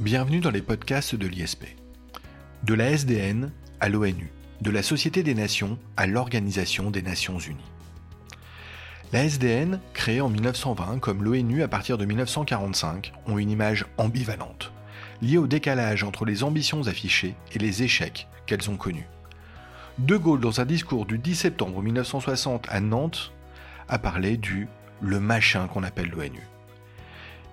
Bienvenue 0.00 0.38
dans 0.38 0.52
les 0.52 0.62
podcasts 0.62 1.16
de 1.16 1.26
l'ISP. 1.26 1.64
De 2.62 2.72
la 2.72 2.92
SDN 2.92 3.50
à 3.80 3.88
l'ONU, 3.88 4.30
de 4.60 4.70
la 4.70 4.84
Société 4.84 5.24
des 5.24 5.34
Nations 5.34 5.76
à 5.96 6.06
l'Organisation 6.06 6.92
des 6.92 7.02
Nations 7.02 7.40
Unies. 7.40 7.72
La 9.12 9.24
SDN, 9.24 9.80
créée 9.94 10.20
en 10.20 10.28
1920 10.28 11.00
comme 11.00 11.24
l'ONU 11.24 11.64
à 11.64 11.68
partir 11.68 11.98
de 11.98 12.04
1945, 12.04 13.12
ont 13.26 13.38
une 13.38 13.50
image 13.50 13.86
ambivalente, 13.96 14.70
liée 15.20 15.36
au 15.36 15.48
décalage 15.48 16.04
entre 16.04 16.24
les 16.24 16.44
ambitions 16.44 16.86
affichées 16.86 17.34
et 17.52 17.58
les 17.58 17.82
échecs 17.82 18.28
qu'elles 18.46 18.70
ont 18.70 18.76
connus. 18.76 19.08
De 19.98 20.16
Gaulle, 20.16 20.38
dans 20.38 20.60
un 20.60 20.64
discours 20.64 21.06
du 21.06 21.18
10 21.18 21.34
septembre 21.34 21.82
1960 21.82 22.66
à 22.68 22.78
Nantes, 22.78 23.32
a 23.88 23.98
parlé 23.98 24.36
du 24.36 24.68
le 25.00 25.18
machin 25.18 25.66
qu'on 25.66 25.82
appelle 25.82 26.10
l'ONU. 26.10 26.46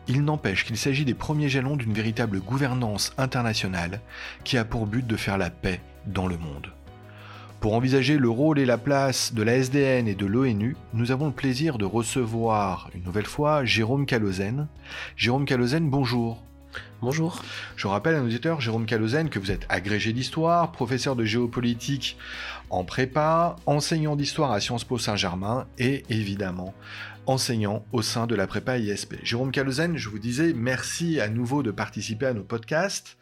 Il 0.08 0.24
n'empêche 0.24 0.66
qu'il 0.66 0.78
s'agit 0.78 1.04
des 1.04 1.16
premiers 1.16 1.50
jalons 1.50 1.76
d'une 1.76 1.94
véritable 1.94 2.40
gouvernance 2.40 3.14
internationale 3.18 4.02
qui 4.44 4.58
a 4.58 4.64
pour 4.64 4.86
but 4.86 5.06
de 5.06 5.16
faire 5.16 5.40
la 5.40 5.50
paix 5.50 5.82
dans 6.06 6.28
le 6.28 6.38
monde. 6.38 6.72
Pour 7.60 7.74
envisager 7.74 8.20
le 8.20 8.30
rôle 8.30 8.60
et 8.60 8.66
la 8.66 8.78
place 8.78 9.34
de 9.34 9.42
la 9.42 9.56
SDN 9.56 10.08
et 10.08 10.14
de 10.14 10.28
l'ONU, 10.28 10.78
nous 10.94 11.12
avons 11.12 11.26
le 11.28 11.32
plaisir 11.32 11.80
de 11.80 11.86
recevoir 11.86 12.92
une 12.94 13.04
nouvelle 13.04 13.26
fois 13.26 13.66
Jérôme 13.66 14.06
Calozen. 14.06 14.68
Jérôme 15.16 15.46
Calozen, 15.46 15.90
bonjour. 15.90 16.44
Bonjour. 17.02 17.42
Je 17.76 17.88
rappelle 17.88 18.16
à 18.16 18.20
nos 18.20 18.26
auditeurs, 18.26 18.62
Jérôme 18.62 18.86
Calozen, 18.86 19.30
que 19.30 19.40
vous 19.40 19.50
êtes 19.50 19.66
agrégé 19.70 20.14
d'histoire, 20.14 20.72
professeur 20.72 21.16
de 21.16 21.26
géopolitique 21.26 22.18
en 22.70 22.84
prépa, 22.84 23.56
enseignant 23.66 24.16
d'histoire 24.16 24.52
à 24.52 24.60
Sciences 24.60 24.84
Po 24.84 25.00
Saint-Germain 25.00 25.66
et 25.80 26.04
évidemment 26.10 26.76
enseignant 27.28 27.86
au 27.92 28.02
sein 28.02 28.28
de 28.28 28.36
la 28.36 28.48
prépa 28.48 28.78
ISP. 28.78 29.16
Jérôme 29.24 29.52
Calozen, 29.52 29.98
je 29.98 30.10
vous 30.10 30.20
disais 30.20 30.54
merci 30.54 31.20
à 31.20 31.28
nouveau 31.28 31.64
de 31.64 31.72
participer 31.72 32.28
à 32.28 32.34
nos 32.34 32.44
podcasts. 32.44 33.18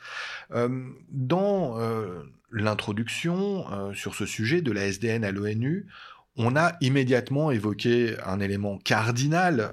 Euh, 0.52 0.90
dans 1.10 1.80
euh, 1.80 2.24
l'introduction 2.52 3.66
euh, 3.72 3.94
sur 3.94 4.16
ce 4.16 4.26
sujet 4.26 4.62
de 4.62 4.72
la 4.72 4.86
SDN 4.86 5.24
à 5.24 5.32
l'ONU, 5.32 5.88
on 6.36 6.56
a 6.56 6.74
immédiatement 6.82 7.52
évoqué 7.52 8.16
un 8.26 8.40
élément 8.40 8.80
cardinal 8.80 9.72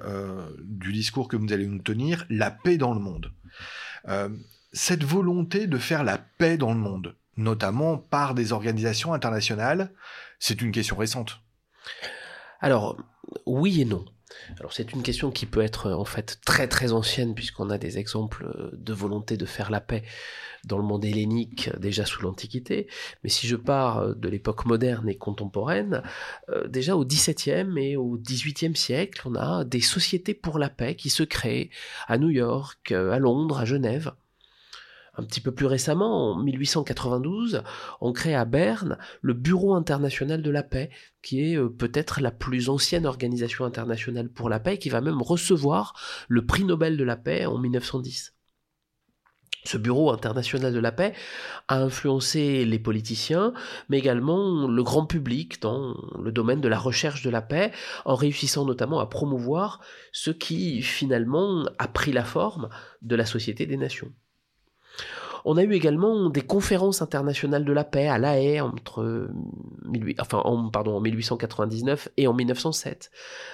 du 0.59 0.93
discours 0.93 1.27
que 1.27 1.35
vous 1.35 1.51
allez 1.51 1.65
nous 1.65 1.81
tenir, 1.81 2.25
la 2.29 2.51
paix 2.51 2.77
dans 2.77 2.93
le 2.93 2.99
monde. 2.99 3.31
cette 4.71 5.03
volonté 5.03 5.65
de 5.65 5.79
faire 5.79 6.03
la 6.03 6.19
paix 6.19 6.57
dans 6.57 6.71
le 6.71 6.79
monde, 6.79 7.15
notamment 7.35 7.97
par 7.97 8.35
des 8.35 8.51
organisations 8.51 9.11
internationales, 9.11 9.91
c'est 10.37 10.61
une 10.61 10.71
question 10.71 10.97
récente. 10.97 11.41
Alors, 12.59 12.95
oui 13.47 13.81
et 13.81 13.85
non. 13.85 14.05
Alors 14.59 14.73
c'est 14.73 14.93
une 14.93 15.03
question 15.03 15.31
qui 15.31 15.45
peut 15.45 15.61
être 15.61 15.91
en 15.91 16.05
fait 16.05 16.39
très 16.45 16.67
très 16.67 16.91
ancienne 16.91 17.35
puisqu'on 17.35 17.69
a 17.69 17.77
des 17.77 17.97
exemples 17.97 18.71
de 18.73 18.93
volonté 18.93 19.37
de 19.37 19.45
faire 19.45 19.71
la 19.71 19.81
paix 19.81 20.03
dans 20.65 20.77
le 20.77 20.83
monde 20.83 21.03
hellénique 21.05 21.69
déjà 21.79 22.05
sous 22.05 22.21
l'Antiquité, 22.21 22.87
mais 23.23 23.29
si 23.29 23.47
je 23.47 23.55
pars 23.55 24.15
de 24.15 24.29
l'époque 24.29 24.65
moderne 24.65 25.09
et 25.09 25.17
contemporaine, 25.17 26.03
euh, 26.49 26.67
déjà 26.67 26.95
au 26.95 27.03
XVIIe 27.03 27.73
et 27.77 27.97
au 27.97 28.17
XVIIIe 28.17 28.75
siècle, 28.75 29.21
on 29.25 29.35
a 29.35 29.63
des 29.63 29.81
sociétés 29.81 30.33
pour 30.33 30.59
la 30.59 30.69
paix 30.69 30.95
qui 30.95 31.09
se 31.09 31.23
créent 31.23 31.69
à 32.07 32.17
New 32.17 32.29
York, 32.29 32.91
à 32.91 33.17
Londres, 33.17 33.59
à 33.59 33.65
Genève 33.65 34.13
un 35.17 35.23
petit 35.23 35.41
peu 35.41 35.51
plus 35.51 35.65
récemment, 35.65 36.31
en 36.31 36.43
1892, 36.43 37.63
on 37.99 38.13
crée 38.13 38.35
à 38.35 38.45
Berne 38.45 38.97
le 39.21 39.33
Bureau 39.33 39.75
international 39.75 40.41
de 40.41 40.51
la 40.51 40.63
paix, 40.63 40.89
qui 41.21 41.41
est 41.41 41.57
euh, 41.57 41.69
peut-être 41.69 42.21
la 42.21 42.31
plus 42.31 42.69
ancienne 42.69 43.05
organisation 43.05 43.65
internationale 43.65 44.29
pour 44.29 44.49
la 44.49 44.59
paix, 44.59 44.77
qui 44.77 44.89
va 44.89 45.01
même 45.01 45.21
recevoir 45.21 45.93
le 46.27 46.45
prix 46.45 46.63
Nobel 46.63 46.97
de 46.97 47.03
la 47.03 47.17
paix 47.17 47.45
en 47.45 47.57
1910. 47.57 48.33
Ce 49.63 49.77
bureau 49.77 50.11
international 50.11 50.73
de 50.73 50.79
la 50.79 50.91
paix 50.91 51.13
a 51.67 51.77
influencé 51.77 52.65
les 52.65 52.79
politiciens, 52.79 53.53
mais 53.89 53.99
également 53.99 54.67
le 54.67 54.83
grand 54.83 55.05
public 55.05 55.61
dans 55.61 55.95
le 56.19 56.31
domaine 56.31 56.61
de 56.61 56.67
la 56.67 56.79
recherche 56.79 57.21
de 57.21 57.29
la 57.29 57.43
paix, 57.43 57.71
en 58.05 58.15
réussissant 58.15 58.65
notamment 58.65 58.99
à 58.99 59.05
promouvoir 59.05 59.79
ce 60.11 60.31
qui 60.31 60.81
finalement 60.81 61.63
a 61.77 61.87
pris 61.87 62.11
la 62.11 62.23
forme 62.23 62.69
de 63.03 63.15
la 63.15 63.25
Société 63.25 63.67
des 63.67 63.77
Nations. 63.77 64.11
On 65.45 65.57
a 65.57 65.63
eu 65.63 65.73
également 65.73 66.29
des 66.29 66.41
conférences 66.41 67.01
internationales 67.01 67.65
de 67.65 67.73
la 67.73 67.83
paix 67.83 68.07
à 68.07 68.17
La 68.17 68.39
Haye 68.39 68.61
entre 68.61 69.29
pardon, 70.71 70.97
en 70.97 71.01
1899 71.01 72.09
et 72.17 72.27
en 72.27 72.33
1907. 72.33 73.11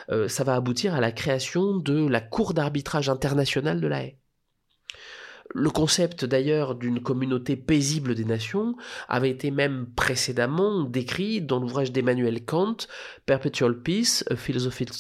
Euh, 0.10 0.28
ça 0.28 0.44
va 0.44 0.56
aboutir 0.56 0.96
à 0.96 1.02
la 1.02 1.12
création 1.12 1.78
de 1.78 2.08
la 2.08 2.22
Cour 2.22 2.54
d'arbitrage 2.54 3.10
internationale 3.10 3.80
de 3.80 3.88
La 3.88 4.04
Haye. 4.04 4.18
Le 5.56 5.70
concept 5.70 6.26
d'ailleurs 6.26 6.76
d'une 6.76 7.02
communauté 7.02 7.56
paisible 7.56 8.16
des 8.16 8.26
nations 8.26 8.76
avait 9.08 9.30
été 9.30 9.50
même 9.50 9.88
précédemment 9.96 10.84
décrit 10.84 11.42
dans 11.42 11.60
l'ouvrage 11.60 11.94
d'Emmanuel 11.94 12.44
Kant, 12.44 12.76
Perpetual 13.26 13.82
Peace, 13.82 14.26
a 14.30 14.36
Philosophical 14.36 14.98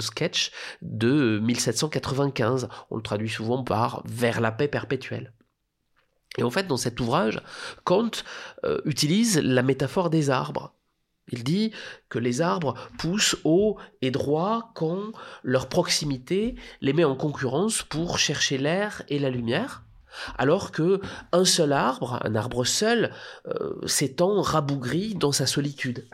Sketch 0.00 0.50
de 0.82 1.38
1795. 1.42 2.68
On 2.90 2.96
le 2.96 3.02
traduit 3.02 3.28
souvent 3.28 3.62
par 3.62 4.02
Vers 4.06 4.40
la 4.40 4.52
paix 4.52 4.68
perpétuelle. 4.68 5.32
Et 6.38 6.42
en 6.42 6.50
fait, 6.50 6.66
dans 6.66 6.76
cet 6.76 6.98
ouvrage, 7.00 7.40
Kant 7.84 8.10
euh, 8.64 8.80
utilise 8.84 9.38
la 9.38 9.62
métaphore 9.62 10.10
des 10.10 10.30
arbres. 10.30 10.74
Il 11.28 11.44
dit 11.44 11.72
que 12.08 12.18
les 12.18 12.40
arbres 12.40 12.74
poussent 12.98 13.36
haut 13.44 13.78
et 14.00 14.10
droit 14.10 14.72
quand 14.74 15.12
leur 15.42 15.68
proximité 15.68 16.56
les 16.80 16.92
met 16.92 17.04
en 17.04 17.14
concurrence 17.14 17.82
pour 17.82 18.18
chercher 18.18 18.58
l'air 18.58 19.02
et 19.08 19.18
la 19.18 19.30
lumière, 19.30 19.84
alors 20.36 20.72
que 20.72 21.00
un 21.32 21.44
seul 21.44 21.72
arbre, 21.72 22.18
un 22.24 22.34
arbre 22.34 22.64
seul, 22.64 23.14
euh, 23.46 23.86
s'étend 23.86 24.42
rabougri 24.42 25.14
dans 25.14 25.32
sa 25.32 25.46
solitude. 25.46 26.08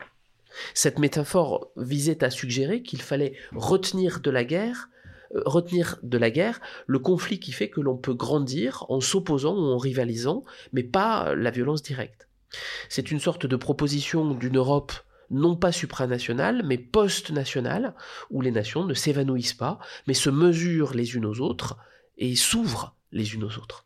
Cette 0.75 0.99
métaphore 0.99 1.71
visait 1.77 2.25
à 2.25 2.31
suggérer 2.31 2.83
qu'il 2.83 3.03
fallait 3.03 3.35
retenir 3.55 4.21
de 4.21 4.31
la 4.31 4.45
guerre 4.45 4.89
euh, 5.35 5.43
retenir 5.45 5.99
de 6.03 6.17
la 6.17 6.31
guerre 6.31 6.61
le 6.87 6.99
conflit 6.99 7.39
qui 7.39 7.53
fait 7.53 7.69
que 7.69 7.81
l'on 7.81 7.97
peut 7.97 8.15
grandir 8.15 8.87
en 8.89 9.01
s'opposant 9.01 9.55
ou 9.55 9.73
en 9.73 9.79
rivalisant, 9.79 10.45
mais 10.73 10.83
pas 10.83 11.35
la 11.35 11.51
violence 11.51 11.83
directe. 11.83 12.29
C'est 12.89 13.11
une 13.11 13.21
sorte 13.21 13.45
de 13.45 13.57
proposition 13.57 14.35
d'une 14.35 14.57
Europe 14.57 14.93
non 15.31 15.57
pas 15.57 15.73
supranationale, 15.73 16.63
mais 16.65 16.79
post-nationale, 16.79 17.95
où 18.31 18.41
les 18.41 18.51
nations 18.51 18.85
ne 18.85 18.95
s'évanouissent 18.95 19.53
pas, 19.53 19.79
mais 20.07 20.15
se 20.15 20.31
mesurent 20.31 20.95
les 20.95 21.15
unes 21.15 21.27
aux 21.27 21.41
autres 21.41 21.77
et 22.17 22.35
s'ouvrent 22.35 22.97
les 23.13 23.35
unes 23.35 23.45
aux 23.45 23.59
autres. 23.59 23.85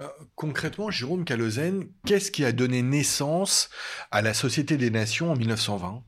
Euh, 0.00 0.08
concrètement, 0.34 0.90
Jérôme 0.90 1.24
Calozen, 1.24 1.88
qu'est-ce 2.06 2.30
qui 2.30 2.44
a 2.44 2.52
donné 2.52 2.82
naissance 2.82 3.70
à 4.10 4.22
la 4.22 4.34
Société 4.34 4.76
des 4.76 4.90
Nations 4.90 5.30
en 5.32 5.36
1920 5.36 6.02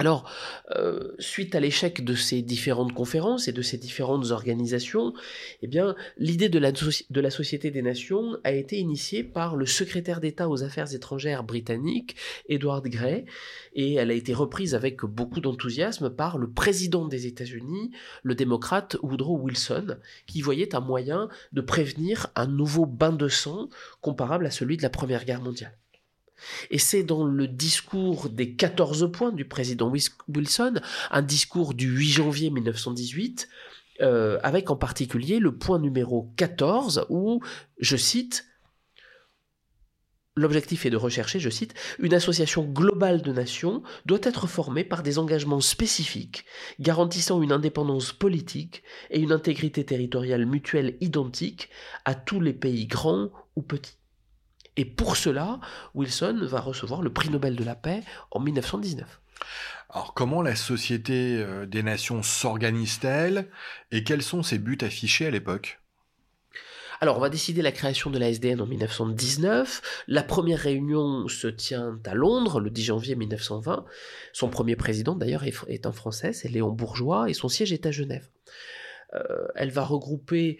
alors, 0.00 0.32
euh, 0.76 1.12
suite 1.18 1.54
à 1.54 1.60
l'échec 1.60 2.02
de 2.02 2.14
ces 2.14 2.40
différentes 2.40 2.94
conférences 2.94 3.48
et 3.48 3.52
de 3.52 3.60
ces 3.60 3.76
différentes 3.76 4.30
organisations, 4.30 5.12
eh 5.60 5.66
bien, 5.66 5.94
l'idée 6.16 6.48
de 6.48 6.58
la, 6.58 6.72
de 6.72 7.20
la 7.20 7.28
Société 7.28 7.70
des 7.70 7.82
Nations 7.82 8.38
a 8.42 8.52
été 8.52 8.78
initiée 8.78 9.22
par 9.22 9.56
le 9.56 9.66
secrétaire 9.66 10.20
d'État 10.20 10.48
aux 10.48 10.64
Affaires 10.64 10.94
étrangères 10.94 11.44
britannique, 11.44 12.16
Edward 12.48 12.88
Grey, 12.88 13.26
et 13.74 13.96
elle 13.96 14.10
a 14.10 14.14
été 14.14 14.32
reprise 14.32 14.74
avec 14.74 15.04
beaucoup 15.04 15.42
d'enthousiasme 15.42 16.08
par 16.08 16.38
le 16.38 16.50
président 16.50 17.06
des 17.06 17.26
États-Unis, 17.26 17.90
le 18.22 18.34
démocrate 18.34 18.96
Woodrow 19.02 19.36
Wilson, 19.36 19.98
qui 20.26 20.40
voyait 20.40 20.74
un 20.74 20.80
moyen 20.80 21.28
de 21.52 21.60
prévenir 21.60 22.28
un 22.36 22.46
nouveau 22.46 22.86
bain 22.86 23.12
de 23.12 23.28
sang 23.28 23.68
comparable 24.00 24.46
à 24.46 24.50
celui 24.50 24.78
de 24.78 24.82
la 24.82 24.88
Première 24.88 25.26
Guerre 25.26 25.42
mondiale. 25.42 25.79
Et 26.70 26.78
c'est 26.78 27.02
dans 27.02 27.24
le 27.24 27.48
discours 27.48 28.28
des 28.28 28.54
14 28.54 29.10
points 29.12 29.32
du 29.32 29.44
président 29.44 29.92
Wilson, 30.28 30.74
un 31.10 31.22
discours 31.22 31.74
du 31.74 31.88
8 31.88 32.10
janvier 32.10 32.50
1918, 32.50 33.48
euh, 34.00 34.38
avec 34.42 34.70
en 34.70 34.76
particulier 34.76 35.38
le 35.38 35.56
point 35.56 35.78
numéro 35.78 36.32
14 36.36 37.06
où, 37.10 37.40
je 37.78 37.96
cite, 37.96 38.46
L'objectif 40.36 40.86
est 40.86 40.90
de 40.90 40.96
rechercher, 40.96 41.38
je 41.38 41.50
cite, 41.50 41.74
une 41.98 42.14
association 42.14 42.64
globale 42.64 43.20
de 43.20 43.30
nations 43.30 43.82
doit 44.06 44.20
être 44.22 44.46
formée 44.46 44.84
par 44.84 45.02
des 45.02 45.18
engagements 45.18 45.60
spécifiques, 45.60 46.46
garantissant 46.78 47.42
une 47.42 47.52
indépendance 47.52 48.12
politique 48.12 48.82
et 49.10 49.20
une 49.20 49.32
intégrité 49.32 49.84
territoriale 49.84 50.46
mutuelle 50.46 50.96
identique 51.02 51.68
à 52.06 52.14
tous 52.14 52.40
les 52.40 52.54
pays 52.54 52.86
grands 52.86 53.28
ou 53.54 53.60
petits. 53.60 53.99
Et 54.80 54.86
pour 54.86 55.18
cela, 55.18 55.60
Wilson 55.94 56.38
va 56.40 56.58
recevoir 56.58 57.02
le 57.02 57.12
prix 57.12 57.28
Nobel 57.28 57.54
de 57.54 57.64
la 57.64 57.74
paix 57.74 58.02
en 58.30 58.40
1919. 58.40 59.20
Alors 59.90 60.14
comment 60.14 60.40
la 60.40 60.56
Société 60.56 61.36
euh, 61.36 61.66
des 61.66 61.82
Nations 61.82 62.22
s'organise-t-elle 62.22 63.50
et 63.92 64.04
quels 64.04 64.22
sont 64.22 64.42
ses 64.42 64.58
buts 64.58 64.78
affichés 64.80 65.26
à 65.26 65.30
l'époque? 65.30 65.80
Alors, 67.02 67.18
on 67.18 67.20
va 67.20 67.28
décider 67.28 67.60
la 67.60 67.72
création 67.72 68.08
de 68.08 68.18
la 68.18 68.30
SDN 68.30 68.62
en 68.62 68.66
1919. 68.66 70.04
La 70.06 70.22
première 70.22 70.60
réunion 70.60 71.28
se 71.28 71.46
tient 71.46 71.98
à 72.06 72.14
Londres 72.14 72.58
le 72.58 72.70
10 72.70 72.84
janvier 72.84 73.16
1920. 73.16 73.84
Son 74.32 74.48
premier 74.48 74.76
président, 74.76 75.14
d'ailleurs, 75.14 75.44
est 75.44 75.86
un 75.86 75.92
Français, 75.92 76.32
c'est 76.32 76.48
Léon 76.48 76.70
Bourgeois, 76.70 77.28
et 77.28 77.34
son 77.34 77.48
siège 77.48 77.72
est 77.72 77.84
à 77.84 77.90
Genève. 77.90 78.28
Euh, 79.14 79.46
elle 79.56 79.70
va 79.70 79.82
regrouper 79.82 80.58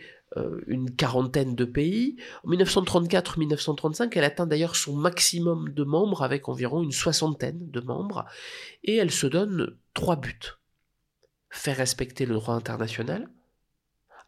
une 0.66 0.94
quarantaine 0.94 1.54
de 1.54 1.64
pays. 1.64 2.16
En 2.44 2.50
1934-1935, 2.50 4.12
elle 4.14 4.24
atteint 4.24 4.46
d'ailleurs 4.46 4.76
son 4.76 4.94
maximum 4.94 5.70
de 5.70 5.84
membres 5.84 6.22
avec 6.22 6.48
environ 6.48 6.82
une 6.82 6.92
soixantaine 6.92 7.70
de 7.70 7.80
membres, 7.80 8.24
et 8.84 8.96
elle 8.96 9.10
se 9.10 9.26
donne 9.26 9.76
trois 9.94 10.16
buts. 10.16 10.58
Faire 11.50 11.76
respecter 11.76 12.26
le 12.26 12.34
droit 12.34 12.54
international, 12.54 13.28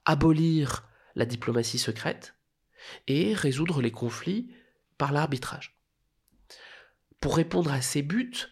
abolir 0.05 0.89
la 1.15 1.25
diplomatie 1.25 1.79
secrète, 1.79 2.35
et 3.07 3.35
résoudre 3.35 3.81
les 3.81 3.93
conflits 3.93 4.53
par 4.99 5.13
l'arbitrage. 5.13 5.79
Pour 7.21 7.37
répondre 7.37 7.73
à 7.73 7.81
ces 7.81 8.03
buts, 8.03 8.49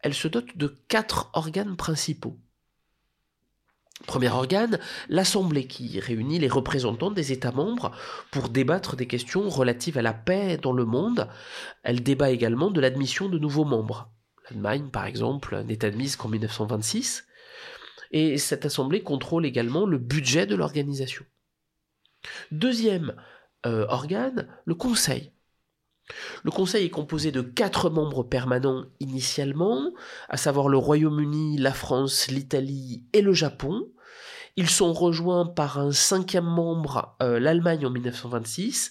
elle 0.00 0.14
se 0.14 0.26
dote 0.26 0.56
de 0.56 0.76
quatre 0.88 1.30
organes 1.32 1.76
principaux. 1.76 2.38
Premier 4.06 4.28
organe, 4.28 4.78
l'Assemblée 5.08 5.66
qui 5.66 5.98
réunit 6.00 6.38
les 6.38 6.48
représentants 6.48 7.10
des 7.10 7.32
États 7.32 7.52
membres 7.52 7.90
pour 8.30 8.48
débattre 8.48 8.96
des 8.96 9.06
questions 9.06 9.48
relatives 9.48 9.98
à 9.98 10.02
la 10.02 10.12
paix 10.12 10.56
dans 10.56 10.72
le 10.72 10.84
monde. 10.84 11.28
Elle 11.82 12.02
débat 12.02 12.30
également 12.30 12.70
de 12.70 12.80
l'admission 12.80 13.28
de 13.28 13.38
nouveaux 13.38 13.64
membres. 13.64 14.10
L'Allemagne, 14.50 14.88
par 14.90 15.04
exemple, 15.04 15.62
n'est 15.64 15.84
admise 15.84 16.16
qu'en 16.16 16.28
1926. 16.28 17.26
Et 18.10 18.38
cette 18.38 18.64
Assemblée 18.64 19.02
contrôle 19.02 19.44
également 19.44 19.84
le 19.84 19.98
budget 19.98 20.46
de 20.46 20.54
l'organisation. 20.54 21.24
Deuxième 22.50 23.14
euh, 23.66 23.86
organe, 23.88 24.48
le 24.64 24.74
Conseil. 24.74 25.32
Le 26.42 26.50
Conseil 26.50 26.86
est 26.86 26.90
composé 26.90 27.32
de 27.32 27.40
quatre 27.40 27.90
membres 27.90 28.22
permanents 28.22 28.84
initialement, 29.00 29.92
à 30.28 30.36
savoir 30.36 30.68
le 30.68 30.78
Royaume-Uni, 30.78 31.58
la 31.58 31.72
France, 31.72 32.28
l'Italie 32.28 33.04
et 33.12 33.22
le 33.22 33.32
Japon. 33.32 33.88
Ils 34.56 34.70
sont 34.70 34.92
rejoints 34.92 35.46
par 35.46 35.78
un 35.78 35.92
cinquième 35.92 36.44
membre, 36.44 37.16
euh, 37.22 37.38
l'Allemagne 37.38 37.86
en 37.86 37.90
1926, 37.90 38.90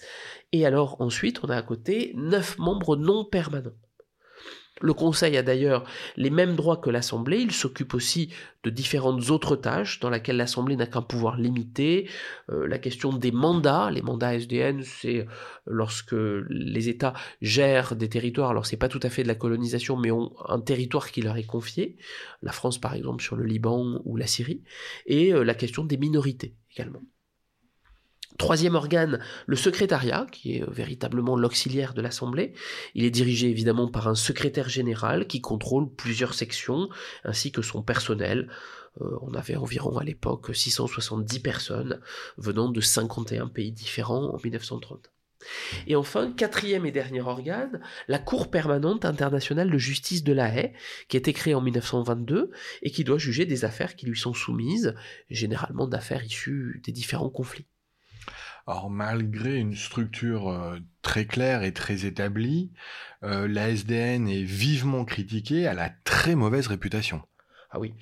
et 0.54 0.66
alors 0.66 1.02
ensuite 1.02 1.44
on 1.44 1.50
a 1.50 1.58
à 1.58 1.62
côté 1.62 2.14
neuf 2.16 2.58
membres 2.58 2.96
non 2.96 3.25
permanents. 3.25 3.72
Le 4.81 4.94
Conseil 4.94 5.38
a 5.38 5.44
d'ailleurs 5.44 5.83
les 6.15 6.29
mêmes 6.29 6.56
droits 6.56 6.77
que 6.77 6.89
l'Assemblée, 6.89 7.39
il 7.39 7.51
s'occupe 7.51 7.94
aussi 7.94 8.33
de 8.63 8.69
différentes 8.69 9.29
autres 9.29 9.56
tâches 9.56 10.00
dans 10.00 10.09
lesquelles 10.09 10.38
l'Assemblée 10.38 10.75
n'a 10.75 10.88
qu'un 10.88 11.01
pouvoir 11.01 11.38
limité. 11.38 12.09
Euh, 12.50 12.68
la 12.68 12.77
question 12.77 13.13
des 13.13 13.31
mandats, 13.31 13.89
les 13.91 14.01
mandats 14.01 14.35
SDN, 14.35 14.83
c'est 14.83 15.25
lorsque 15.65 16.15
les 16.50 16.89
États 16.89 17.13
gèrent 17.41 17.95
des 17.95 18.09
territoires, 18.09 18.51
alors 18.51 18.65
c'est 18.65 18.77
pas 18.77 18.89
tout 18.89 19.00
à 19.03 19.09
fait 19.09 19.24
de 19.24 19.27
la 19.27 19.35
colonisation, 19.35 19.97
mais 19.97 20.12
ont 20.12 20.33
un 20.47 20.59
territoire 20.59 21.12
qui 21.12 21.21
leur 21.21 21.38
est 21.38 21.44
confié, 21.44 21.97
la 22.41 22.51
France 22.51 22.80
par 22.80 22.94
exemple 22.94 23.23
sur 23.23 23.35
le 23.35 23.45
Liban 23.45 24.01
ou 24.06 24.18
la 24.18 24.27
Syrie, 24.27 24.63
et 25.06 25.33
euh, 25.33 25.44
la 25.44 25.53
question 25.53 25.83
des 25.83 25.97
minorités 25.97 26.56
également. 26.71 27.01
Troisième 28.38 28.75
organe, 28.75 29.19
le 29.48 29.56
secrétariat, 29.56 30.28
qui 30.31 30.57
est 30.57 30.63
euh, 30.63 30.69
véritablement 30.69 31.36
l'auxiliaire 31.36 31.94
de 31.94 32.01
l'Assemblée. 32.01 32.54
Il 32.94 33.04
est 33.04 33.12
dirigé 33.12 33.50
évidemment 33.50 33.88
par 33.88 34.07
un 34.07 34.16
secrétaire 34.16 34.69
général 34.69 35.25
qui 35.25 35.42
contrôle 35.42 35.89
plusieurs 35.89 36.36
sections, 36.36 36.88
ainsi 37.24 37.51
que 37.51 37.63
son 37.63 37.81
personnel. 37.81 38.50
Euh, 39.01 39.18
on 39.22 39.34
avait 39.34 39.56
environ 39.56 39.98
à 39.98 40.04
l'époque 40.04 40.56
670 40.56 41.39
personnes 41.39 42.00
venant 42.38 42.69
de 42.69 42.81
51 42.81 43.48
pays 43.48 43.72
différents 43.72 44.36
en 44.36 44.38
1930. 44.44 45.12
Et 45.86 45.95
enfin, 45.95 46.31
quatrième 46.31 46.86
et 46.86 46.92
dernier 46.92 47.22
organe, 47.22 47.81
la 48.07 48.19
Cour 48.19 48.50
permanente 48.50 49.06
internationale 49.06 49.69
de 49.69 49.78
justice 49.78 50.24
de 50.24 50.33
la 50.33 50.54
Haye, 50.54 50.74
qui 51.07 51.18
a 51.18 51.19
été 51.19 51.33
créée 51.33 51.54
en 51.56 51.62
1922 51.62 52.51
et 52.81 52.92
qui 52.92 53.04
doit 53.04 53.18
juger 53.18 53.45
des 53.45 53.66
affaires 53.66 53.95
qui 53.95 54.06
lui 54.06 54.18
sont 54.18 54.33
soumises, 54.33 54.95
généralement 55.30 55.88
d'affaires 55.88 56.24
issues 56.24 56.81
des 56.83 56.92
différents 56.92 57.30
conflits. 57.30 57.68
Alors 58.68 58.90
malgré 58.90 59.56
une 59.56 59.75
structure 59.75 60.50
euh, 60.50 60.78
très 61.02 61.25
claire 61.25 61.64
et 61.64 61.74
très 61.74 62.06
établie, 62.06 62.72
euh, 63.24 63.48
la 63.48 63.69
SDN 63.69 64.28
est 64.28 64.44
vivement 64.44 65.06
critiquée, 65.06 65.62
elle 65.62 65.80
a 65.80 65.90
très 66.04 66.36
mauvaise 66.36 66.68
réputation. 66.68 67.22
Ah 67.72 67.80
oui, 67.80 67.94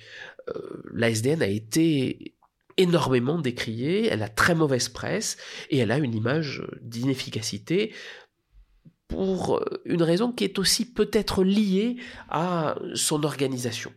euh, 0.48 0.82
la 0.92 1.10
SDN 1.10 1.40
a 1.40 1.46
été 1.46 2.34
énormément 2.76 3.38
décriée, 3.38 4.08
elle 4.08 4.24
a 4.24 4.28
très 4.28 4.56
mauvaise 4.56 4.88
presse 4.88 5.36
et 5.70 5.78
elle 5.78 5.92
a 5.92 5.98
une 5.98 6.14
image 6.14 6.64
d'inefficacité 6.82 7.94
pour 9.06 9.64
une 9.84 10.02
raison 10.02 10.32
qui 10.32 10.42
est 10.42 10.58
aussi 10.58 10.92
peut-être 10.92 11.44
liée 11.44 11.96
à 12.28 12.76
son 12.94 13.22
organisation. 13.22 13.92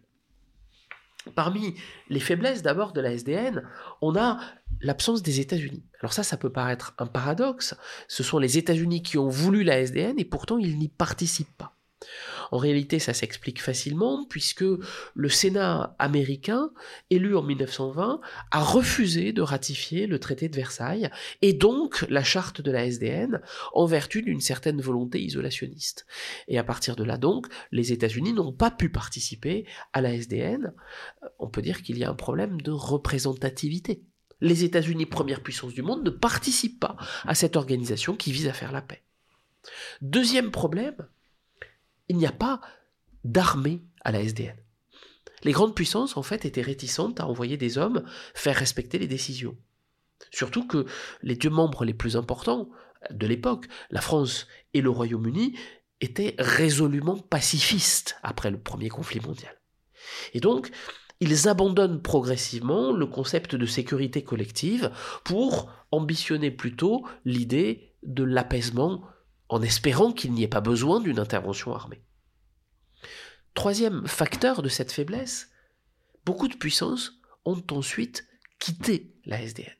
Parmi 1.36 1.76
les 2.10 2.20
faiblesses 2.20 2.62
d'abord 2.62 2.94
de 2.94 3.02
la 3.02 3.12
SDN, 3.12 3.68
on 4.02 4.16
a 4.16 4.40
l'absence 4.82 5.22
des 5.22 5.40
États-Unis. 5.40 5.84
Alors 6.02 6.14
ça, 6.14 6.24
ça 6.24 6.38
peut 6.38 6.52
paraître 6.52 6.94
un 6.98 7.08
paradoxe. 7.08 7.76
Ce 8.08 8.24
sont 8.24 8.40
les 8.40 8.58
États-Unis 8.58 9.04
qui 9.04 9.18
ont 9.18 9.30
voulu 9.30 9.64
la 9.64 9.80
SDN 9.80 10.20
et 10.20 10.26
pourtant 10.26 10.58
ils 10.58 10.78
n'y 10.78 10.90
participent 10.90 11.58
pas. 11.58 11.76
En 12.52 12.58
réalité, 12.58 12.98
ça 12.98 13.14
s'explique 13.14 13.62
facilement 13.62 14.26
puisque 14.26 14.64
le 15.14 15.30
Sénat 15.30 15.96
américain, 16.00 16.72
élu 17.10 17.36
en 17.36 17.44
1920, 17.44 18.22
a 18.52 18.60
refusé 18.60 19.34
de 19.34 19.42
ratifier 19.42 20.08
le 20.08 20.20
traité 20.20 20.50
de 20.50 20.56
Versailles 20.56 21.10
et 21.42 21.54
donc 21.54 22.06
la 22.10 22.24
charte 22.24 22.62
de 22.62 22.72
la 22.72 22.86
SDN 22.86 23.42
en 23.74 23.86
vertu 23.86 24.22
d'une 24.22 24.42
certaine 24.42 24.82
volonté 24.82 25.22
isolationniste. 25.22 26.06
Et 26.48 26.58
à 26.58 26.64
partir 26.64 26.96
de 26.96 27.04
là 27.04 27.18
donc, 27.18 27.48
les 27.72 27.92
États-Unis 27.92 28.34
n'ont 28.34 28.54
pas 28.54 28.72
pu 28.72 28.90
participer 28.90 29.66
à 29.94 30.02
la 30.02 30.14
SDN. 30.14 30.74
On 31.38 31.50
peut 31.50 31.62
dire 31.62 31.82
qu'il 31.82 31.98
y 31.98 32.04
a 32.04 32.10
un 32.10 32.16
problème 32.16 32.62
de 32.62 32.72
représentativité. 32.72 34.04
Les 34.42 34.64
États-Unis, 34.64 35.06
première 35.06 35.42
puissance 35.42 35.74
du 35.74 35.82
monde, 35.82 36.04
ne 36.04 36.10
participent 36.10 36.80
pas 36.80 36.96
à 37.26 37.36
cette 37.36 37.56
organisation 37.56 38.16
qui 38.16 38.32
vise 38.32 38.48
à 38.48 38.54
faire 38.54 38.72
la 38.72 38.82
paix. 38.82 39.04
Deuxième 40.02 40.52
problème, 40.52 40.96
il 42.08 42.18
n'y 42.18 42.26
a 42.26 42.32
pas 42.32 42.62
d'armée 43.24 43.82
à 44.04 44.12
la 44.12 44.22
SDN. 44.22 44.58
Les 45.44 45.52
grandes 45.52 45.76
puissances, 45.76 46.18
en 46.18 46.24
fait, 46.24 46.46
étaient 46.46 46.62
réticentes 46.62 47.20
à 47.20 47.28
envoyer 47.28 47.58
des 47.58 47.78
hommes 47.78 48.04
faire 48.34 48.56
respecter 48.56 48.98
les 48.98 49.08
décisions. 49.08 49.58
Surtout 50.32 50.68
que 50.68 50.86
les 51.22 51.36
deux 51.36 51.50
membres 51.50 51.86
les 51.86 51.94
plus 51.94 52.18
importants 52.18 52.70
de 53.12 53.28
l'époque, 53.28 53.68
la 53.90 54.02
France 54.02 54.48
et 54.74 54.82
le 54.82 54.90
Royaume-Uni, 54.90 55.58
étaient 56.02 56.36
résolument 56.38 57.18
pacifistes 57.18 58.18
après 58.24 58.52
le 58.52 58.60
premier 58.60 58.90
conflit 58.90 59.22
mondial. 59.22 59.56
Et 60.34 60.40
donc, 60.40 60.72
ils 61.20 61.48
abandonnent 61.48 62.02
progressivement 62.02 62.92
le 62.92 63.06
concept 63.06 63.56
de 63.56 63.66
sécurité 63.66 64.24
collective 64.24 64.92
pour 65.24 65.72
ambitionner 65.92 66.52
plutôt 66.52 67.06
l'idée 67.26 67.94
de 68.04 68.24
l'apaisement 68.24 69.04
en 69.50 69.62
espérant 69.62 70.12
qu'il 70.12 70.32
n'y 70.32 70.44
ait 70.44 70.48
pas 70.48 70.62
besoin 70.62 71.02
d'une 71.02 71.20
intervention 71.20 71.74
armée. 71.74 72.02
Troisième 73.54 74.08
facteur 74.08 74.62
de 74.62 74.70
cette 74.70 74.92
faiblesse, 74.92 75.50
beaucoup 76.26 76.48
de 76.48 76.56
puissances 76.56 77.14
ont 77.46 77.62
ensuite 77.72 78.28
quitté 78.60 79.16
la 79.26 79.42
SDN. 79.42 79.76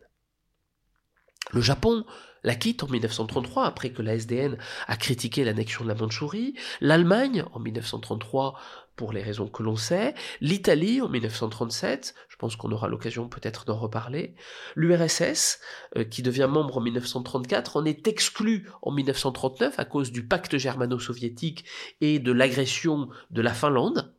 Le 1.52 1.62
Japon 1.62 2.06
la 2.44 2.56
quitte 2.56 2.84
en 2.84 2.88
1933 2.88 3.66
après 3.66 3.92
que 3.92 4.02
la 4.02 4.16
SDN 4.16 4.58
a 4.88 4.98
critiqué 4.98 5.44
l'annexion 5.44 5.84
de 5.84 5.90
la 5.90 5.96
Mandchourie, 5.96 6.56
l'Allemagne 6.80 7.44
en 7.54 7.60
1933 7.60 8.60
pour 9.00 9.14
les 9.14 9.24
raisons 9.24 9.48
que 9.48 9.64
l'on 9.64 9.78
sait, 9.78 10.14
l'Italie 10.42 11.02
en 11.02 11.08
1937, 11.08 12.16
je 12.28 12.36
pense 12.36 12.58
qu'on 12.58 12.74
aura 12.74 12.90
l'occasion 12.90 13.30
peut-être 13.30 13.64
d'en 13.64 13.78
reparler, 13.78 14.36
l'URSS, 14.76 15.62
euh, 15.96 16.04
qui 16.04 16.22
devient 16.22 16.50
membre 16.52 16.80
en 16.80 16.82
1934, 16.82 17.78
en 17.78 17.86
est 17.86 18.10
exclu 18.10 18.70
en 18.82 18.92
1939 18.92 19.80
à 19.80 19.86
cause 19.86 20.12
du 20.12 20.28
pacte 20.28 20.58
germano-soviétique 20.58 21.64
et 22.02 22.20
de 22.20 22.34
l'agression 22.34 23.08
de 23.32 23.42
la 23.42 23.54
Finlande. 23.54 24.14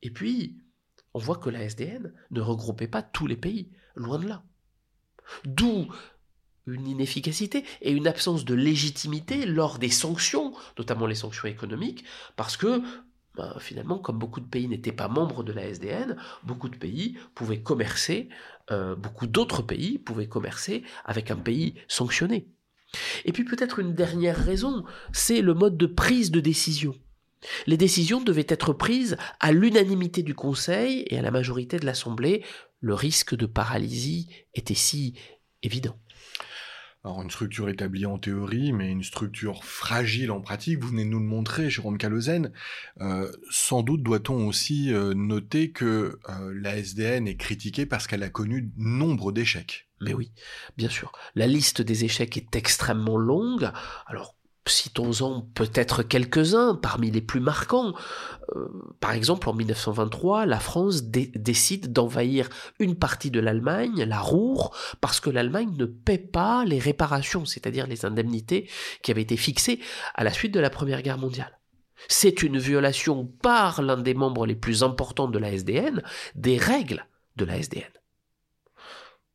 Et 0.00 0.10
puis, 0.10 0.56
on 1.12 1.18
voit 1.18 1.36
que 1.36 1.50
la 1.50 1.62
SDN 1.62 2.14
ne 2.30 2.40
regroupait 2.40 2.88
pas 2.88 3.02
tous 3.02 3.26
les 3.26 3.36
pays, 3.36 3.70
loin 3.96 4.18
de 4.18 4.28
là. 4.28 4.44
D'où 5.44 5.88
une 6.66 6.86
inefficacité 6.86 7.64
et 7.82 7.92
une 7.92 8.06
absence 8.06 8.46
de 8.46 8.54
légitimité 8.54 9.44
lors 9.44 9.78
des 9.78 9.90
sanctions, 9.90 10.54
notamment 10.78 11.06
les 11.06 11.14
sanctions 11.14 11.48
économiques, 11.48 12.04
parce 12.36 12.56
que 12.56 12.82
ben, 13.38 13.54
finalement, 13.60 13.98
comme 13.98 14.18
beaucoup 14.18 14.40
de 14.40 14.48
pays 14.48 14.66
n'étaient 14.66 14.90
pas 14.90 15.06
membres 15.06 15.44
de 15.44 15.52
la 15.52 15.62
SDN, 15.68 16.16
beaucoup 16.42 16.68
de 16.68 16.76
pays 16.76 17.16
pouvaient 17.36 17.62
commercer, 17.62 18.28
euh, 18.72 18.96
beaucoup 18.96 19.28
d'autres 19.28 19.62
pays 19.62 19.98
pouvaient 19.98 20.26
commercer 20.26 20.82
avec 21.04 21.30
un 21.30 21.36
pays 21.36 21.74
sanctionné. 21.86 22.48
Et 23.24 23.30
puis 23.30 23.44
peut-être 23.44 23.78
une 23.78 23.94
dernière 23.94 24.36
raison, 24.36 24.84
c'est 25.12 25.40
le 25.40 25.54
mode 25.54 25.76
de 25.76 25.86
prise 25.86 26.32
de 26.32 26.40
décision. 26.40 26.96
Les 27.68 27.76
décisions 27.76 28.20
devaient 28.20 28.46
être 28.48 28.72
prises 28.72 29.16
à 29.38 29.52
l'unanimité 29.52 30.24
du 30.24 30.34
Conseil 30.34 31.04
et 31.06 31.16
à 31.16 31.22
la 31.22 31.30
majorité 31.30 31.78
de 31.78 31.86
l'Assemblée. 31.86 32.42
Le 32.80 32.94
risque 32.94 33.36
de 33.36 33.46
paralysie 33.46 34.28
était 34.54 34.74
si 34.74 35.14
évident. 35.62 35.96
Alors 37.04 37.22
une 37.22 37.30
structure 37.30 37.68
établie 37.68 38.06
en 38.06 38.18
théorie, 38.18 38.72
mais 38.72 38.90
une 38.90 39.04
structure 39.04 39.64
fragile 39.64 40.32
en 40.32 40.40
pratique, 40.40 40.80
vous 40.80 40.88
venez 40.88 41.04
nous 41.04 41.20
le 41.20 41.26
montrer, 41.26 41.70
Jérôme 41.70 41.96
Calozen. 41.96 42.52
Euh, 43.00 43.30
sans 43.50 43.82
doute 43.82 44.02
doit-on 44.02 44.48
aussi 44.48 44.92
euh, 44.92 45.14
noter 45.14 45.70
que 45.70 46.18
euh, 46.28 46.52
la 46.60 46.76
SDN 46.76 47.28
est 47.28 47.36
critiquée 47.36 47.86
parce 47.86 48.08
qu'elle 48.08 48.24
a 48.24 48.30
connu 48.30 48.72
nombre 48.76 49.30
d'échecs. 49.30 49.88
Mais 50.00 50.12
oui, 50.12 50.32
bien 50.76 50.88
sûr. 50.88 51.12
La 51.34 51.46
liste 51.46 51.82
des 51.82 52.04
échecs 52.04 52.36
est 52.36 52.56
extrêmement 52.56 53.16
longue. 53.16 53.70
Alors 54.06 54.34
Citons-en 54.68 55.42
peut-être 55.54 56.02
quelques-uns 56.02 56.74
parmi 56.74 57.10
les 57.10 57.20
plus 57.20 57.40
marquants. 57.40 57.94
Euh, 58.54 58.68
par 59.00 59.12
exemple, 59.12 59.48
en 59.48 59.54
1923, 59.54 60.46
la 60.46 60.60
France 60.60 61.04
décide 61.04 61.92
d'envahir 61.92 62.48
une 62.78 62.94
partie 62.94 63.30
de 63.30 63.40
l'Allemagne, 63.40 64.04
la 64.04 64.20
Roure, 64.20 64.74
parce 65.00 65.20
que 65.20 65.30
l'Allemagne 65.30 65.74
ne 65.76 65.86
paie 65.86 66.18
pas 66.18 66.64
les 66.64 66.78
réparations, 66.78 67.44
c'est-à-dire 67.44 67.86
les 67.86 68.04
indemnités 68.04 68.68
qui 69.02 69.10
avaient 69.10 69.22
été 69.22 69.36
fixées 69.36 69.80
à 70.14 70.24
la 70.24 70.32
suite 70.32 70.54
de 70.54 70.60
la 70.60 70.70
Première 70.70 71.02
Guerre 71.02 71.18
mondiale. 71.18 71.58
C'est 72.08 72.42
une 72.42 72.58
violation 72.58 73.26
par 73.26 73.82
l'un 73.82 73.96
des 73.96 74.14
membres 74.14 74.46
les 74.46 74.54
plus 74.54 74.82
importants 74.82 75.28
de 75.28 75.38
la 75.38 75.52
SDN 75.52 76.02
des 76.36 76.56
règles 76.56 77.06
de 77.36 77.44
la 77.44 77.58
SDN. 77.58 77.90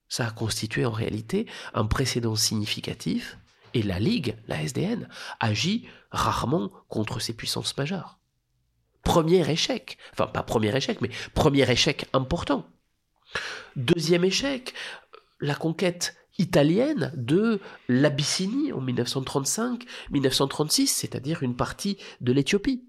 Ça 0.08 0.28
a 0.28 0.32
constitué 0.32 0.86
en 0.86 0.92
réalité 0.92 1.48
un 1.74 1.86
précédent 1.86 2.36
significatif 2.36 3.38
et 3.74 3.84
la 3.84 4.00
Ligue, 4.00 4.36
la 4.48 4.62
SDN, 4.62 5.08
agit 5.40 5.88
rarement 6.12 6.72
contre 6.90 7.20
ces 7.20 7.34
puissances 7.34 7.78
majeures. 7.78 8.20
Premier 9.04 9.50
échec, 9.50 9.98
enfin 10.14 10.28
pas 10.28 10.44
premier 10.44 10.76
échec, 10.76 11.02
mais 11.02 11.10
premier 11.34 11.70
échec 11.70 12.08
important. 12.14 12.66
Deuxième 13.76 14.24
échec, 14.24 14.74
la 15.42 15.56
conquête 15.56 16.16
italienne 16.38 17.12
de 17.16 17.60
l'Abyssinie 17.88 18.72
en 18.72 18.82
1935-1936, 18.82 20.88
c'est-à-dire 20.88 21.44
une 21.44 21.56
partie 21.56 21.98
de 22.22 22.32
l'Éthiopie. 22.32 22.86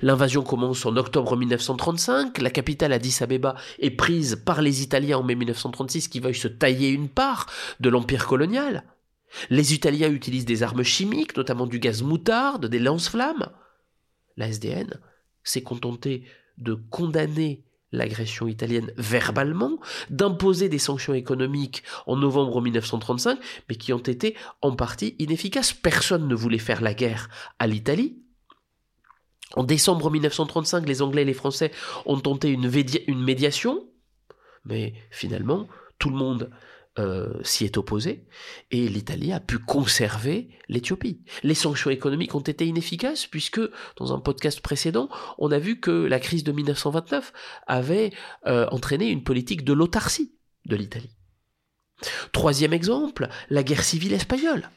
L'invasion 0.00 0.42
commence 0.42 0.86
en 0.86 0.96
octobre 0.96 1.36
1935, 1.36 2.38
la 2.38 2.50
capitale 2.50 2.92
Addis 2.92 3.18
Abeba 3.20 3.54
est 3.78 3.90
prise 3.90 4.40
par 4.44 4.62
les 4.62 4.82
Italiens 4.82 5.18
en 5.18 5.22
mai 5.22 5.34
1936 5.34 6.08
qui 6.08 6.20
veulent 6.20 6.34
se 6.34 6.48
tailler 6.48 6.88
une 6.88 7.10
part 7.10 7.46
de 7.80 7.90
l'empire 7.90 8.26
colonial. 8.26 8.84
Les 9.50 9.74
Italiens 9.74 10.10
utilisent 10.10 10.44
des 10.44 10.62
armes 10.62 10.82
chimiques, 10.82 11.36
notamment 11.36 11.66
du 11.66 11.78
gaz 11.78 12.02
moutarde, 12.02 12.66
des 12.66 12.78
lance-flammes. 12.78 13.50
La 14.36 14.48
SDN 14.48 15.00
s'est 15.42 15.62
contentée 15.62 16.24
de 16.58 16.74
condamner 16.74 17.64
l'agression 17.92 18.48
italienne 18.48 18.92
verbalement, 18.96 19.78
d'imposer 20.10 20.68
des 20.68 20.78
sanctions 20.78 21.14
économiques 21.14 21.84
en 22.06 22.16
novembre 22.16 22.60
1935, 22.60 23.38
mais 23.68 23.76
qui 23.76 23.92
ont 23.92 23.98
été 23.98 24.36
en 24.62 24.74
partie 24.74 25.14
inefficaces. 25.18 25.72
Personne 25.72 26.28
ne 26.28 26.34
voulait 26.34 26.58
faire 26.58 26.82
la 26.82 26.94
guerre 26.94 27.28
à 27.58 27.66
l'Italie. 27.66 28.18
En 29.54 29.62
décembre 29.62 30.10
1935, 30.10 30.86
les 30.86 31.02
Anglais 31.02 31.22
et 31.22 31.26
les 31.26 31.34
Français 31.34 31.70
ont 32.06 32.18
tenté 32.18 32.50
une, 32.50 32.70
une 33.06 33.22
médiation, 33.22 33.84
mais 34.64 34.94
finalement, 35.10 35.68
tout 35.98 36.10
le 36.10 36.16
monde 36.16 36.50
euh, 36.98 37.32
s'y 37.42 37.64
est 37.64 37.76
opposé 37.76 38.24
et 38.70 38.88
l'Italie 38.88 39.32
a 39.32 39.40
pu 39.40 39.58
conserver 39.58 40.50
l'Éthiopie. 40.68 41.24
Les 41.42 41.54
sanctions 41.54 41.90
économiques 41.90 42.34
ont 42.36 42.40
été 42.40 42.66
inefficaces 42.66 43.26
puisque 43.26 43.60
dans 43.96 44.14
un 44.14 44.20
podcast 44.20 44.60
précédent, 44.60 45.08
on 45.38 45.50
a 45.50 45.58
vu 45.58 45.80
que 45.80 45.90
la 45.90 46.20
crise 46.20 46.44
de 46.44 46.52
1929 46.52 47.32
avait 47.66 48.12
euh, 48.46 48.68
entraîné 48.70 49.08
une 49.08 49.24
politique 49.24 49.64
de 49.64 49.72
l'autarcie 49.72 50.34
de 50.66 50.76
l'Italie. 50.76 51.16
Troisième 52.32 52.72
exemple, 52.72 53.28
la 53.50 53.62
guerre 53.62 53.84
civile 53.84 54.12
espagnole. 54.12 54.70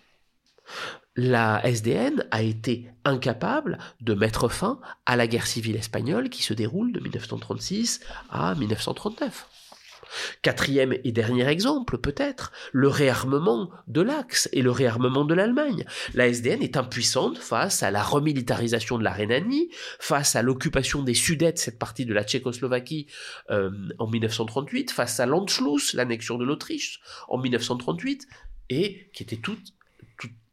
La 1.16 1.62
SDN 1.66 2.26
a 2.32 2.42
été 2.42 2.90
incapable 3.06 3.78
de 4.02 4.14
mettre 4.14 4.50
fin 4.50 4.80
à 5.06 5.16
la 5.16 5.28
guerre 5.28 5.48
civile 5.48 5.76
espagnole 5.76 6.30
qui 6.30 6.44
se 6.44 6.54
déroule 6.54 6.92
de 6.92 7.00
1936 7.00 8.02
à 8.30 8.54
1939. 8.56 9.48
Quatrième 10.42 10.94
et 11.04 11.12
dernier 11.12 11.48
exemple, 11.48 11.98
peut-être, 11.98 12.52
le 12.72 12.88
réarmement 12.88 13.70
de 13.88 14.02
l'Axe 14.02 14.50
et 14.54 14.62
le 14.62 14.72
réarmement 14.72 15.26
de 15.26 15.34
l'Allemagne. 15.34 15.86
La 16.14 16.28
SDN 16.28 16.62
est 16.62 16.78
impuissante 16.78 17.38
face 17.38 17.84
à 17.84 17.92
la 17.92 18.04
remilitarisation 18.04 18.98
de 18.98 19.04
la 19.04 19.12
Rhénanie, 19.12 19.70
face 20.00 20.36
à 20.36 20.42
l'occupation 20.42 21.04
des 21.04 21.14
Sudètes, 21.14 21.60
cette 21.60 21.80
partie 21.80 22.06
de 22.06 22.14
la 22.14 22.24
Tchécoslovaquie, 22.24 23.08
euh, 23.50 23.72
en 24.00 24.08
1938, 24.08 24.92
face 24.92 25.20
à 25.20 25.26
l'Anschluss, 25.26 25.94
l'annexion 25.94 26.38
de 26.38 26.46
l'Autriche, 26.46 27.02
en 27.28 27.38
1938, 27.38 28.28
et 28.70 29.10
qui 29.14 29.24
étaient 29.24 29.38
toutes, 29.38 29.74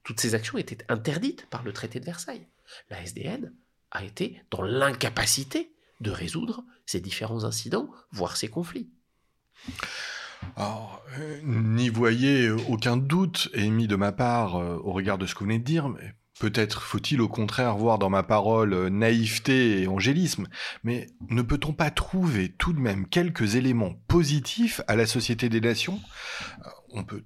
toutes 0.02 0.20
ces 0.20 0.34
actions 0.34 0.58
étaient 0.58 0.84
interdites 0.88 1.46
par 1.46 1.62
le 1.62 1.72
traité 1.72 2.00
de 2.00 2.04
Versailles. 2.04 2.46
La 2.90 3.02
SDN 3.02 3.52
a 3.90 4.04
été 4.04 4.42
dans 4.50 4.62
l'incapacité 4.62 5.72
de 6.00 6.10
résoudre 6.10 6.64
ces 6.86 7.00
différents 7.00 7.44
incidents, 7.44 7.90
voire 8.12 8.36
ces 8.36 8.48
conflits. 8.48 8.90
Alors, 10.56 11.02
euh, 11.18 11.40
n'y 11.42 11.88
voyez 11.88 12.50
aucun 12.50 12.96
doute 12.96 13.48
émis 13.54 13.88
de 13.88 13.96
ma 13.96 14.12
part 14.12 14.56
euh, 14.56 14.78
au 14.84 14.92
regard 14.92 15.18
de 15.18 15.26
ce 15.26 15.34
que 15.34 15.40
vous 15.40 15.46
venez 15.46 15.58
de 15.58 15.64
dire, 15.64 15.88
mais 15.88 16.14
peut-être 16.38 16.82
faut-il 16.82 17.20
au 17.20 17.28
contraire 17.28 17.76
voir 17.76 17.98
dans 17.98 18.10
ma 18.10 18.22
parole 18.22 18.72
euh, 18.72 18.88
naïveté 18.88 19.82
et 19.82 19.88
angélisme, 19.88 20.46
mais 20.84 21.08
ne 21.28 21.42
peut-on 21.42 21.72
pas 21.72 21.90
trouver 21.90 22.50
tout 22.50 22.72
de 22.72 22.80
même 22.80 23.08
quelques 23.08 23.56
éléments 23.56 23.94
positifs 24.06 24.80
à 24.86 24.96
la 24.96 25.06
Société 25.06 25.48
des 25.48 25.60
Nations? 25.60 26.00
On 26.90 27.04
peut 27.04 27.24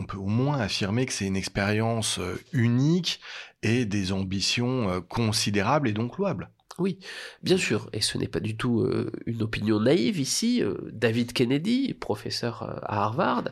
on 0.00 0.06
peut 0.06 0.16
au 0.16 0.26
moins 0.26 0.58
affirmer 0.58 1.06
que 1.06 1.12
c'est 1.12 1.26
une 1.26 1.36
expérience 1.36 2.18
unique 2.52 3.20
et 3.62 3.84
des 3.84 4.10
ambitions 4.10 5.00
considérables 5.02 5.88
et 5.88 5.92
donc 5.92 6.18
louables. 6.18 6.50
Oui, 6.78 6.98
bien 7.44 7.56
sûr, 7.56 7.88
et 7.92 8.00
ce 8.00 8.18
n'est 8.18 8.26
pas 8.28 8.40
du 8.40 8.56
tout 8.56 8.80
euh, 8.80 9.12
une 9.26 9.42
opinion 9.42 9.78
naïve 9.78 10.18
ici. 10.18 10.60
Euh, 10.60 10.74
David 10.92 11.32
Kennedy, 11.32 11.94
professeur 11.94 12.64
euh, 12.64 12.80
à 12.82 13.04
Harvard, 13.04 13.44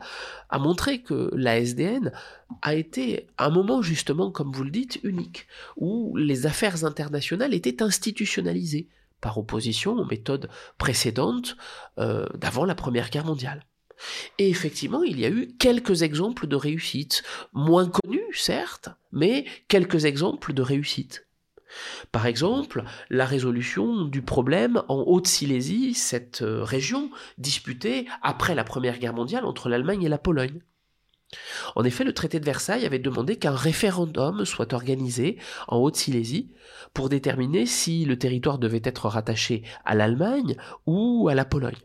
a 0.49 0.59
montré 0.59 1.03
que 1.03 1.31
la 1.35 1.59
SDN 1.59 2.11
a 2.63 2.75
été 2.75 3.29
un 3.39 3.51
moment 3.51 3.81
justement, 3.81 4.33
comme 4.33 4.51
vous 4.51 4.65
le 4.65 4.73
dites, 4.73 4.99
unique, 5.05 5.47
où 5.77 6.17
les 6.17 6.47
affaires 6.47 6.85
internationales 6.85 7.55
étaient 7.55 7.83
institutionnalisées 7.83 8.89
par 9.21 9.39
opposition 9.39 9.93
aux 9.93 10.05
méthodes 10.05 10.51
précédentes 10.79 11.57
d'avant 11.97 12.65
la 12.65 12.75
Première 12.75 13.09
Guerre 13.09 13.25
mondiale. 13.25 13.65
Et 14.39 14.51
effectivement, 14.51 15.05
il 15.05 15.21
y 15.21 15.25
a 15.25 15.31
eu 15.31 15.55
quelques 15.61 16.03
exemples 16.03 16.49
de 16.49 16.57
réussite, 16.57 17.23
moins 17.53 17.89
connus 17.89 18.35
certes, 18.35 18.89
mais 19.13 19.45
quelques 19.69 20.07
exemples 20.07 20.53
de 20.53 20.63
réussite. 20.63 21.25
Par 22.11 22.27
exemple, 22.27 22.85
la 23.11 23.25
résolution 23.25 24.05
du 24.05 24.23
problème 24.23 24.83
en 24.89 25.05
Haute-Silésie, 25.07 25.95
cette 25.95 26.43
euh, 26.43 26.63
région 26.63 27.11
disputée 27.39 28.07
après 28.23 28.55
la 28.55 28.65
Première 28.65 28.99
Guerre 28.99 29.15
mondiale 29.15 29.45
entre 29.45 29.69
l'Allemagne 29.69 30.03
et 30.03 30.09
la 30.09 30.19
Pologne. 30.19 30.61
En 31.77 31.85
effet, 31.85 32.05
le 32.05 32.13
traité 32.13 32.41
de 32.41 32.45
Versailles 32.45 32.85
avait 32.85 32.99
demandé 32.99 33.37
qu'un 33.37 33.55
référendum 33.55 34.45
soit 34.45 34.75
organisé 34.75 35.39
en 35.69 35.79
Haute-Silésie 35.79 36.53
pour 36.93 37.09
déterminer 37.09 37.65
si 37.65 38.05
le 38.05 38.19
territoire 38.19 38.59
devait 38.59 38.83
être 38.85 39.09
rattaché 39.09 39.63
à 39.85 39.95
l'Allemagne 39.95 40.57
ou 40.87 41.29
à 41.31 41.35
la 41.35 41.47
Pologne. 41.47 41.79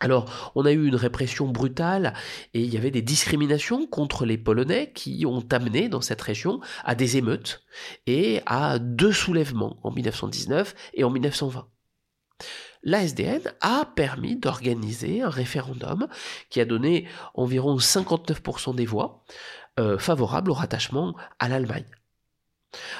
Alors, 0.00 0.52
on 0.54 0.66
a 0.66 0.72
eu 0.72 0.86
une 0.86 0.96
répression 0.96 1.48
brutale 1.48 2.14
et 2.54 2.60
il 2.60 2.72
y 2.72 2.76
avait 2.76 2.90
des 2.90 3.02
discriminations 3.02 3.86
contre 3.86 4.26
les 4.26 4.38
Polonais 4.38 4.92
qui 4.94 5.24
ont 5.26 5.44
amené 5.50 5.88
dans 5.88 6.00
cette 6.00 6.20
région 6.20 6.60
à 6.84 6.94
des 6.94 7.16
émeutes 7.16 7.64
et 8.06 8.40
à 8.46 8.78
deux 8.78 9.12
soulèvements 9.12 9.78
en 9.82 9.90
1919 9.90 10.74
et 10.94 11.04
en 11.04 11.10
1920. 11.10 11.66
L'ASDN 12.82 13.40
a 13.62 13.84
permis 13.96 14.36
d'organiser 14.36 15.22
un 15.22 15.30
référendum 15.30 16.06
qui 16.50 16.60
a 16.60 16.64
donné 16.64 17.08
environ 17.34 17.78
59% 17.78 18.74
des 18.74 18.86
voix 18.86 19.24
euh, 19.80 19.98
favorables 19.98 20.50
au 20.50 20.54
rattachement 20.54 21.16
à 21.38 21.48
l'Allemagne. 21.48 21.86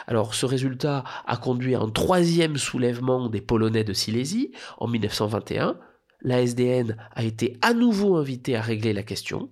Alors 0.07 0.35
ce 0.35 0.47
résultat 0.47 1.05
a 1.26 1.37
conduit 1.37 1.75
à 1.75 1.81
un 1.81 1.91
troisième 1.91 2.57
soulèvement 2.57 3.29
des 3.29 3.41
Polonais 3.41 3.85
de 3.85 3.93
Silésie 3.93 4.53
en 4.79 4.88
1921 4.88 5.79
la 6.21 6.43
SDN 6.43 6.97
a 7.15 7.23
été 7.23 7.57
à 7.63 7.75
nouveau 7.75 8.17
invitée 8.17 8.57
à 8.57 8.63
régler 8.63 8.93
la 8.93 9.03
question. 9.03 9.51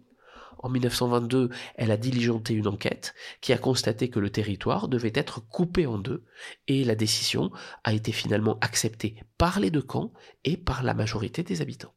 En 0.59 0.71
1922, 0.71 1.51
elle 1.75 1.91
a 1.91 1.99
diligenté 1.99 2.55
une 2.55 2.69
enquête 2.69 3.15
qui 3.43 3.53
a 3.53 3.59
constaté 3.59 4.09
que 4.09 4.19
le 4.19 4.31
territoire 4.31 4.89
devait 4.89 5.13
être 5.15 5.47
coupé 5.47 5.85
en 5.87 5.99
deux 5.99 6.25
et 6.69 6.85
la 6.85 6.95
décision 6.95 7.51
a 7.85 7.93
été 7.93 8.13
finalement 8.13 8.59
acceptée 8.63 9.17
par 9.37 9.61
les 9.61 9.71
deux 9.71 9.83
camps 9.83 10.15
et 10.45 10.57
par 10.57 10.83
la 10.83 10.95
majorité 10.95 11.43
des 11.43 11.61
habitants. 11.61 11.93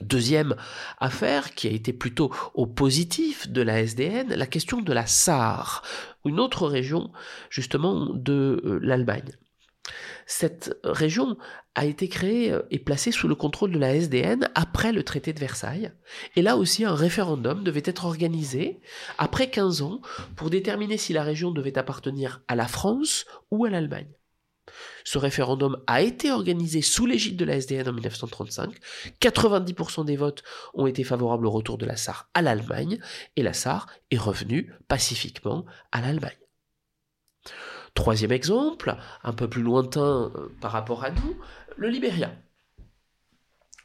Deuxième 0.00 0.56
affaire 0.98 1.54
qui 1.54 1.68
a 1.68 1.70
été 1.70 1.92
plutôt 1.92 2.34
au 2.52 2.66
positif 2.66 3.48
de 3.48 3.62
la 3.62 3.80
SDN, 3.80 4.34
la 4.34 4.46
question 4.46 4.82
de 4.82 4.92
la 4.92 5.06
Sarre, 5.06 5.82
une 6.26 6.40
autre 6.40 6.66
région 6.66 7.12
justement 7.48 8.10
de 8.12 8.60
euh, 8.64 8.78
l'Allemagne. 8.82 9.32
Cette 10.26 10.76
région 10.82 11.36
a 11.74 11.84
été 11.84 12.08
créée 12.08 12.52
euh, 12.52 12.62
et 12.70 12.78
placée 12.78 13.12
sous 13.12 13.28
le 13.28 13.34
contrôle 13.34 13.72
de 13.72 13.78
la 13.78 13.94
SDN 13.94 14.48
après 14.54 14.92
le 14.92 15.02
traité 15.02 15.32
de 15.32 15.40
Versailles. 15.40 15.92
Et 16.36 16.42
là 16.42 16.56
aussi, 16.56 16.84
un 16.84 16.94
référendum 16.94 17.62
devait 17.62 17.82
être 17.84 18.06
organisé 18.06 18.80
après 19.18 19.50
15 19.50 19.82
ans 19.82 20.00
pour 20.36 20.50
déterminer 20.50 20.96
si 20.96 21.12
la 21.12 21.22
région 21.22 21.50
devait 21.50 21.78
appartenir 21.78 22.42
à 22.48 22.54
la 22.54 22.68
France 22.68 23.26
ou 23.50 23.64
à 23.64 23.70
l'Allemagne. 23.70 24.12
Ce 25.04 25.18
référendum 25.18 25.82
a 25.86 26.00
été 26.00 26.32
organisé 26.32 26.80
sous 26.80 27.04
l'égide 27.04 27.36
de 27.36 27.44
la 27.44 27.56
SDN 27.56 27.88
en 27.88 27.92
1935. 27.92 28.72
90% 29.20 30.06
des 30.06 30.16
votes 30.16 30.42
ont 30.72 30.86
été 30.86 31.04
favorables 31.04 31.46
au 31.46 31.50
retour 31.50 31.76
de 31.76 31.84
la 31.84 31.96
Sarre 31.96 32.30
à 32.32 32.40
l'Allemagne 32.40 32.98
et 33.36 33.42
la 33.42 33.52
Sarre 33.52 33.88
est 34.10 34.18
revenue 34.18 34.72
pacifiquement 34.88 35.66
à 35.92 36.00
l'Allemagne. 36.00 36.43
Troisième 38.04 38.32
exemple, 38.32 38.98
un 39.22 39.32
peu 39.32 39.48
plus 39.48 39.62
lointain 39.62 40.30
euh, 40.36 40.48
par 40.60 40.72
rapport 40.72 41.04
à 41.04 41.10
nous, 41.10 41.38
le 41.78 41.88
Libéria. 41.88 42.34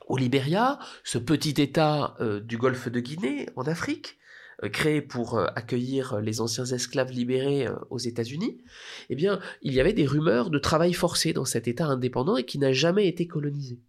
Au 0.10 0.18
Libéria, 0.18 0.78
ce 1.06 1.18
petit 1.18 1.62
État 1.62 2.18
euh, 2.20 2.42
du 2.42 2.58
golfe 2.58 2.90
de 2.90 3.00
Guinée, 3.00 3.48
en 3.56 3.64
Afrique, 3.64 4.18
euh, 4.62 4.68
créé 4.68 5.02
pour 5.02 5.40
accueillir 5.40 6.20
les 6.20 6.42
anciens 6.42 6.66
esclaves 6.66 7.14
libérés 7.14 7.70
aux 7.90 7.98
États-Unis, 7.98 8.62
eh 9.10 9.16
bien, 9.16 9.40
il 9.62 9.74
y 9.74 9.80
avait 9.80 9.94
des 9.94 10.06
rumeurs 10.06 10.50
de 10.50 10.60
travail 10.60 10.92
forcé 10.92 11.32
dans 11.32 11.46
cet 11.46 11.70
État 11.70 11.86
indépendant 11.86 12.36
et 12.36 12.44
qui 12.44 12.60
n'a 12.60 12.74
jamais 12.74 13.08
été 13.08 13.26
colonisé. 13.26 13.80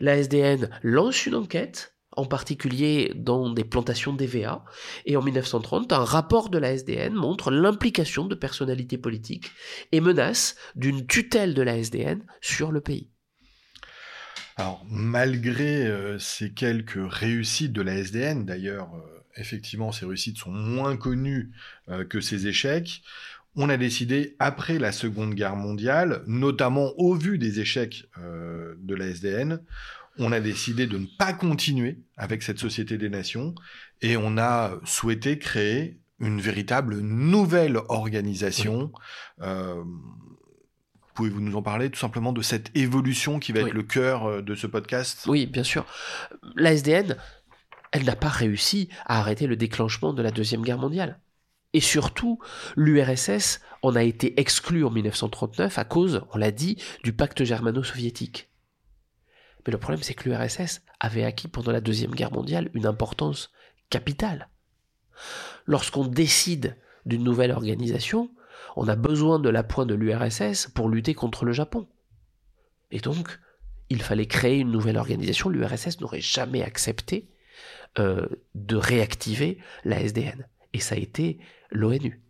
La 0.00 0.16
SDN 0.16 0.68
lance 0.82 1.26
une 1.26 1.36
enquête 1.36 1.93
en 2.16 2.24
particulier 2.24 3.12
dans 3.14 3.50
des 3.50 3.64
plantations 3.64 4.12
d'EVA. 4.12 4.64
Et 5.06 5.16
en 5.16 5.22
1930, 5.22 5.92
un 5.92 6.04
rapport 6.04 6.48
de 6.48 6.58
la 6.58 6.72
SDN 6.72 7.14
montre 7.14 7.50
l'implication 7.50 8.26
de 8.26 8.34
personnalités 8.34 8.98
politiques 8.98 9.50
et 9.92 10.00
menace 10.00 10.56
d'une 10.76 11.06
tutelle 11.06 11.54
de 11.54 11.62
la 11.62 11.76
SDN 11.76 12.24
sur 12.40 12.72
le 12.72 12.80
pays. 12.80 13.10
Alors, 14.56 14.84
malgré 14.88 15.86
euh, 15.86 16.18
ces 16.18 16.52
quelques 16.52 17.00
réussites 17.12 17.72
de 17.72 17.82
la 17.82 17.96
SDN, 17.96 18.44
d'ailleurs, 18.44 18.94
euh, 18.94 19.24
effectivement, 19.36 19.90
ces 19.90 20.06
réussites 20.06 20.38
sont 20.38 20.52
moins 20.52 20.96
connues 20.96 21.50
euh, 21.88 22.04
que 22.04 22.20
ces 22.20 22.46
échecs, 22.46 23.02
on 23.56 23.68
a 23.68 23.76
décidé, 23.76 24.36
après 24.38 24.78
la 24.78 24.92
Seconde 24.92 25.34
Guerre 25.34 25.56
mondiale, 25.56 26.22
notamment 26.26 26.92
au 26.98 27.14
vu 27.14 27.38
des 27.38 27.60
échecs 27.60 28.04
de 28.16 28.94
la 28.96 29.06
SDN, 29.06 29.60
on 30.18 30.32
a 30.32 30.40
décidé 30.40 30.86
de 30.86 30.98
ne 30.98 31.06
pas 31.18 31.32
continuer 31.32 31.98
avec 32.16 32.42
cette 32.42 32.58
Société 32.58 32.98
des 32.98 33.08
Nations 33.08 33.54
et 34.00 34.16
on 34.16 34.38
a 34.38 34.78
souhaité 34.84 35.38
créer 35.38 36.00
une 36.20 36.40
véritable 36.40 37.00
nouvelle 37.00 37.78
organisation. 37.88 38.92
Euh, 39.42 39.82
pouvez-vous 41.14 41.40
nous 41.40 41.56
en 41.56 41.62
parler 41.62 41.90
tout 41.90 41.98
simplement 41.98 42.32
de 42.32 42.42
cette 42.42 42.76
évolution 42.76 43.38
qui 43.38 43.52
va 43.52 43.60
être 43.60 43.74
le 43.74 43.82
cœur 43.82 44.26
euh, 44.26 44.42
de 44.42 44.54
ce 44.54 44.66
podcast? 44.66 45.24
Oui, 45.26 45.46
bien 45.46 45.64
sûr. 45.64 45.86
La 46.56 46.72
SDN, 46.72 47.16
elle 47.92 48.04
n'a 48.04 48.16
pas 48.16 48.28
réussi 48.28 48.88
à 49.06 49.18
arrêter 49.18 49.46
le 49.46 49.56
déclenchement 49.56 50.12
de 50.12 50.22
la 50.22 50.30
Deuxième 50.30 50.62
Guerre 50.62 50.78
mondiale. 50.78 51.18
Et 51.72 51.80
surtout, 51.80 52.38
l'URSS 52.76 53.60
en 53.82 53.96
a 53.96 54.04
été 54.04 54.40
exclue 54.40 54.84
en 54.84 54.90
1939 54.90 55.76
à 55.76 55.84
cause, 55.84 56.22
on 56.32 56.38
l'a 56.38 56.52
dit, 56.52 56.80
du 57.02 57.12
pacte 57.12 57.42
germano-soviétique. 57.42 58.48
Mais 59.66 59.72
le 59.72 59.78
problème, 59.78 60.02
c'est 60.02 60.14
que 60.14 60.28
l'URSS 60.28 60.82
avait 61.00 61.24
acquis 61.24 61.48
pendant 61.48 61.72
la 61.72 61.80
Deuxième 61.80 62.14
Guerre 62.14 62.32
mondiale 62.32 62.70
une 62.74 62.86
importance 62.86 63.50
capitale. 63.90 64.48
Lorsqu'on 65.66 66.06
décide 66.06 66.76
d'une 67.06 67.24
nouvelle 67.24 67.52
organisation, 67.52 68.30
on 68.76 68.88
a 68.88 68.96
besoin 68.96 69.38
de 69.38 69.48
l'appoint 69.48 69.86
de 69.86 69.94
l'URSS 69.94 70.68
pour 70.68 70.88
lutter 70.88 71.14
contre 71.14 71.44
le 71.44 71.52
Japon. 71.52 71.86
Et 72.90 73.00
donc, 73.00 73.38
il 73.90 74.02
fallait 74.02 74.26
créer 74.26 74.58
une 74.58 74.70
nouvelle 74.70 74.96
organisation. 74.96 75.48
L'URSS 75.48 76.00
n'aurait 76.00 76.20
jamais 76.20 76.62
accepté 76.62 77.28
euh, 77.98 78.26
de 78.54 78.76
réactiver 78.76 79.58
la 79.84 80.00
SDN. 80.00 80.46
Et 80.72 80.80
ça 80.80 80.96
a 80.96 80.98
été 80.98 81.38
l'ONU. 81.70 82.23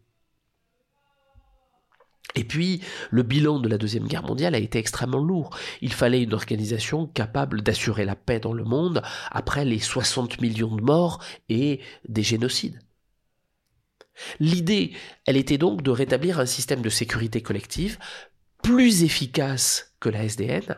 Et 2.35 2.45
puis, 2.45 2.81
le 3.11 3.23
bilan 3.23 3.61
de 3.61 3.69
la 3.69 3.79
Deuxième 3.79 4.09
Guerre 4.09 4.25
mondiale 4.25 4.55
a 4.55 4.59
été 4.59 4.79
extrêmement 4.79 5.23
lourd. 5.23 5.57
Il 5.81 5.93
fallait 5.93 6.23
une 6.23 6.35
organisation 6.35 7.07
capable 7.07 7.63
d'assurer 7.63 8.05
la 8.05 8.17
paix 8.17 8.41
dans 8.41 8.53
le 8.53 8.65
monde 8.65 9.03
après 9.31 9.65
les 9.65 9.79
60 9.79 10.41
millions 10.41 10.75
de 10.75 10.83
morts 10.83 11.23
et 11.49 11.81
des 12.09 12.23
génocides. 12.23 12.81
L'idée, 14.41 14.93
elle 15.27 15.37
était 15.37 15.59
donc 15.59 15.83
de 15.83 15.91
rétablir 15.91 16.41
un 16.41 16.47
système 16.47 16.83
de 16.83 16.89
sécurité 16.89 17.41
collective 17.41 17.99
plus 18.63 19.05
efficace 19.05 19.95
que 20.01 20.09
la 20.09 20.25
SDN, 20.25 20.77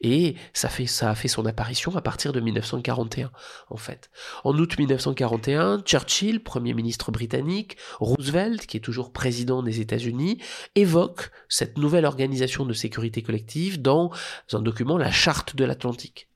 et 0.00 0.36
ça, 0.52 0.68
a 0.68 1.14
fait 1.14 1.28
son 1.28 1.46
apparition 1.46 1.96
à 1.96 2.02
partir 2.02 2.32
de 2.32 2.40
1941, 2.40 3.30
en 3.70 3.76
fait. 3.76 4.10
En 4.44 4.56
août 4.58 4.78
1941, 4.78 5.80
Churchill, 5.82 6.42
Premier 6.42 6.74
ministre 6.74 7.12
britannique, 7.12 7.76
Roosevelt, 8.00 8.66
qui 8.66 8.76
est 8.76 8.80
toujours 8.80 9.12
président 9.12 9.62
des 9.62 9.80
États-Unis, 9.80 10.38
évoquent 10.74 11.30
cette 11.48 11.78
nouvelle 11.78 12.04
organisation 12.04 12.64
de 12.64 12.72
sécurité 12.72 13.22
collective 13.22 13.80
dans 13.80 14.10
un 14.52 14.60
document, 14.60 14.98
la 14.98 15.10
Charte 15.10 15.56
de 15.56 15.64
l'Atlantique. 15.64 16.28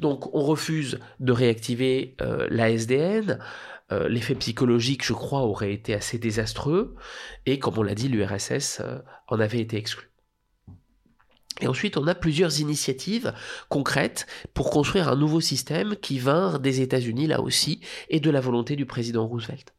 Donc 0.00 0.34
on 0.34 0.42
refuse 0.42 0.98
de 1.20 1.32
réactiver 1.32 2.16
euh, 2.20 2.46
la 2.50 2.70
SDN. 2.70 3.38
Euh, 3.90 4.08
l'effet 4.08 4.34
psychologique, 4.34 5.04
je 5.04 5.14
crois, 5.14 5.40
aurait 5.40 5.72
été 5.72 5.94
assez 5.94 6.18
désastreux. 6.18 6.94
Et 7.46 7.58
comme 7.58 7.78
on 7.78 7.82
l'a 7.82 7.94
dit, 7.94 8.08
l'URSS 8.08 8.80
euh, 8.80 8.98
en 9.28 9.40
avait 9.40 9.60
été 9.60 9.76
exclu. 9.76 10.10
Et 11.60 11.66
ensuite, 11.66 11.96
on 11.96 12.06
a 12.06 12.14
plusieurs 12.14 12.60
initiatives 12.60 13.32
concrètes 13.68 14.26
pour 14.54 14.70
construire 14.70 15.08
un 15.08 15.16
nouveau 15.16 15.40
système 15.40 15.96
qui 15.96 16.18
vint 16.18 16.58
des 16.58 16.80
États-Unis 16.80 17.26
là 17.26 17.40
aussi 17.40 17.80
et 18.10 18.20
de 18.20 18.30
la 18.30 18.40
volonté 18.40 18.76
du 18.76 18.86
président 18.86 19.26
Roosevelt. 19.26 19.72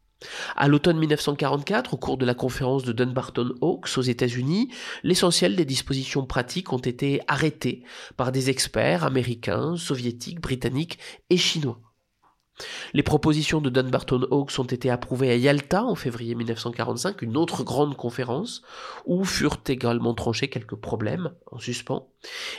À 0.58 0.68
l'automne 0.68 0.98
1944, 0.98 1.94
au 1.94 1.98
cours 1.98 2.18
de 2.18 2.26
la 2.26 2.34
conférence 2.34 2.84
de 2.84 2.92
Dunbarton 2.92 3.54
Oaks 3.62 3.98
aux 3.98 4.02
États-Unis, 4.02 4.70
l'essentiel 5.04 5.56
des 5.56 5.64
dispositions 5.64 6.26
pratiques 6.26 6.74
ont 6.74 6.78
été 6.78 7.22
arrêtées 7.28 7.84
par 8.18 8.34
des 8.34 8.50
experts 8.50 9.06
américains, 9.06 9.78
soviétiques, 9.78 10.42
britanniques 10.42 11.00
et 11.30 11.38
chinois. 11.38 11.80
Les 12.94 13.04
propositions 13.04 13.62
de 13.62 13.70
Dunbarton 13.70 14.28
Oaks 14.32 14.60
ont 14.60 14.64
été 14.64 14.90
approuvées 14.90 15.32
à 15.32 15.36
Yalta 15.36 15.84
en 15.84 15.96
février 15.96 16.36
1945, 16.36 17.22
une 17.22 17.38
autre 17.38 17.64
grande 17.64 17.96
conférence, 17.96 18.62
où 19.06 19.24
furent 19.24 19.62
également 19.68 20.14
tranchés 20.14 20.50
quelques 20.50 20.76
problèmes 20.76 21.34
en 21.52 21.60
suspens. 21.60 22.10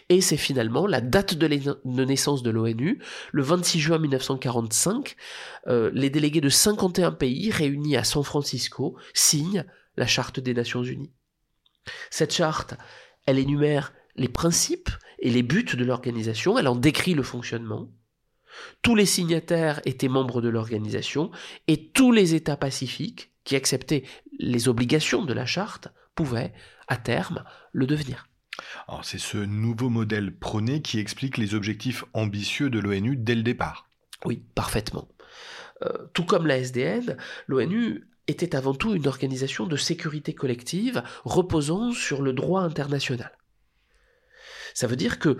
Et 0.08 0.20
c'est 0.20 0.36
finalement 0.36 0.86
la 0.86 1.00
date 1.00 1.34
de, 1.34 2.04
naissance 2.04 2.42
de 2.42 2.50
l'ONU, 2.50 3.02
le 3.32 3.42
26 3.42 3.80
juin 3.80 3.98
1945, 3.98 5.16
euh, 5.66 5.90
les 5.92 6.10
délégués 6.10 6.40
de 6.40 6.48
51 6.48 7.12
pays 7.12 7.50
réunis 7.50 7.96
à 7.96 8.04
San 8.04 8.22
Francisco 8.22 8.96
signent 9.12 9.64
la 9.96 10.06
Charte 10.06 10.40
des 10.40 10.54
Nations 10.54 10.82
Unies. 10.82 11.12
Cette 12.10 12.32
charte, 12.32 12.74
elle 13.26 13.38
énumère 13.38 13.92
les 14.16 14.28
principes 14.28 14.90
et 15.18 15.30
les 15.30 15.42
buts 15.42 15.64
de 15.64 15.84
l'organisation, 15.84 16.58
elle 16.58 16.68
en 16.68 16.76
décrit 16.76 17.14
le 17.14 17.22
fonctionnement, 17.22 17.90
tous 18.82 18.94
les 18.94 19.06
signataires 19.06 19.80
étaient 19.84 20.08
membres 20.08 20.40
de 20.40 20.48
l'organisation 20.48 21.30
et 21.68 21.88
tous 21.88 22.12
les 22.12 22.34
États 22.34 22.56
pacifiques 22.56 23.30
qui 23.44 23.56
acceptaient 23.56 24.04
les 24.38 24.68
obligations 24.68 25.24
de 25.24 25.32
la 25.32 25.46
charte 25.46 25.88
pouvaient, 26.14 26.52
à 26.88 26.96
terme, 26.96 27.44
le 27.72 27.86
devenir. 27.86 28.28
c'est 29.02 29.18
ce 29.18 29.38
nouveau 29.38 29.88
modèle 29.88 30.36
prôné 30.36 30.82
qui 30.82 30.98
explique 30.98 31.38
les 31.38 31.54
objectifs 31.54 32.04
ambitieux 32.12 32.70
de 32.70 32.78
l'ONU 32.78 33.16
dès 33.16 33.34
le 33.34 33.42
départ. 33.42 33.88
Oui, 34.24 34.42
parfaitement. 34.54 35.08
Euh, 35.82 36.06
tout 36.12 36.24
comme 36.24 36.46
la 36.46 36.58
SDN, 36.58 37.16
l'ONU 37.46 38.06
était 38.26 38.54
avant 38.54 38.74
tout 38.74 38.94
une 38.94 39.08
organisation 39.08 39.66
de 39.66 39.76
sécurité 39.76 40.34
collective 40.34 41.02
reposant 41.24 41.92
sur 41.92 42.22
le 42.22 42.32
droit 42.32 42.62
international. 42.62 43.32
Ça 44.74 44.86
veut 44.86 44.96
dire 44.96 45.18
que 45.18 45.36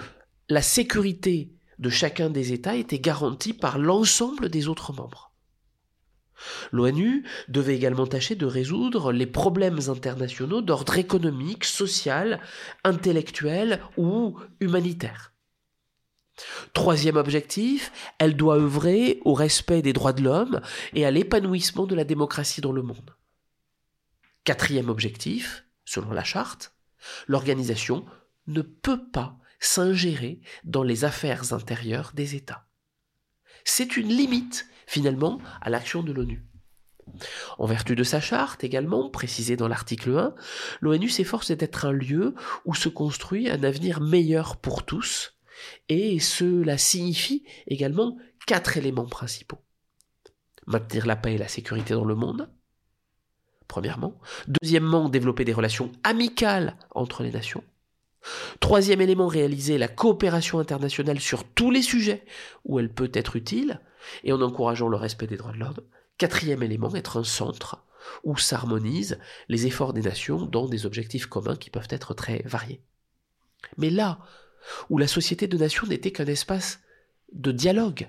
la 0.48 0.62
sécurité 0.62 1.52
de 1.80 1.90
chacun 1.90 2.30
des 2.30 2.52
États 2.52 2.76
était 2.76 2.98
garantie 2.98 3.54
par 3.54 3.78
l'ensemble 3.78 4.48
des 4.48 4.68
autres 4.68 4.92
membres. 4.92 5.32
L'ONU 6.72 7.26
devait 7.48 7.74
également 7.74 8.06
tâcher 8.06 8.34
de 8.34 8.46
résoudre 8.46 9.12
les 9.12 9.26
problèmes 9.26 9.80
internationaux 9.88 10.62
d'ordre 10.62 10.96
économique, 10.96 11.64
social, 11.64 12.40
intellectuel 12.84 13.80
ou 13.96 14.38
humanitaire. 14.60 15.34
Troisième 16.72 17.16
objectif, 17.16 17.92
elle 18.18 18.36
doit 18.36 18.56
œuvrer 18.56 19.20
au 19.24 19.34
respect 19.34 19.82
des 19.82 19.92
droits 19.92 20.14
de 20.14 20.22
l'homme 20.22 20.60
et 20.94 21.04
à 21.04 21.10
l'épanouissement 21.10 21.86
de 21.86 21.94
la 21.94 22.04
démocratie 22.04 22.62
dans 22.62 22.72
le 22.72 22.82
monde. 22.82 23.16
Quatrième 24.44 24.88
objectif, 24.88 25.64
selon 25.84 26.12
la 26.12 26.24
charte, 26.24 26.74
l'organisation 27.26 28.06
ne 28.46 28.62
peut 28.62 29.10
pas 29.12 29.39
s'ingérer 29.60 30.40
dans 30.64 30.82
les 30.82 31.04
affaires 31.04 31.52
intérieures 31.52 32.12
des 32.14 32.34
États. 32.34 32.66
C'est 33.64 33.96
une 33.96 34.08
limite, 34.08 34.66
finalement, 34.86 35.38
à 35.60 35.70
l'action 35.70 36.02
de 36.02 36.12
l'ONU. 36.12 36.44
En 37.58 37.66
vertu 37.66 37.94
de 37.94 38.04
sa 38.04 38.20
charte 38.20 38.64
également, 38.64 39.10
précisée 39.10 39.56
dans 39.56 39.68
l'article 39.68 40.16
1, 40.16 40.34
l'ONU 40.80 41.08
s'efforce 41.08 41.50
d'être 41.50 41.84
un 41.84 41.92
lieu 41.92 42.34
où 42.64 42.74
se 42.74 42.88
construit 42.88 43.50
un 43.50 43.62
avenir 43.62 44.00
meilleur 44.00 44.56
pour 44.56 44.84
tous, 44.84 45.36
et 45.88 46.18
cela 46.20 46.78
signifie 46.78 47.44
également 47.66 48.16
quatre 48.46 48.76
éléments 48.76 49.06
principaux. 49.06 49.60
Maintenir 50.66 51.06
la 51.06 51.16
paix 51.16 51.34
et 51.34 51.38
la 51.38 51.48
sécurité 51.48 51.94
dans 51.94 52.04
le 52.04 52.14
monde, 52.14 52.50
premièrement. 53.66 54.18
Deuxièmement, 54.48 55.08
développer 55.08 55.44
des 55.44 55.52
relations 55.52 55.92
amicales 56.04 56.76
entre 56.90 57.22
les 57.22 57.30
nations. 57.30 57.64
Troisième 58.60 59.00
élément, 59.00 59.26
réaliser 59.26 59.78
la 59.78 59.88
coopération 59.88 60.58
internationale 60.58 61.20
sur 61.20 61.44
tous 61.44 61.70
les 61.70 61.82
sujets 61.82 62.24
où 62.64 62.78
elle 62.78 62.92
peut 62.92 63.10
être 63.14 63.36
utile, 63.36 63.80
et 64.24 64.32
en 64.32 64.40
encourageant 64.40 64.88
le 64.88 64.96
respect 64.96 65.26
des 65.26 65.36
droits 65.36 65.52
de 65.52 65.58
l'homme. 65.58 65.80
Quatrième 66.18 66.62
élément, 66.62 66.94
être 66.94 67.18
un 67.18 67.24
centre 67.24 67.84
où 68.24 68.36
s'harmonisent 68.36 69.18
les 69.48 69.66
efforts 69.66 69.92
des 69.92 70.02
nations 70.02 70.46
dans 70.46 70.68
des 70.68 70.86
objectifs 70.86 71.26
communs 71.26 71.56
qui 71.56 71.70
peuvent 71.70 71.88
être 71.90 72.14
très 72.14 72.42
variés. 72.44 72.82
Mais 73.76 73.90
là 73.90 74.18
où 74.88 74.98
la 74.98 75.06
société 75.06 75.46
de 75.46 75.56
nations 75.56 75.86
n'était 75.86 76.12
qu'un 76.12 76.26
espace 76.26 76.80
de 77.32 77.52
dialogue, 77.52 78.08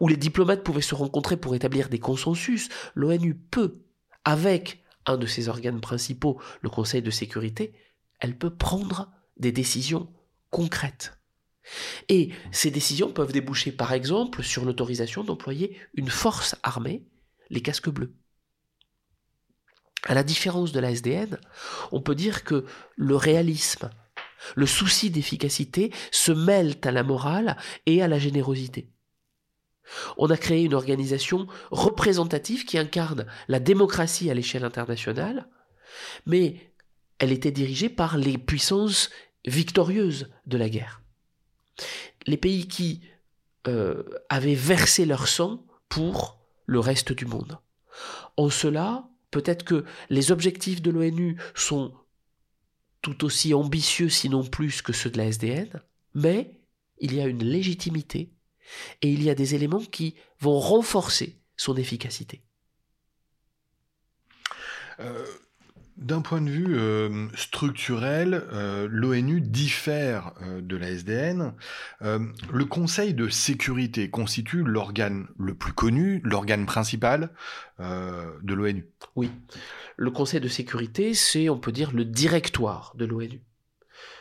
où 0.00 0.08
les 0.08 0.16
diplomates 0.16 0.62
pouvaient 0.62 0.80
se 0.80 0.94
rencontrer 0.94 1.36
pour 1.36 1.54
établir 1.54 1.88
des 1.88 1.98
consensus, 1.98 2.68
l'ONU 2.94 3.34
peut, 3.34 3.82
avec 4.24 4.82
un 5.06 5.16
de 5.16 5.26
ses 5.26 5.48
organes 5.48 5.80
principaux, 5.80 6.40
le 6.60 6.70
Conseil 6.70 7.02
de 7.02 7.10
sécurité, 7.10 7.72
elle 8.22 8.38
peut 8.38 8.54
prendre 8.54 9.10
des 9.36 9.50
décisions 9.50 10.08
concrètes. 10.50 11.18
Et 12.08 12.30
ces 12.52 12.70
décisions 12.70 13.12
peuvent 13.12 13.32
déboucher 13.32 13.72
par 13.72 13.92
exemple 13.92 14.44
sur 14.44 14.64
l'autorisation 14.64 15.24
d'employer 15.24 15.76
une 15.94 16.08
force 16.08 16.54
armée 16.62 17.04
les 17.50 17.60
casques 17.60 17.90
bleus. 17.90 18.14
À 20.04 20.14
la 20.14 20.22
différence 20.22 20.72
de 20.72 20.80
la 20.80 20.92
SDN, 20.92 21.38
on 21.90 22.00
peut 22.00 22.14
dire 22.14 22.44
que 22.44 22.64
le 22.96 23.16
réalisme, 23.16 23.90
le 24.54 24.66
souci 24.66 25.10
d'efficacité 25.10 25.92
se 26.12 26.32
mêlent 26.32 26.78
à 26.82 26.92
la 26.92 27.02
morale 27.02 27.56
et 27.86 28.02
à 28.02 28.08
la 28.08 28.18
générosité. 28.20 28.88
On 30.16 30.30
a 30.30 30.36
créé 30.36 30.62
une 30.62 30.74
organisation 30.74 31.48
représentative 31.72 32.64
qui 32.64 32.78
incarne 32.78 33.26
la 33.48 33.58
démocratie 33.58 34.30
à 34.30 34.34
l'échelle 34.34 34.64
internationale, 34.64 35.48
mais 36.24 36.71
elle 37.22 37.30
était 37.30 37.52
dirigée 37.52 37.88
par 37.88 38.18
les 38.18 38.36
puissances 38.36 39.08
victorieuses 39.46 40.28
de 40.46 40.58
la 40.58 40.68
guerre. 40.68 41.02
Les 42.26 42.36
pays 42.36 42.66
qui 42.66 43.00
euh, 43.68 44.02
avaient 44.28 44.56
versé 44.56 45.06
leur 45.06 45.28
sang 45.28 45.64
pour 45.88 46.40
le 46.66 46.80
reste 46.80 47.12
du 47.12 47.24
monde. 47.24 47.60
En 48.36 48.50
cela, 48.50 49.08
peut-être 49.30 49.62
que 49.64 49.84
les 50.10 50.32
objectifs 50.32 50.82
de 50.82 50.90
l'ONU 50.90 51.40
sont 51.54 51.94
tout 53.02 53.24
aussi 53.24 53.54
ambitieux, 53.54 54.08
sinon 54.08 54.42
plus 54.42 54.82
que 54.82 54.92
ceux 54.92 55.10
de 55.10 55.18
la 55.18 55.26
SDN, 55.26 55.80
mais 56.14 56.58
il 56.98 57.14
y 57.14 57.20
a 57.20 57.26
une 57.26 57.44
légitimité 57.44 58.32
et 59.00 59.12
il 59.12 59.22
y 59.22 59.30
a 59.30 59.36
des 59.36 59.54
éléments 59.54 59.84
qui 59.84 60.16
vont 60.40 60.58
renforcer 60.58 61.40
son 61.56 61.76
efficacité. 61.76 62.42
Euh, 64.98 65.24
d'un 65.96 66.20
point 66.22 66.40
de 66.40 66.50
vue 66.50 66.76
euh, 66.76 67.28
structurel, 67.34 68.44
euh, 68.52 68.88
l'ONU 68.90 69.40
diffère 69.40 70.32
euh, 70.42 70.60
de 70.60 70.76
la 70.76 70.90
SDN. 70.90 71.54
le 72.00 72.64
Conseil 72.64 73.14
de 73.14 73.28
sécurité 73.28 74.10
constitue 74.10 74.62
l'organe 74.62 75.26
le 75.38 75.54
plus 75.54 75.72
connu, 75.72 76.20
l'organe 76.24 76.66
principal 76.66 77.30
de 77.78 78.54
l'ONU. 78.54 78.86
Oui, 79.16 79.30
le 79.96 80.10
Conseil 80.10 80.40
de 80.40 80.48
sécurité, 80.48 81.14
c'est, 81.14 81.48
on 81.48 81.58
peut 81.58 81.72
dire, 81.72 81.92
le 81.92 82.04
directoire 82.04 82.94
de 82.96 83.04
l'ONU. 83.04 83.42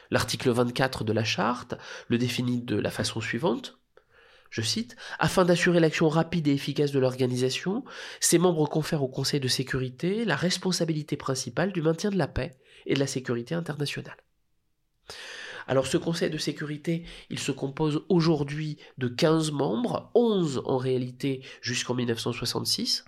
L'article 0.09 0.49
24 0.49 1.03
de 1.03 1.13
la 1.13 1.23
charte 1.23 1.75
le 2.07 2.17
définit 2.17 2.61
de 2.61 2.75
la 2.75 2.91
façon 2.91 3.21
suivante 3.21 3.80
je 4.51 4.61
cite, 4.61 4.97
afin 5.17 5.45
d'assurer 5.45 5.79
l'action 5.79 6.09
rapide 6.09 6.47
et 6.49 6.53
efficace 6.53 6.91
de 6.91 6.99
l'organisation, 6.99 7.85
ses 8.19 8.37
membres 8.37 8.67
confèrent 8.67 9.01
au 9.01 9.07
Conseil 9.07 9.39
de 9.39 9.47
sécurité 9.47 10.25
la 10.25 10.35
responsabilité 10.35 11.15
principale 11.15 11.71
du 11.71 11.81
maintien 11.81 12.09
de 12.09 12.17
la 12.17 12.27
paix 12.27 12.59
et 12.85 12.93
de 12.93 12.99
la 12.99 13.07
sécurité 13.07 13.55
internationale. 13.55 14.17
Alors 15.67 15.87
ce 15.87 15.95
Conseil 15.95 16.29
de 16.29 16.37
sécurité, 16.37 17.05
il 17.29 17.39
se 17.39 17.53
compose 17.53 18.03
aujourd'hui 18.09 18.77
de 18.97 19.07
15 19.07 19.51
membres, 19.51 20.11
11 20.15 20.63
en 20.65 20.77
réalité 20.77 21.45
jusqu'en 21.61 21.93
1966. 21.93 23.05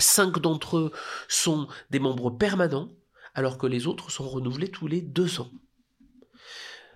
Cinq 0.00 0.40
d'entre 0.40 0.78
eux 0.78 0.92
sont 1.28 1.68
des 1.90 2.00
membres 2.00 2.30
permanents, 2.30 2.90
alors 3.32 3.58
que 3.58 3.68
les 3.68 3.86
autres 3.86 4.10
sont 4.10 4.28
renouvelés 4.28 4.72
tous 4.72 4.88
les 4.88 5.02
deux 5.02 5.40
ans. 5.40 5.52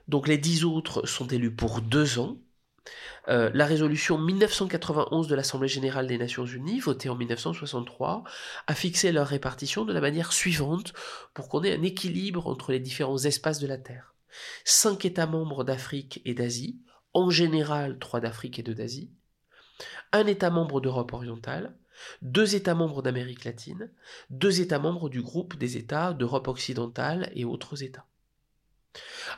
Donc 0.09 0.27
les 0.27 0.39
dix 0.39 0.65
autres 0.65 1.07
sont 1.07 1.29
élus 1.29 1.55
pour 1.55 1.81
deux 1.81 2.19
ans, 2.19 2.39
euh, 3.29 3.51
la 3.53 3.67
résolution 3.67 4.19
1991 4.19 5.29
de 5.29 5.35
l'Assemblée 5.35 5.69
générale 5.69 6.07
des 6.07 6.19
Nations 6.19 6.47
unies, 6.47 6.81
votée 6.81 7.09
en 7.09 7.15
1963, 7.15 8.25
a 8.67 8.75
fixé 8.75 9.13
leur 9.13 9.27
répartition 9.27 9.85
de 9.85 9.93
la 9.93 10.01
manière 10.01 10.33
suivante 10.33 10.93
pour 11.35 11.49
qu'on 11.49 11.63
ait 11.63 11.77
un 11.77 11.83
équilibre 11.83 12.47
entre 12.47 12.73
les 12.73 12.81
différents 12.81 13.19
espaces 13.19 13.59
de 13.59 13.67
la 13.67 13.79
Terre. 13.79 14.15
Cinq 14.65 15.05
États 15.05 15.27
membres 15.27 15.65
d'Afrique 15.65 16.23
et 16.25 16.35
d'Asie, 16.35 16.81
en 17.13 17.31
général 17.31 17.99
trois 17.99 18.21
d'Afrique 18.21 18.59
et 18.59 18.63
deux 18.63 18.75
d'Asie, 18.75 19.11
un 20.13 20.27
État 20.27 20.51
membre 20.51 20.81
d'Europe 20.81 21.13
orientale, 21.13 21.77
deux 22.23 22.55
États 22.55 22.75
membres 22.75 23.03
d'Amérique 23.03 23.45
latine, 23.45 23.91
deux 24.31 24.61
États 24.61 24.79
membres 24.79 25.09
du 25.09 25.23
groupe 25.23 25.57
des 25.57 25.77
États 25.77 26.15
d'Europe 26.15 26.49
occidentale 26.49 27.31
et 27.35 27.45
autres 27.45 27.83
États. 27.83 28.08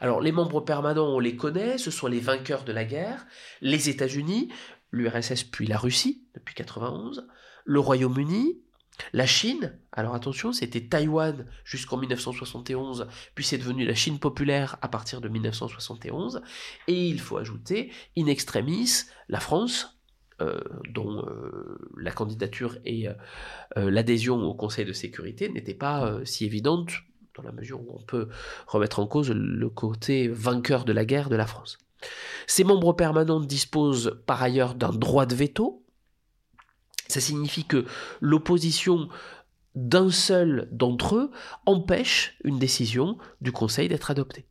Alors 0.01 0.21
les 0.21 0.33
membres 0.33 0.61
permanents, 0.61 1.15
on 1.15 1.19
les 1.19 1.37
connaît, 1.37 1.79
ce 1.79 1.91
sont 1.91 2.07
les 2.07 2.21
vainqueurs 2.21 2.65
de 2.65 2.73
la 2.73 2.85
guerre, 2.85 3.27
les 3.61 3.89
États-Unis, 3.89 4.49
l'URSS 4.93 5.45
puis 5.45 5.67
la 5.67 5.79
Russie 5.79 6.25
depuis 6.35 6.55
91, 6.55 7.27
le 7.65 7.81
Royaume-Uni, 7.81 8.61
la 9.13 9.27
Chine, 9.27 9.79
alors 9.93 10.15
attention, 10.15 10.53
c'était 10.53 10.87
Taïwan 10.87 11.47
jusqu'en 11.65 11.97
1971, 11.97 13.07
puis 13.35 13.45
c'est 13.45 13.59
devenu 13.59 13.85
la 13.87 13.95
Chine 13.95 14.19
populaire 14.19 14.77
à 14.83 14.89
partir 14.89 15.21
de 15.21 15.29
1971, 15.29 16.43
et 16.87 17.07
il 17.07 17.21
faut 17.21 17.39
ajouter, 17.39 17.93
in 18.17 18.27
extremis, 18.27 19.05
la 19.29 19.41
France, 19.41 20.01
euh, 20.41 20.59
dont 20.89 21.23
euh, 21.27 21.79
la 21.99 22.13
candidature 22.13 22.79
et 22.87 23.09
euh, 23.09 23.15
l'adhésion 23.91 24.43
au 24.43 24.55
Conseil 24.55 24.87
de 24.87 24.93
sécurité 24.95 25.51
n'étaient 25.51 25.75
pas 25.75 26.19
si 26.25 26.47
évidentes 26.47 26.93
dans 27.41 27.49
la 27.49 27.55
mesure 27.55 27.81
où 27.81 27.97
on 27.99 28.03
peut 28.03 28.29
remettre 28.67 29.01
en 29.01 29.07
cause 29.07 29.31
le 29.31 29.71
côté 29.71 30.29
vainqueur 30.29 30.85
de 30.85 30.93
la 30.93 31.05
guerre 31.05 31.29
de 31.29 31.37
la 31.37 31.47
France. 31.47 31.79
Ces 32.47 32.65
membres 32.65 32.93
permanents 32.93 33.41
disposent 33.41 34.21
par 34.27 34.43
ailleurs 34.43 34.75
d'un 34.75 34.91
droit 34.91 35.27
de 35.27 35.35
veto. 35.35 35.85
Ça 37.09 37.21
signifie 37.21 37.65
que 37.65 37.85
l'opposition 38.21 39.09
d'un 39.75 40.11
seul 40.11 40.69
d'entre 40.73 41.17
eux 41.17 41.31
empêche 41.67 42.37
une 42.45 42.59
décision 42.59 43.19
du 43.41 43.53
Conseil 43.53 43.89
d'être 43.89 44.11
adoptée. 44.11 44.47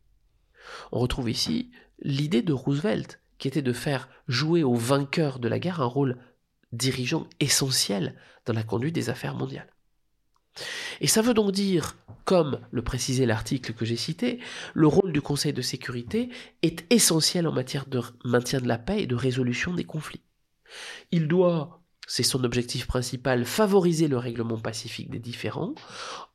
On 0.92 0.98
retrouve 0.98 1.30
ici 1.30 1.70
l'idée 2.00 2.42
de 2.42 2.52
Roosevelt, 2.52 3.20
qui 3.38 3.48
était 3.48 3.62
de 3.62 3.72
faire 3.72 4.08
jouer 4.28 4.62
aux 4.62 4.74
vainqueurs 4.74 5.38
de 5.38 5.48
la 5.48 5.58
guerre 5.58 5.80
un 5.80 5.86
rôle 5.86 6.18
dirigeant 6.72 7.26
essentiel 7.40 8.14
dans 8.46 8.52
la 8.52 8.62
conduite 8.62 8.94
des 8.94 9.10
affaires 9.10 9.34
mondiales. 9.34 9.72
Et 11.00 11.06
ça 11.06 11.22
veut 11.22 11.34
donc 11.34 11.52
dire, 11.52 11.96
comme 12.24 12.60
le 12.70 12.82
précisait 12.82 13.26
l'article 13.26 13.72
que 13.72 13.84
j'ai 13.84 13.96
cité, 13.96 14.40
le 14.74 14.86
rôle 14.86 15.12
du 15.12 15.20
Conseil 15.20 15.52
de 15.52 15.62
sécurité 15.62 16.28
est 16.62 16.84
essentiel 16.92 17.46
en 17.46 17.52
matière 17.52 17.86
de 17.86 18.00
maintien 18.24 18.60
de 18.60 18.68
la 18.68 18.78
paix 18.78 19.02
et 19.02 19.06
de 19.06 19.14
résolution 19.14 19.74
des 19.74 19.84
conflits. 19.84 20.22
Il 21.10 21.28
doit, 21.28 21.82
c'est 22.06 22.22
son 22.22 22.44
objectif 22.44 22.86
principal, 22.86 23.44
favoriser 23.44 24.08
le 24.08 24.18
règlement 24.18 24.58
pacifique 24.58 25.10
des 25.10 25.18
différends 25.18 25.74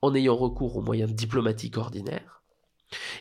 en 0.02 0.16
ayant 0.16 0.36
recours 0.36 0.76
aux 0.76 0.82
moyens 0.82 1.14
diplomatiques 1.14 1.78
ordinaires. 1.78 2.44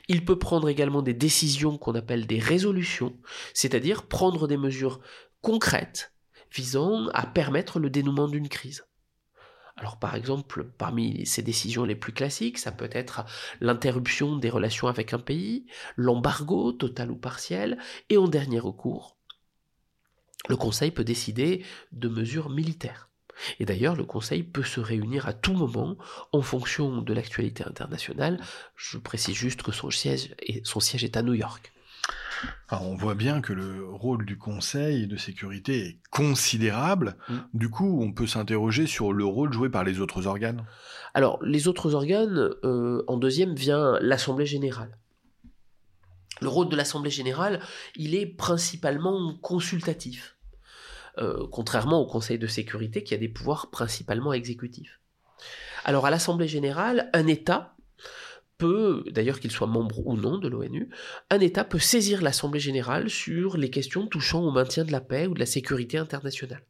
Il 0.08 0.24
peut 0.24 0.38
prendre 0.38 0.68
également 0.68 1.02
des 1.02 1.14
décisions 1.14 1.78
qu'on 1.78 1.94
appelle 1.94 2.26
des 2.26 2.38
résolutions, 2.38 3.16
c'est-à-dire 3.54 4.06
prendre 4.06 4.46
des 4.46 4.56
mesures 4.56 5.00
concrètes 5.40 6.12
visant 6.52 7.08
à 7.08 7.26
permettre 7.26 7.80
le 7.80 7.90
dénouement 7.90 8.28
d'une 8.28 8.48
crise. 8.48 8.84
Alors 9.76 9.98
par 9.98 10.14
exemple, 10.14 10.64
parmi 10.64 11.26
ces 11.26 11.42
décisions 11.42 11.84
les 11.84 11.96
plus 11.96 12.12
classiques, 12.12 12.58
ça 12.58 12.72
peut 12.72 12.90
être 12.92 13.24
l'interruption 13.60 14.36
des 14.36 14.50
relations 14.50 14.86
avec 14.86 15.12
un 15.12 15.18
pays, 15.18 15.66
l'embargo 15.96 16.72
total 16.72 17.10
ou 17.10 17.16
partiel, 17.16 17.78
et 18.08 18.16
en 18.16 18.28
dernier 18.28 18.60
recours, 18.60 19.16
le 20.48 20.56
Conseil 20.56 20.90
peut 20.90 21.04
décider 21.04 21.64
de 21.92 22.08
mesures 22.08 22.50
militaires. 22.50 23.08
Et 23.58 23.64
d'ailleurs, 23.64 23.96
le 23.96 24.04
Conseil 24.04 24.42
peut 24.42 24.62
se 24.62 24.80
réunir 24.80 25.26
à 25.26 25.32
tout 25.32 25.54
moment 25.54 25.96
en 26.32 26.42
fonction 26.42 27.02
de 27.02 27.12
l'actualité 27.12 27.64
internationale. 27.64 28.40
Je 28.76 28.98
précise 28.98 29.34
juste 29.34 29.62
que 29.62 29.72
son 29.72 29.90
siège 29.90 30.34
est, 30.38 31.16
à 31.16 31.22
New 31.22 31.34
York. 31.34 31.73
On 32.82 32.94
voit 32.94 33.14
bien 33.14 33.40
que 33.40 33.52
le 33.52 33.84
rôle 33.88 34.24
du 34.24 34.38
Conseil 34.38 35.06
de 35.06 35.16
sécurité 35.16 35.86
est 35.86 35.98
considérable. 36.10 37.16
Mm. 37.28 37.34
Du 37.54 37.70
coup, 37.70 38.00
on 38.02 38.12
peut 38.12 38.26
s'interroger 38.26 38.86
sur 38.86 39.12
le 39.12 39.24
rôle 39.24 39.52
joué 39.52 39.68
par 39.68 39.84
les 39.84 40.00
autres 40.00 40.26
organes. 40.26 40.64
Alors, 41.14 41.42
les 41.44 41.68
autres 41.68 41.94
organes, 41.94 42.50
euh, 42.64 43.04
en 43.06 43.16
deuxième 43.16 43.54
vient 43.54 43.98
l'Assemblée 44.00 44.46
générale. 44.46 44.98
Le 46.40 46.48
rôle 46.48 46.68
de 46.68 46.76
l'Assemblée 46.76 47.10
générale, 47.10 47.60
il 47.94 48.14
est 48.14 48.26
principalement 48.26 49.34
consultatif, 49.40 50.36
euh, 51.18 51.46
contrairement 51.52 52.00
au 52.00 52.06
Conseil 52.06 52.38
de 52.38 52.46
sécurité 52.48 53.04
qui 53.04 53.14
a 53.14 53.18
des 53.18 53.28
pouvoirs 53.28 53.70
principalement 53.70 54.32
exécutifs. 54.32 55.00
Alors, 55.84 56.06
à 56.06 56.10
l'Assemblée 56.10 56.48
générale, 56.48 57.10
un 57.12 57.26
État 57.26 57.73
peut, 58.58 59.04
d'ailleurs 59.10 59.40
qu'il 59.40 59.50
soit 59.50 59.66
membre 59.66 60.06
ou 60.06 60.16
non 60.16 60.38
de 60.38 60.48
l'ONU, 60.48 60.88
un 61.30 61.40
État 61.40 61.64
peut 61.64 61.78
saisir 61.78 62.22
l'Assemblée 62.22 62.60
générale 62.60 63.10
sur 63.10 63.56
les 63.56 63.70
questions 63.70 64.06
touchant 64.06 64.42
au 64.42 64.50
maintien 64.50 64.84
de 64.84 64.92
la 64.92 65.00
paix 65.00 65.26
ou 65.26 65.34
de 65.34 65.40
la 65.40 65.46
sécurité 65.46 65.98
internationale. 65.98 66.64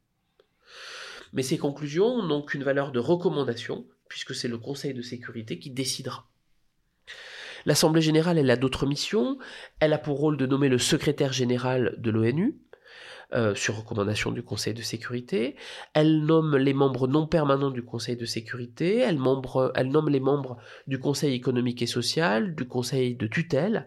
Mais 1.32 1.42
ces 1.42 1.58
conclusions 1.58 2.22
n'ont 2.22 2.42
qu'une 2.42 2.62
valeur 2.62 2.92
de 2.92 3.00
recommandation, 3.00 3.86
puisque 4.08 4.34
c'est 4.34 4.48
le 4.48 4.58
Conseil 4.58 4.94
de 4.94 5.02
sécurité 5.02 5.58
qui 5.58 5.70
décidera. 5.70 6.30
L'Assemblée 7.66 8.02
générale, 8.02 8.38
elle 8.38 8.50
a 8.50 8.56
d'autres 8.56 8.86
missions. 8.86 9.38
Elle 9.80 9.92
a 9.92 9.98
pour 9.98 10.18
rôle 10.18 10.36
de 10.36 10.46
nommer 10.46 10.68
le 10.68 10.78
secrétaire 10.78 11.32
général 11.32 11.94
de 11.98 12.10
l'ONU, 12.10 12.58
euh, 13.32 13.54
sur 13.54 13.76
recommandation 13.76 14.30
du 14.30 14.42
Conseil 14.42 14.74
de 14.74 14.82
sécurité. 14.82 15.56
Elle 15.94 16.24
nomme 16.24 16.56
les 16.56 16.74
membres 16.74 17.08
non 17.08 17.26
permanents 17.26 17.70
du 17.70 17.82
Conseil 17.82 18.16
de 18.16 18.26
sécurité. 18.26 18.98
Elle, 18.98 19.18
elle 19.74 19.88
nomme 19.88 20.08
les 20.08 20.20
membres 20.20 20.58
du 20.86 20.98
Conseil 20.98 21.34
économique 21.34 21.82
et 21.82 21.86
social, 21.86 22.54
du 22.54 22.66
Conseil 22.66 23.14
de 23.16 23.26
tutelle, 23.26 23.86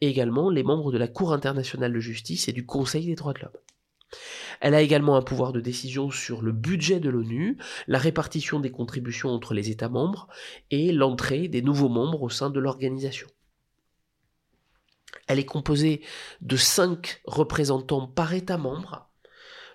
et 0.00 0.08
également 0.08 0.50
les 0.50 0.62
membres 0.62 0.92
de 0.92 0.98
la 0.98 1.08
Cour 1.08 1.32
internationale 1.32 1.92
de 1.92 2.00
justice 2.00 2.48
et 2.48 2.52
du 2.52 2.66
Conseil 2.66 3.06
des 3.06 3.14
droits 3.14 3.34
de 3.34 3.40
l'homme. 3.40 3.52
Elle 4.60 4.74
a 4.74 4.80
également 4.80 5.16
un 5.16 5.22
pouvoir 5.22 5.52
de 5.52 5.60
décision 5.60 6.10
sur 6.10 6.42
le 6.42 6.52
budget 6.52 6.98
de 6.98 7.10
l'ONU, 7.10 7.58
la 7.86 7.98
répartition 7.98 8.58
des 8.58 8.70
contributions 8.70 9.30
entre 9.30 9.54
les 9.54 9.70
États 9.70 9.88
membres 9.88 10.28
et 10.70 10.92
l'entrée 10.92 11.48
des 11.48 11.62
nouveaux 11.62 11.88
membres 11.88 12.22
au 12.22 12.30
sein 12.30 12.50
de 12.50 12.58
l'organisation. 12.58 13.28
Elle 15.26 15.38
est 15.38 15.44
composée 15.44 16.02
de 16.40 16.56
cinq 16.56 17.20
représentants 17.24 18.06
par 18.06 18.34
État 18.34 18.58
membre. 18.58 19.08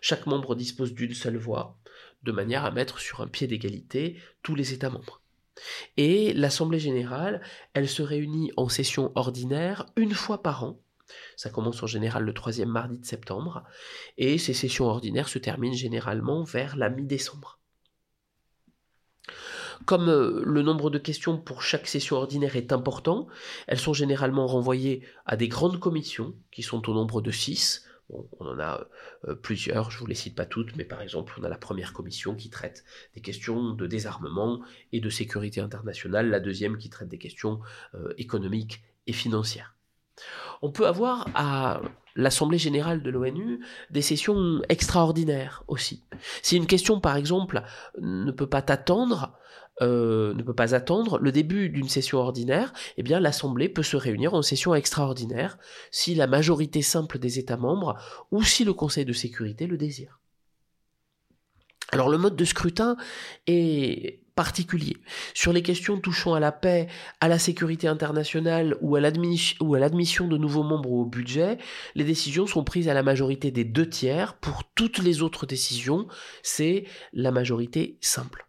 Chaque 0.02 0.26
membre 0.26 0.56
dispose 0.56 0.94
d'une 0.94 1.14
seule 1.14 1.38
voix, 1.38 1.78
de 2.24 2.32
manière 2.32 2.66
à 2.66 2.72
mettre 2.72 3.00
sur 3.00 3.22
un 3.22 3.28
pied 3.28 3.48
d'égalité 3.48 4.20
tous 4.42 4.56
les 4.56 4.74
États 4.74 4.90
membres. 4.90 5.22
Et 5.98 6.34
l'Assemblée 6.34 6.80
générale, 6.80 7.42
elle 7.74 7.88
se 7.88 8.02
réunit 8.02 8.52
en 8.58 8.70
session 8.70 9.12
ordinaire 9.16 9.86
une 9.96 10.14
fois 10.14 10.42
par 10.42 10.64
an. 10.64 10.80
Ça 11.36 11.50
commence 11.50 11.84
en 11.84 11.88
général 11.88 12.24
le 12.24 12.34
troisième 12.34 12.70
mardi 12.70 12.98
de 12.98 13.06
septembre, 13.06 13.64
et 14.18 14.38
ces 14.38 14.54
sessions 14.54 14.86
ordinaires 14.86 15.30
se 15.30 15.40
terminent 15.40 15.76
généralement 15.76 16.44
vers 16.44 16.76
la 16.76 16.90
mi-décembre. 16.90 17.60
Comme 19.86 20.10
euh, 20.10 20.42
le 20.46 20.62
nombre 20.62 20.90
de 20.90 20.98
questions 20.98 21.38
pour 21.38 21.62
chaque 21.62 21.88
session 21.88 22.18
ordinaire 22.18 22.56
est 22.56 22.72
important, 22.72 23.28
elles 23.68 23.80
sont 23.80 23.94
généralement 23.94 24.48
renvoyées 24.48 25.06
à 25.26 25.36
des 25.36 25.48
grandes 25.48 25.80
commissions, 25.80 26.36
qui 26.52 26.64
sont 26.64 26.90
au 26.90 26.94
nombre 26.94 27.22
de 27.22 27.32
six. 27.32 27.86
on 28.10 28.46
en 28.46 28.60
a 28.60 28.88
euh, 29.28 29.36
plusieurs, 29.36 29.92
je 29.92 29.98
ne 29.98 30.00
vous 30.02 30.08
les 30.08 30.16
cite 30.16 30.36
pas 30.36 30.46
toutes, 30.46 30.76
mais 30.76 30.86
par 30.86 31.02
exemple, 31.02 31.34
on 31.40 31.44
a 31.44 31.50
la 31.50 31.58
première 31.58 31.94
commission 31.94 32.36
qui 32.36 32.50
traite 32.50 32.84
des 33.16 33.22
questions 33.22 33.74
de 33.74 33.88
désarmement 33.88 34.62
et 34.92 35.00
de 35.00 35.10
sécurité 35.10 35.60
internationale, 35.60 36.30
la 36.30 36.40
deuxième 36.40 36.78
qui 36.78 36.90
traite 36.90 37.10
des 37.10 37.18
questions 37.18 37.60
euh, 37.96 38.14
économiques 38.18 38.84
et 39.08 39.14
financières. 39.14 39.76
On 40.62 40.72
peut 40.72 40.88
avoir 40.88 41.28
à 41.36 41.82
l'Assemblée 42.16 42.58
générale 42.58 43.02
de 43.02 43.10
l'ONU 43.10 43.60
des 43.90 44.02
sessions 44.02 44.62
extraordinaires 44.70 45.64
aussi. 45.68 46.04
Si 46.42 46.58
une 46.58 46.68
question, 46.68 47.00
par 47.00 47.18
exemple, 47.18 47.64
ne 48.00 48.32
peut 48.32 48.48
pas 48.48 48.62
t'attendre, 48.62 49.38
euh, 49.82 50.34
ne 50.36 50.44
peut 50.44 50.54
pas 50.54 50.76
attendre 50.76 51.18
le 51.20 51.32
début 51.32 51.70
d'une 51.70 51.90
session 51.90 52.20
ordinaire, 52.20 52.74
eh 52.98 53.04
bien 53.04 53.20
l'Assemblée 53.20 53.70
peut 53.70 53.84
se 53.84 53.98
réunir 53.98 54.34
en 54.34 54.42
session 54.42 54.76
extraordinaire 54.76 55.58
si 55.92 56.14
la 56.16 56.28
majorité 56.28 56.82
simple 56.82 57.18
des 57.18 57.40
États 57.40 57.58
membres 57.58 57.98
ou 58.32 58.44
si 58.44 58.64
le 58.64 58.74
Conseil 58.74 59.06
de 59.06 59.14
sécurité 59.14 59.66
le 59.66 59.78
désire. 59.78 60.20
Alors 61.92 62.10
le 62.10 62.18
mode 62.18 62.36
de 62.36 62.46
scrutin 62.46 62.98
est 63.46 64.23
particulier. 64.36 64.98
Sur 65.34 65.54
les 65.54 65.62
questions 65.62 66.00
touchant 66.00 66.34
à 66.34 66.40
la 66.40 66.52
paix, 66.52 66.88
à 67.22 67.28
la 67.28 67.40
sécurité 67.40 67.88
internationale 67.88 68.78
ou 68.82 68.96
à 68.96 69.00
l'admission 69.00 70.28
de 70.28 70.38
nouveaux 70.38 70.64
membres 70.64 70.92
au 70.92 71.06
budget, 71.06 71.58
les 71.96 72.04
décisions 72.04 72.48
sont 72.48 72.64
prises 72.64 72.90
à 72.90 72.94
la 72.94 73.04
majorité 73.04 73.52
des 73.52 73.64
deux 73.64 73.88
tiers. 73.88 74.36
Pour 74.36 74.64
toutes 74.76 75.00
les 75.00 75.22
autres 75.22 75.46
décisions, 75.46 76.08
c'est 76.42 76.86
la 77.14 77.32
majorité 77.32 77.98
simple. 78.02 78.48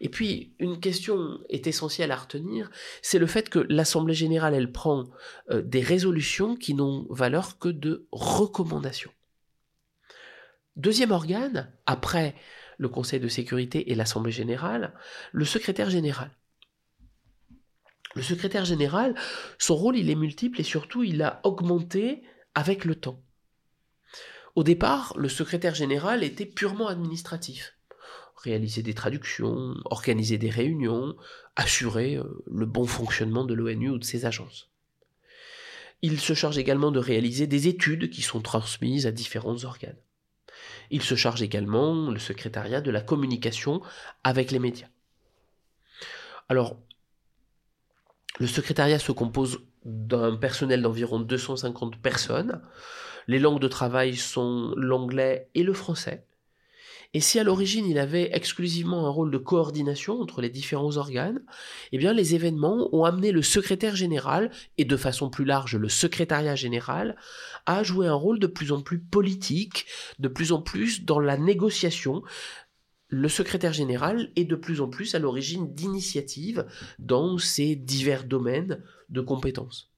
Et 0.00 0.08
puis, 0.08 0.54
une 0.58 0.80
question 0.80 1.38
est 1.48 1.66
essentielle 1.66 2.10
à 2.10 2.16
retenir, 2.16 2.70
c'est 3.02 3.18
le 3.18 3.26
fait 3.26 3.48
que 3.48 3.60
l'Assemblée 3.68 4.14
générale, 4.14 4.54
elle 4.54 4.72
prend 4.72 5.04
euh, 5.50 5.62
des 5.62 5.80
résolutions 5.80 6.56
qui 6.56 6.74
n'ont 6.74 7.06
valeur 7.10 7.58
que 7.58 7.68
de 7.68 8.06
recommandations. 8.10 9.12
Deuxième 10.76 11.10
organe, 11.10 11.72
après 11.86 12.34
le 12.78 12.88
Conseil 12.88 13.20
de 13.20 13.28
sécurité 13.28 13.90
et 13.90 13.94
l'Assemblée 13.94 14.32
générale, 14.32 14.94
le 15.32 15.44
secrétaire 15.44 15.90
général. 15.90 16.30
Le 18.14 18.22
secrétaire 18.22 18.64
général, 18.64 19.14
son 19.58 19.76
rôle, 19.76 19.96
il 19.96 20.08
est 20.08 20.14
multiple 20.14 20.60
et 20.60 20.64
surtout, 20.64 21.02
il 21.02 21.22
a 21.22 21.40
augmenté 21.44 22.22
avec 22.54 22.84
le 22.84 22.94
temps. 22.94 23.22
Au 24.54 24.64
départ, 24.64 25.12
le 25.16 25.28
secrétaire 25.28 25.74
général 25.74 26.24
était 26.24 26.46
purement 26.46 26.88
administratif 26.88 27.78
réaliser 28.38 28.82
des 28.82 28.94
traductions, 28.94 29.74
organiser 29.84 30.38
des 30.38 30.50
réunions, 30.50 31.16
assurer 31.56 32.16
euh, 32.16 32.24
le 32.50 32.66
bon 32.66 32.86
fonctionnement 32.86 33.44
de 33.44 33.54
l'ONU 33.54 33.90
ou 33.90 33.98
de 33.98 34.04
ses 34.04 34.26
agences. 34.26 34.70
Il 36.02 36.20
se 36.20 36.34
charge 36.34 36.58
également 36.58 36.92
de 36.92 37.00
réaliser 37.00 37.46
des 37.46 37.66
études 37.66 38.10
qui 38.10 38.22
sont 38.22 38.40
transmises 38.40 39.06
à 39.06 39.12
différents 39.12 39.64
organes. 39.64 39.98
Il 40.90 41.02
se 41.02 41.14
charge 41.14 41.42
également, 41.42 42.10
le 42.10 42.18
secrétariat, 42.18 42.80
de 42.80 42.90
la 42.90 43.00
communication 43.00 43.80
avec 44.24 44.50
les 44.50 44.58
médias. 44.58 44.88
Alors, 46.48 46.76
le 48.38 48.46
secrétariat 48.46 48.98
se 48.98 49.12
compose 49.12 49.60
d'un 49.84 50.36
personnel 50.36 50.82
d'environ 50.82 51.20
250 51.20 52.00
personnes. 52.00 52.62
Les 53.26 53.38
langues 53.38 53.60
de 53.60 53.68
travail 53.68 54.16
sont 54.16 54.72
l'anglais 54.76 55.48
et 55.54 55.62
le 55.62 55.72
français. 55.72 56.24
Et 57.14 57.20
si 57.20 57.38
à 57.38 57.44
l'origine 57.44 57.86
il 57.86 57.98
avait 57.98 58.30
exclusivement 58.34 59.06
un 59.06 59.10
rôle 59.10 59.30
de 59.30 59.38
coordination 59.38 60.20
entre 60.20 60.42
les 60.42 60.50
différents 60.50 60.98
organes, 60.98 61.42
eh 61.92 61.98
bien 61.98 62.12
les 62.12 62.34
événements 62.34 62.90
ont 62.92 63.04
amené 63.04 63.32
le 63.32 63.40
secrétaire 63.40 63.96
général, 63.96 64.50
et 64.76 64.84
de 64.84 64.96
façon 64.96 65.30
plus 65.30 65.46
large 65.46 65.76
le 65.76 65.88
secrétariat 65.88 66.54
général, 66.54 67.16
à 67.64 67.82
jouer 67.82 68.08
un 68.08 68.14
rôle 68.14 68.38
de 68.38 68.46
plus 68.46 68.72
en 68.72 68.82
plus 68.82 69.00
politique, 69.00 69.86
de 70.18 70.28
plus 70.28 70.52
en 70.52 70.60
plus 70.60 71.04
dans 71.04 71.18
la 71.18 71.38
négociation. 71.38 72.22
Le 73.08 73.30
secrétaire 73.30 73.72
général 73.72 74.30
est 74.36 74.44
de 74.44 74.56
plus 74.56 74.82
en 74.82 74.88
plus 74.88 75.14
à 75.14 75.18
l'origine 75.18 75.72
d'initiatives 75.74 76.66
dans 76.98 77.38
ces 77.38 77.74
divers 77.74 78.24
domaines 78.24 78.84
de 79.08 79.22
compétences. 79.22 79.90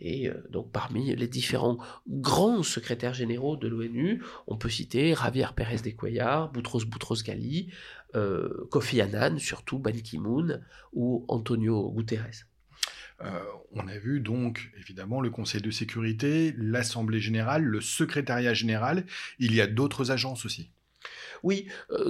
Et 0.00 0.28
euh, 0.28 0.34
donc 0.50 0.70
parmi 0.72 1.14
les 1.14 1.28
différents 1.28 1.78
grands 2.08 2.62
secrétaires 2.62 3.14
généraux 3.14 3.56
de 3.56 3.68
l'ONU, 3.68 4.22
on 4.46 4.56
peut 4.56 4.68
citer 4.68 5.14
Javier 5.14 5.48
Pérez 5.54 5.78
de 5.78 5.90
Cuellar, 5.90 6.50
Boutros 6.50 6.84
Boutros 6.84 7.22
Ghali, 7.24 7.72
euh, 8.14 8.66
Kofi 8.70 9.00
Annan, 9.00 9.38
surtout 9.38 9.78
Ban 9.78 9.92
Ki-moon 9.92 10.60
ou 10.92 11.24
Antonio 11.28 11.90
Guterres. 11.90 12.46
Euh, 13.22 13.40
on 13.72 13.86
a 13.86 13.98
vu 13.98 14.20
donc 14.20 14.72
évidemment 14.78 15.20
le 15.20 15.30
Conseil 15.30 15.60
de 15.60 15.70
sécurité, 15.70 16.54
l'Assemblée 16.56 17.20
générale, 17.20 17.62
le 17.62 17.80
secrétariat 17.80 18.54
général. 18.54 19.06
Il 19.38 19.54
y 19.54 19.60
a 19.60 19.66
d'autres 19.66 20.10
agences 20.10 20.44
aussi. 20.44 20.70
Oui, 21.42 21.66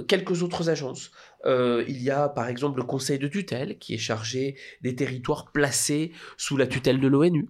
quelques 0.07 0.43
autres 0.43 0.69
agences. 0.69 1.11
il 1.45 2.01
y 2.01 2.09
a 2.09 2.29
par 2.29 2.47
exemple 2.47 2.79
le 2.79 2.85
Conseil 2.85 3.19
de 3.19 3.27
tutelle 3.27 3.77
qui 3.79 3.93
est 3.95 3.97
chargé 3.97 4.55
des 4.81 4.95
territoires 4.95 5.51
placés 5.51 6.11
sous 6.37 6.57
la 6.57 6.67
tutelle 6.67 6.99
de 6.99 7.07
l'ONU. 7.07 7.47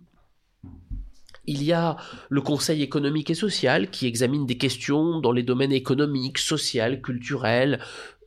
Il 1.46 1.62
y 1.62 1.74
a 1.74 1.98
le 2.30 2.42
Conseil 2.42 2.82
économique 2.82 3.30
et 3.30 3.36
social 3.36 3.90
qui 3.90 4.08
examine 4.08 4.46
des 4.46 4.58
questions 4.58 5.20
dans 5.20 5.34
les 5.34 5.44
domaines 5.44 5.74
économiques, 5.74 6.38
social, 6.38 7.02
culturels, 7.02 7.82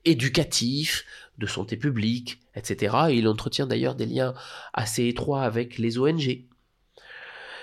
éducatifs, 0.04 1.04
de 1.38 1.46
santé 1.46 1.76
publique, 1.76 2.40
etc. 2.54 2.96
Et 3.10 3.16
il 3.16 3.28
entretient 3.28 3.66
d'ailleurs 3.66 3.94
des 3.94 4.06
liens 4.06 4.34
assez 4.72 5.06
étroits 5.06 5.42
avec 5.42 5.78
les 5.78 5.98
ONG. 5.98 6.44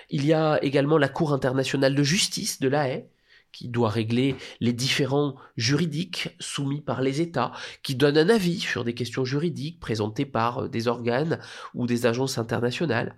Il 0.09 0.25
y 0.25 0.33
a 0.33 0.63
également 0.63 0.97
la 0.97 1.09
Cour 1.09 1.33
internationale 1.33 1.95
de 1.95 2.03
justice 2.03 2.59
de 2.59 2.67
la 2.67 2.87
Haye, 2.87 3.05
qui 3.53 3.69
doit 3.69 3.89
régler 3.89 4.35
les 4.59 4.73
différents 4.73 5.35
juridiques 5.55 6.35
soumis 6.39 6.81
par 6.81 7.01
les 7.01 7.21
États, 7.21 7.53
qui 7.83 7.95
donne 7.95 8.17
un 8.17 8.27
avis 8.27 8.59
sur 8.59 8.83
des 8.83 8.95
questions 8.95 9.23
juridiques 9.23 9.79
présentées 9.79 10.25
par 10.25 10.63
euh, 10.63 10.67
des 10.67 10.89
organes 10.89 11.39
ou 11.73 11.87
des 11.87 12.05
agences 12.05 12.37
internationales. 12.37 13.15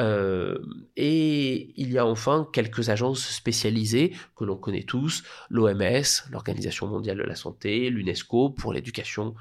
Euh, 0.00 0.58
et 0.96 1.72
il 1.80 1.92
y 1.92 1.98
a 1.98 2.06
enfin 2.06 2.48
quelques 2.52 2.88
agences 2.88 3.28
spécialisées 3.28 4.14
que 4.36 4.44
l'on 4.44 4.56
connaît 4.56 4.84
tous, 4.84 5.24
l'OMS, 5.50 6.30
l'Organisation 6.30 6.86
mondiale 6.86 7.18
de 7.18 7.24
la 7.24 7.34
santé, 7.34 7.90
l'UNESCO 7.90 8.50
pour 8.50 8.72
l'éducation, 8.72 9.34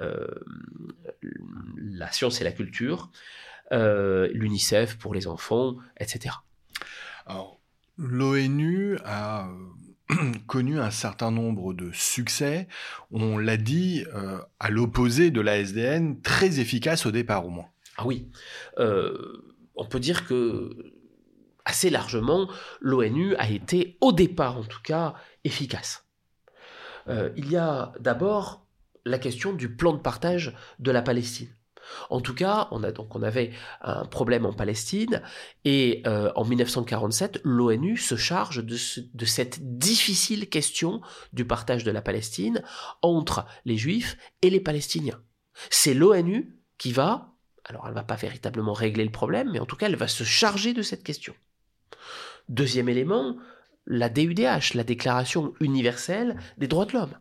euh, 0.00 0.26
la 1.76 2.10
science 2.10 2.40
et 2.40 2.44
la 2.44 2.52
culture, 2.52 3.10
l'UNICEF 3.70 4.98
pour 4.98 5.14
les 5.14 5.28
enfants, 5.28 5.76
etc. 6.00 6.34
l'ONU 8.00 8.98
a 9.04 9.48
connu 10.46 10.80
un 10.80 10.90
certain 10.90 11.30
nombre 11.30 11.74
de 11.74 11.92
succès, 11.92 12.66
on 13.12 13.38
l'a 13.38 13.56
dit, 13.56 14.04
à 14.58 14.70
l'opposé 14.70 15.30
de 15.30 15.40
la 15.40 15.58
SDN, 15.58 16.20
très 16.20 16.58
efficace 16.58 17.06
au 17.06 17.12
départ 17.12 17.46
au 17.46 17.50
moins. 17.50 17.68
Ah 17.96 18.06
oui 18.06 18.28
on 19.80 19.86
peut 19.86 19.98
dire 19.98 20.26
que 20.26 20.92
assez 21.64 21.88
largement, 21.88 22.50
l'ONU 22.80 23.34
a 23.36 23.48
été, 23.48 23.96
au 24.02 24.12
départ 24.12 24.58
en 24.58 24.62
tout 24.64 24.82
cas, 24.82 25.14
efficace. 25.44 26.06
Euh, 27.08 27.30
il 27.36 27.50
y 27.50 27.56
a 27.56 27.92
d'abord 27.98 28.66
la 29.06 29.18
question 29.18 29.54
du 29.54 29.74
plan 29.74 29.94
de 29.94 29.98
partage 29.98 30.54
de 30.80 30.90
la 30.90 31.00
Palestine. 31.00 31.48
En 32.08 32.20
tout 32.20 32.34
cas, 32.34 32.68
on, 32.70 32.82
avait 33.22 33.50
un 33.80 34.04
problème 34.04 34.46
en 34.46 34.52
Palestine 34.52 35.22
et 35.64 36.02
euh, 36.06 36.32
en 36.36 36.44
1947, 36.44 37.40
l'ONU 37.44 37.96
se 37.96 38.16
charge 38.16 38.64
de, 38.64 38.76
de, 39.14 39.24
cette 39.24 39.78
difficile 39.78 40.48
question 40.48 41.00
du 41.32 41.44
partage 41.44 41.84
de 41.84 41.90
la 41.90 42.02
Palestine 42.02 42.62
entre 43.02 43.46
les 43.64 43.76
Juifs 43.76 44.16
et 44.42 44.50
les 44.50 44.60
Palestiniens. 44.60 45.20
C'est 45.70 45.94
l'ONU 45.94 46.56
qui 46.78 46.92
va 46.92 47.30
alors 47.70 47.86
elle 47.86 47.94
va 47.94 48.02
pas 48.02 48.16
véritablement 48.16 48.72
régler 48.72 49.04
le 49.04 49.10
problème, 49.10 49.50
mais 49.52 49.60
en 49.60 49.66
tout 49.66 49.76
cas 49.76 49.86
elle 49.86 49.96
va 49.96 50.08
se 50.08 50.24
charger 50.24 50.74
de 50.74 50.82
cette 50.82 51.04
question. 51.04 51.34
Deuxième 52.48 52.88
élément, 52.88 53.36
la 53.86 54.08
DUDH, 54.08 54.74
la 54.74 54.84
Déclaration 54.84 55.54
universelle 55.60 56.36
des 56.58 56.68
droits 56.68 56.86
de 56.86 56.92
l'homme. 56.92 57.16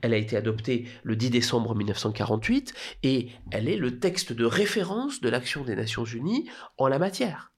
Elle 0.00 0.14
a 0.14 0.16
été 0.16 0.36
adoptée 0.36 0.86
le 1.02 1.16
10 1.16 1.30
décembre 1.30 1.74
1948 1.74 2.74
et 3.02 3.30
elle 3.50 3.68
est 3.68 3.76
le 3.76 3.98
texte 3.98 4.32
de 4.32 4.44
référence 4.44 5.20
de 5.20 5.28
l'action 5.28 5.64
des 5.64 5.76
Nations 5.76 6.04
Unies 6.04 6.48
en 6.78 6.88
la 6.88 6.98
matière. 6.98 7.52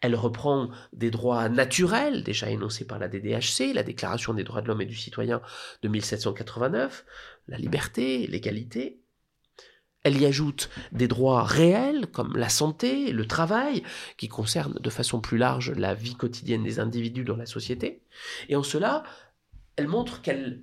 Elle 0.00 0.14
reprend 0.14 0.70
des 0.92 1.10
droits 1.10 1.48
naturels 1.48 2.22
déjà 2.22 2.50
énoncés 2.50 2.86
par 2.86 2.98
la 2.98 3.08
DDHC, 3.08 3.74
la 3.74 3.82
Déclaration 3.82 4.32
des 4.34 4.44
droits 4.44 4.62
de 4.62 4.68
l'homme 4.68 4.82
et 4.82 4.86
du 4.86 4.94
citoyen 4.94 5.40
de 5.82 5.88
1789, 5.88 7.04
la 7.48 7.58
liberté, 7.58 8.26
l'égalité, 8.26 9.00
elle 10.06 10.20
y 10.20 10.26
ajoute 10.26 10.70
des 10.92 11.08
droits 11.08 11.42
réels 11.42 12.06
comme 12.06 12.36
la 12.36 12.48
santé, 12.48 13.10
le 13.10 13.26
travail, 13.26 13.82
qui 14.16 14.28
concernent 14.28 14.78
de 14.78 14.90
façon 14.90 15.20
plus 15.20 15.36
large 15.36 15.72
la 15.72 15.94
vie 15.94 16.14
quotidienne 16.14 16.62
des 16.62 16.78
individus 16.78 17.24
dans 17.24 17.34
la 17.34 17.44
société. 17.44 18.04
Et 18.48 18.54
en 18.54 18.62
cela, 18.62 19.02
elle 19.74 19.88
montre 19.88 20.22
qu'elle 20.22 20.62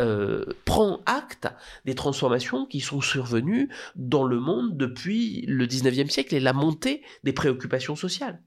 euh, 0.00 0.44
prend 0.64 1.02
acte 1.06 1.48
des 1.84 1.94
transformations 1.94 2.66
qui 2.66 2.80
sont 2.80 3.00
survenues 3.00 3.70
dans 3.94 4.24
le 4.24 4.40
monde 4.40 4.76
depuis 4.76 5.44
le 5.46 5.66
XIXe 5.66 6.12
siècle 6.12 6.34
et 6.34 6.40
la 6.40 6.52
montée 6.52 7.02
des 7.22 7.32
préoccupations 7.32 7.96
sociales. 7.96 8.42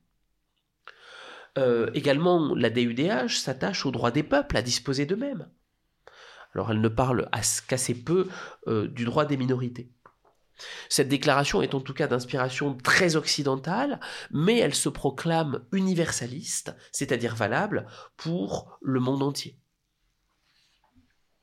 Euh, 1.58 1.90
également, 1.94 2.54
la 2.54 2.70
DUDH 2.70 3.38
s'attache 3.38 3.86
aux 3.86 3.92
droits 3.92 4.12
des 4.12 4.24
peuples 4.24 4.58
à 4.58 4.62
disposer 4.62 5.06
d'eux-mêmes. 5.06 5.50
Alors 6.54 6.72
elle 6.72 6.82
ne 6.82 6.90
parle 6.90 7.30
qu'assez 7.68 7.94
peu 7.94 8.28
euh, 8.68 8.88
du 8.88 9.06
droit 9.06 9.26
des 9.26 9.38
minorités. 9.38 9.92
Cette 10.90 11.10
déclaration 11.10 11.62
est 11.62 11.76
en 11.76 11.82
tout 11.82 11.94
cas 11.94 12.08
d'inspiration 12.08 12.76
très 12.76 13.16
occidentale, 13.16 14.00
mais 14.32 14.58
elle 14.58 14.74
se 14.74 14.90
proclame 14.90 15.64
universaliste, 15.72 16.76
c'est-à-dire 16.92 17.36
valable 17.36 17.86
pour 18.16 18.80
le 18.82 19.00
monde 19.00 19.22
entier. 19.22 19.60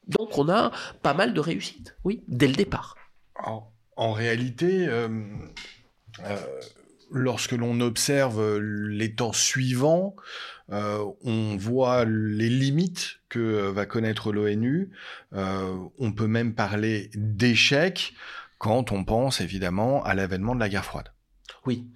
Donc 0.09 0.39
on 0.39 0.49
a 0.49 0.71
pas 1.03 1.15
mal 1.15 1.35
de 1.35 1.41
réussite, 1.41 1.97
oui, 2.05 2.23
dès 2.29 2.47
le 2.47 2.55
départ. 2.55 2.97
En, 3.97 4.13
réalité, 4.13 4.87
euh, 4.89 5.09
euh, 6.25 6.37
lorsque 7.11 7.53
l'on 7.53 7.81
observe 7.81 8.59
les 8.59 9.15
temps 9.15 9.33
suivants, 9.33 10.17
euh, 10.71 11.05
on 11.23 11.57
voit 11.57 12.05
les 12.05 12.49
limites 12.49 13.19
que 13.29 13.69
va 13.71 13.87
connaître 13.87 14.33
l'ONU. 14.33 14.91
on 15.33 16.13
peut 16.15 16.27
même 16.27 16.55
parler 16.55 17.11
d'échec 17.15 18.15
quand 18.59 18.93
on 18.93 19.05
pense 19.05 19.41
évidemment 19.41 20.03
à 20.05 20.15
l'avènement 20.15 20.55
de 20.55 20.61
la 20.61 20.69
guerre 20.69 20.85
froide. 20.85 21.11
Oui. 21.67 21.87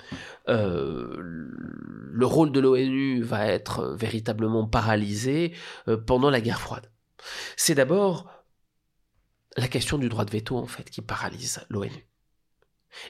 Euh, 0.48 1.16
le 1.18 2.26
rôle 2.26 2.52
de 2.52 2.60
l'ONU 2.60 3.22
va 3.22 3.46
être 3.46 3.96
véritablement 3.98 4.66
paralysé 4.66 5.52
pendant 6.06 6.30
la 6.30 6.40
guerre 6.40 6.60
froide. 6.60 6.88
C'est 7.56 7.74
d'abord 7.74 8.30
la 9.56 9.68
question 9.68 9.98
du 9.98 10.08
droit 10.08 10.24
de 10.24 10.30
veto, 10.30 10.56
en 10.56 10.66
fait, 10.66 10.88
qui 10.90 11.02
paralyse 11.02 11.60
l'ONU. 11.68 12.06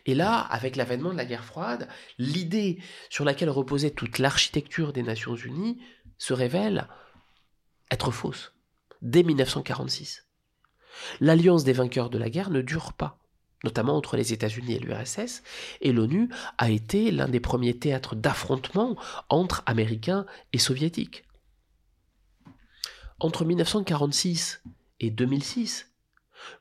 Et 0.07 0.15
là, 0.15 0.39
avec 0.39 0.77
l'avènement 0.77 1.13
de 1.13 1.17
la 1.17 1.25
guerre 1.25 1.45
froide, 1.45 1.89
l'idée 2.19 2.83
sur 3.11 3.25
laquelle 3.25 3.51
reposait 3.51 3.91
toute 3.91 4.19
l'architecture 4.19 4.93
des 4.93 5.03
Nations 5.03 5.37
Unies 5.37 5.81
se 6.17 6.33
révèle 6.33 6.89
être 7.91 8.11
fausse, 8.11 8.53
dès 9.03 9.23
1946. 9.23 10.27
L'alliance 11.21 11.65
des 11.65 11.73
vainqueurs 11.73 12.11
de 12.11 12.19
la 12.19 12.29
guerre 12.29 12.51
ne 12.51 12.61
dure 12.61 12.93
pas 12.93 13.19
notamment 13.65 13.97
entre 13.97 14.17
les 14.17 14.33
États-Unis 14.33 14.75
et 14.75 14.79
l'URSS, 14.79 15.43
et 15.81 15.93
l'ONU 15.93 16.29
a 16.59 16.71
été 16.71 17.11
l'un 17.11 17.29
des 17.29 17.41
premiers 17.41 17.79
théâtres 17.79 18.15
d'affrontement 18.15 18.97
entre 19.29 19.63
Américains 19.67 20.27
et 20.53 20.59
Soviétiques. 20.59 21.25
Entre 23.21 23.45
1946 23.45 24.63
et 25.01 25.11
2006, 25.11 25.91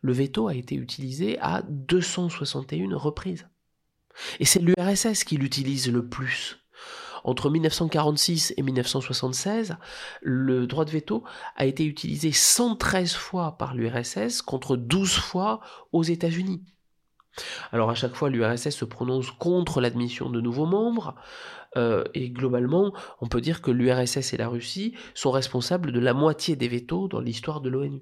le 0.01 0.13
veto 0.13 0.47
a 0.47 0.55
été 0.55 0.75
utilisé 0.75 1.37
à 1.39 1.61
261 1.67 2.97
reprises. 2.97 3.47
Et 4.39 4.45
c'est 4.45 4.59
l'URSS 4.59 5.23
qui 5.23 5.37
l'utilise 5.37 5.91
le 5.91 6.07
plus. 6.07 6.59
Entre 7.23 7.49
1946 7.49 8.53
et 8.57 8.61
1976, 8.61 9.77
le 10.21 10.65
droit 10.65 10.85
de 10.85 10.91
veto 10.91 11.23
a 11.55 11.65
été 11.65 11.85
utilisé 11.85 12.31
113 12.31 13.13
fois 13.13 13.57
par 13.57 13.75
l'URSS 13.75 14.41
contre 14.41 14.77
12 14.77 15.13
fois 15.13 15.59
aux 15.91 16.03
États-Unis. 16.03 16.63
Alors 17.71 17.89
à 17.89 17.95
chaque 17.95 18.15
fois, 18.15 18.29
l'URSS 18.29 18.69
se 18.69 18.85
prononce 18.85 19.29
contre 19.31 19.81
l'admission 19.81 20.29
de 20.29 20.41
nouveaux 20.41 20.65
membres, 20.65 21.15
euh, 21.77 22.03
et 22.13 22.29
globalement, 22.29 22.93
on 23.21 23.27
peut 23.27 23.41
dire 23.41 23.61
que 23.61 23.71
l'URSS 23.71 24.33
et 24.33 24.37
la 24.37 24.47
Russie 24.47 24.93
sont 25.13 25.31
responsables 25.31 25.91
de 25.91 25.99
la 25.99 26.13
moitié 26.13 26.55
des 26.55 26.67
vétos 26.67 27.07
dans 27.07 27.21
l'histoire 27.21 27.61
de 27.61 27.69
l'ONU. 27.69 28.01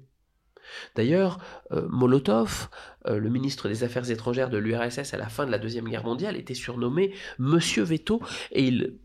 D'ailleurs, 0.96 1.38
euh, 1.72 1.86
Molotov, 1.88 2.68
euh, 3.06 3.18
le 3.18 3.30
ministre 3.30 3.68
des 3.68 3.84
Affaires 3.84 4.10
étrangères 4.10 4.50
de 4.50 4.58
l'URSS 4.58 5.14
à 5.14 5.16
la 5.16 5.28
fin 5.28 5.46
de 5.46 5.50
la 5.50 5.58
Deuxième 5.58 5.88
Guerre 5.88 6.04
mondiale, 6.04 6.36
était 6.36 6.54
surnommé 6.54 7.14
Monsieur 7.38 7.84
Veto, 7.84 8.20
et 8.50 8.64
il 8.64 8.98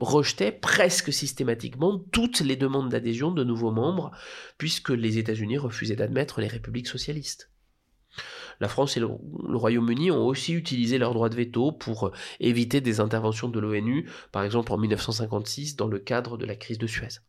rejetait 0.00 0.52
presque 0.52 1.12
systématiquement 1.12 1.98
toutes 2.10 2.40
les 2.40 2.56
demandes 2.56 2.88
d'adhésion 2.88 3.30
de 3.30 3.44
nouveaux 3.44 3.70
membres, 3.70 4.10
puisque 4.58 4.90
les 4.90 5.18
États-Unis 5.18 5.58
refusaient 5.58 5.96
d'admettre 5.96 6.40
les 6.40 6.48
républiques 6.48 6.88
socialistes 6.88 7.53
la 8.60 8.68
France 8.68 8.96
et 8.96 9.00
le, 9.00 9.06
Royaume-Uni 9.06 10.10
ont 10.10 10.26
aussi 10.26 10.52
utilisé 10.52 10.98
leur 10.98 11.14
droit 11.14 11.28
de 11.28 11.36
veto 11.36 11.72
pour 11.72 12.08
euh, 12.08 12.12
éviter 12.40 12.80
des 12.80 13.00
interventions 13.00 13.48
de 13.48 13.60
l'ONU, 13.60 14.08
par 14.32 14.44
exemple 14.44 14.72
en 14.72 14.78
1956 14.78 15.76
dans 15.76 15.88
le 15.88 15.98
cadre 15.98 16.36
de 16.36 16.46
la 16.46 16.56
crise 16.56 16.78
de 16.78 16.86
Suez. 16.86 17.20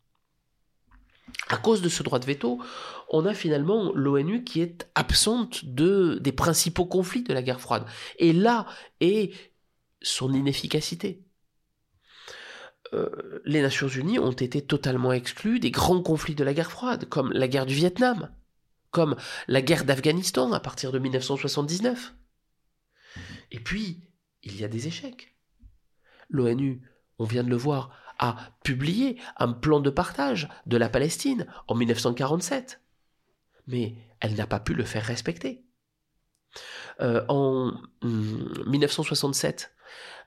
À 1.50 1.58
cause 1.58 1.82
de 1.82 1.90
ce 1.90 2.04
droit 2.04 2.20
de 2.20 2.26
veto, 2.26 2.60
on 3.10 3.26
a 3.26 3.34
finalement 3.34 3.92
l'ONU 3.94 4.44
qui 4.44 4.62
est 4.62 4.88
absente 4.96 5.66
de, 5.66 6.20
des 6.22 6.32
principaux 6.32 6.86
conflits 6.86 7.24
de 7.24 7.34
la 7.34 7.42
guerre 7.42 7.62
froide. 7.62 7.86
Et 8.20 8.34
là 8.34 8.66
est 9.00 9.34
son 10.02 10.34
inefficacité. 10.34 11.24
Euh, 12.94 13.42
les 13.46 13.62
Nations 13.62 13.88
Unies 13.88 14.20
ont 14.20 14.32
été 14.32 14.62
totalement 14.62 15.12
exclues 15.12 15.60
des 15.60 15.72
grands 15.72 16.02
conflits 16.02 16.36
de 16.36 16.44
la 16.44 16.54
guerre 16.54 16.72
froide, 16.72 17.06
comme 17.10 17.32
la 17.32 17.48
guerre 17.48 17.66
du 17.66 17.74
Vietnam, 17.74 18.30
comme 18.96 19.18
la 19.50 19.62
guerre 19.62 19.84
d'Afghanistan 19.84 20.54
à 20.54 20.62
partir 20.62 20.94
de 20.94 21.00
1979. 21.00 22.16
Et 23.52 23.60
puis, 23.60 24.08
il 24.42 24.58
y 24.58 24.64
a 24.64 24.70
des 24.70 24.88
échecs. 24.88 25.36
L'ONU, 26.30 26.82
on 27.20 27.26
vient 27.26 27.44
de 27.44 27.50
le 27.50 27.58
voir, 27.58 27.92
a 28.20 28.38
publié 28.64 29.20
un 29.36 29.52
plan 29.52 29.82
de 29.82 29.90
partage 29.90 30.48
de 30.66 30.78
la 30.78 30.88
Palestine 30.88 31.46
en 31.68 31.76
1947. 31.76 32.80
Mais 33.68 33.96
elle 34.22 34.36
n'a 34.36 34.48
pas 34.48 34.62
pu 34.62 34.74
le 34.74 34.86
faire 34.86 35.04
respecter. 35.04 35.66
Euh, 37.02 37.26
en 37.28 37.74
1967, 38.02 39.76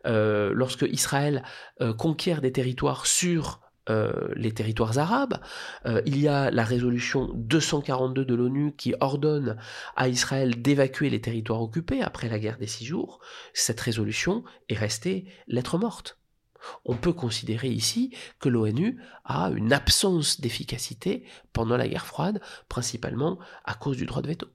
euh, 0.04 0.52
lorsque 0.52 0.82
Israël 0.82 1.42
euh, 1.80 1.94
conquiert 1.94 2.42
des 2.42 2.52
territoires 2.52 3.06
sur 3.06 3.62
euh, 3.90 4.12
les 4.34 4.52
territoires 4.52 4.98
arabes. 4.98 5.40
Euh, 5.86 6.02
il 6.06 6.18
y 6.18 6.28
a 6.28 6.50
la 6.50 6.64
résolution 6.64 7.30
242 7.34 8.24
de 8.24 8.34
l'ONU 8.34 8.74
qui 8.76 8.94
ordonne 9.00 9.56
à 9.96 10.08
Israël 10.08 10.60
d'évacuer 10.60 11.10
les 11.10 11.20
territoires 11.20 11.62
occupés 11.62 12.02
après 12.02 12.28
la 12.28 12.38
guerre 12.38 12.58
des 12.58 12.66
six 12.66 12.84
jours. 12.84 13.20
Cette 13.54 13.80
résolution 13.80 14.44
est 14.68 14.78
restée 14.78 15.26
lettre 15.46 15.78
morte. 15.78 16.18
On 16.84 16.96
peut 16.96 17.12
considérer 17.12 17.68
ici 17.68 18.14
que 18.40 18.48
l'ONU 18.48 19.00
a 19.24 19.50
une 19.54 19.72
absence 19.72 20.40
d'efficacité 20.40 21.24
pendant 21.52 21.76
la 21.76 21.88
guerre 21.88 22.06
froide, 22.06 22.40
principalement 22.68 23.38
à 23.64 23.74
cause 23.74 23.96
du 23.96 24.06
droit 24.06 24.22
de 24.22 24.28
veto. 24.28 24.48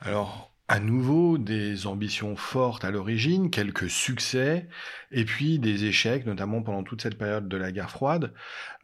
Alors, 0.00 0.49
à 0.70 0.78
nouveau 0.78 1.36
des 1.36 1.88
ambitions 1.88 2.36
fortes 2.36 2.84
à 2.84 2.92
l'origine, 2.92 3.50
quelques 3.50 3.90
succès, 3.90 4.68
et 5.10 5.24
puis 5.24 5.58
des 5.58 5.84
échecs, 5.86 6.24
notamment 6.26 6.62
pendant 6.62 6.84
toute 6.84 7.02
cette 7.02 7.18
période 7.18 7.48
de 7.48 7.56
la 7.56 7.72
guerre 7.72 7.90
froide. 7.90 8.32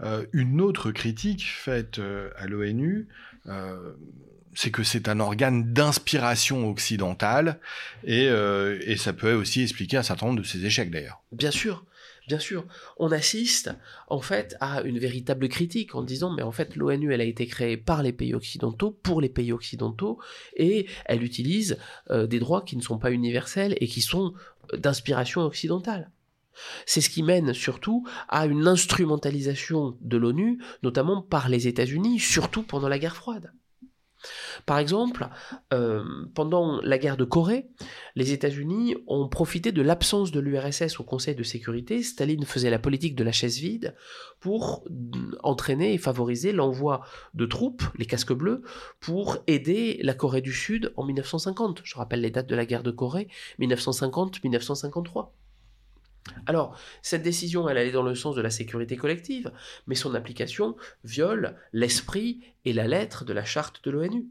Euh, 0.01 0.27
une 0.33 0.61
autre 0.61 0.91
critique 0.91 1.47
faite 1.47 2.01
euh, 2.01 2.31
à 2.39 2.49
l'ONU, 2.49 3.07
euh, 3.47 3.93
c'est 4.53 4.73
que 4.73 4.83
c'est 4.83 5.09
un 5.09 5.21
organe 5.21 5.73
d'inspiration 5.73 6.69
occidentale, 6.69 7.61
et, 8.03 8.25
et 8.25 8.97
ça 8.97 9.13
peut 9.13 9.35
aussi 9.35 9.63
expliquer 9.63 9.99
un 9.99 10.03
certain 10.03 10.27
nombre 10.27 10.41
de 10.41 10.47
ses 10.47 10.65
échecs 10.65 10.91
d'ailleurs. 10.91 11.23
Bien 11.31 11.53
sûr. 11.53 11.85
Bien 12.27 12.39
sûr, 12.41 12.65
on 12.97 13.13
assiste 13.13 13.71
en 14.09 14.21
fait 14.21 14.57
à 14.61 14.83
une 14.83 14.99
véritable 14.99 15.49
critique 15.49 15.95
en 15.95 16.03
disant 16.03 16.33
mais 16.35 16.43
en 16.43 16.51
fait 16.51 16.75
l'ONU 16.75 17.15
elle 17.15 17.21
a 17.21 17.25
été 17.25 17.47
créée 17.47 17.77
par 17.77 18.03
les 18.03 18.13
pays 18.13 18.35
occidentaux 18.35 18.91
pour 18.91 19.21
les 19.21 19.29
pays 19.29 19.53
occidentaux 19.53 20.19
et 20.57 20.87
elle 21.05 21.23
utilise 21.23 21.79
euh, 22.11 22.27
des 22.27 22.41
droits 22.41 22.63
qui 22.63 22.77
ne 22.77 22.83
sont 22.83 22.99
pas 22.99 23.13
universels 23.13 23.77
et 23.81 23.87
qui 23.87 24.01
sont 24.01 24.35
euh, 24.73 24.77
d'inspiration 24.77 25.43
occidentale. 25.43 26.11
C'est 26.85 27.01
ce 27.01 27.11
qui 27.11 27.23
mène 27.23 27.53
surtout 27.53 28.07
à 28.29 28.47
une 28.47 28.67
instrumentalisation 28.67 29.97
de 30.01 30.17
l'ONU, 30.17 30.61
notamment 30.83 31.23
par 31.23 31.49
les 31.49 31.69
États-Unis, 31.69 32.19
surtout 32.19 32.63
pendant 32.63 32.89
la 32.89 32.99
guerre 32.99 33.17
froide. 33.17 33.53
Par 34.65 34.79
exemple, 34.79 35.29
euh, 35.73 36.05
pendant 36.35 36.81
la 36.83 36.99
guerre 36.99 37.17
de 37.17 37.25
Corée, 37.25 37.67
les 38.15 38.33
États-Unis 38.33 38.97
ont 39.07 39.29
profité 39.29 39.73
de 39.73 39.83
l'absence 39.83 40.31
de 40.33 40.41
l'URSS 40.41 41.01
au 41.01 41.05
Conseil 41.05 41.35
de 41.35 41.43
sécurité. 41.43 42.03
Staline 42.03 42.45
faisait 42.45 42.71
la 42.71 42.79
politique 42.79 43.15
de 43.15 43.25
la 43.25 43.33
chaise 43.33 43.59
vide 43.59 43.95
pour 44.41 44.85
entraîner 45.43 45.95
et 45.95 45.99
favoriser 45.99 46.53
l'envoi 46.53 47.03
de 47.35 47.47
troupes, 47.47 47.85
les 47.97 48.07
casques 48.07 48.33
bleus, 48.33 48.63
pour 49.01 49.39
aider 49.47 49.99
la 50.03 50.15
Corée 50.15 50.41
du 50.41 50.53
Sud 50.53 50.93
en 50.97 51.05
1950. 51.05 51.81
Je 51.85 51.97
rappelle 51.97 52.21
les 52.21 52.31
dates 52.31 52.49
de 52.49 52.57
la 52.57 52.67
guerre 52.67 52.83
de 52.83 52.91
Corée, 52.91 53.29
1950-1953. 53.61 55.29
Alors, 56.47 56.79
cette 57.03 57.23
décision, 57.23 57.69
elle 57.69 57.79
allait 57.79 57.93
dans 57.93 58.03
le 58.03 58.15
sens 58.15 58.35
de 58.35 58.43
la 58.43 58.51
sécurité 58.51 58.97
collective, 58.97 59.53
mais 59.87 59.95
son 59.95 60.15
application 60.15 60.77
viole 61.05 61.57
l'esprit 61.73 62.41
et 62.65 62.73
la 62.73 62.89
lettre 62.89 63.25
de 63.25 63.33
la 63.33 63.45
charte 63.45 63.85
de 63.85 63.91
l'ONU, 63.91 64.27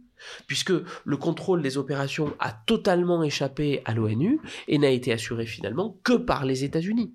puisque 0.47 0.73
le 1.05 1.17
contrôle 1.17 1.61
des 1.61 1.77
opérations 1.77 2.33
a 2.39 2.51
totalement 2.51 3.23
échappé 3.23 3.81
à 3.85 3.93
l'ONU 3.93 4.39
et 4.67 4.77
n'a 4.77 4.89
été 4.89 5.11
assuré 5.11 5.45
finalement 5.45 5.97
que 6.03 6.13
par 6.13 6.45
les 6.45 6.63
États-Unis. 6.63 7.13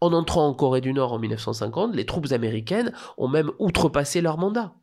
En 0.00 0.12
entrant 0.12 0.46
en 0.46 0.54
Corée 0.54 0.80
du 0.80 0.92
Nord 0.92 1.12
en 1.12 1.18
1950, 1.18 1.94
les 1.94 2.06
troupes 2.06 2.30
américaines 2.30 2.92
ont 3.16 3.28
même 3.28 3.50
outrepassé 3.58 4.20
leur 4.20 4.38
mandat. 4.38 4.74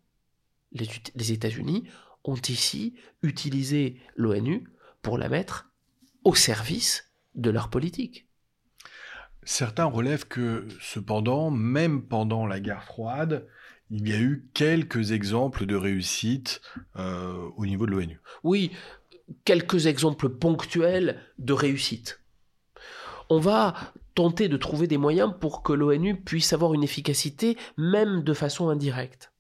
Les, 0.73 1.31
États-Unis 1.31 1.85
ont 2.25 2.35
ici 2.35 2.95
utilisé 3.21 3.97
l'ONU 4.17 4.67
pour 5.01 5.17
la 5.17 5.29
mettre 5.29 5.69
au 6.25 6.35
service 6.35 7.11
de 7.35 7.49
leur 7.49 7.69
politique. 7.69 8.24
Certains 9.45 9.85
relèvent 9.85 10.27
que, 10.27 10.67
cependant, 10.81 11.51
même 11.51 12.01
pendant 12.01 12.47
la 12.47 12.59
guerre 12.59 12.83
froide, 12.83 13.47
il 13.91 14.09
y 14.09 14.13
a 14.13 14.19
eu 14.19 14.47
quelques 14.53 15.11
exemples 15.11 15.65
de 15.67 15.75
réussite 15.75 16.61
euh, 16.95 17.49
au 17.55 17.65
niveau 17.65 17.85
de 17.85 17.91
l'ONU. 17.91 18.19
Oui, 18.43 18.71
quelques 19.45 19.85
exemples 19.85 20.29
ponctuels 20.29 21.21
de 21.37 21.53
réussite. 21.53 22.21
On 23.29 23.39
va 23.39 23.93
tenter 24.15 24.47
de 24.47 24.57
trouver 24.57 24.87
des 24.87 24.97
moyens 24.97 25.33
pour 25.39 25.61
que 25.61 25.73
l'ONU 25.73 26.19
puisse 26.19 26.53
avoir 26.53 26.73
une 26.73 26.83
efficacité 26.83 27.57
même 27.77 28.23
de 28.23 28.33
façon 28.33 28.69
indirecte. 28.69 29.31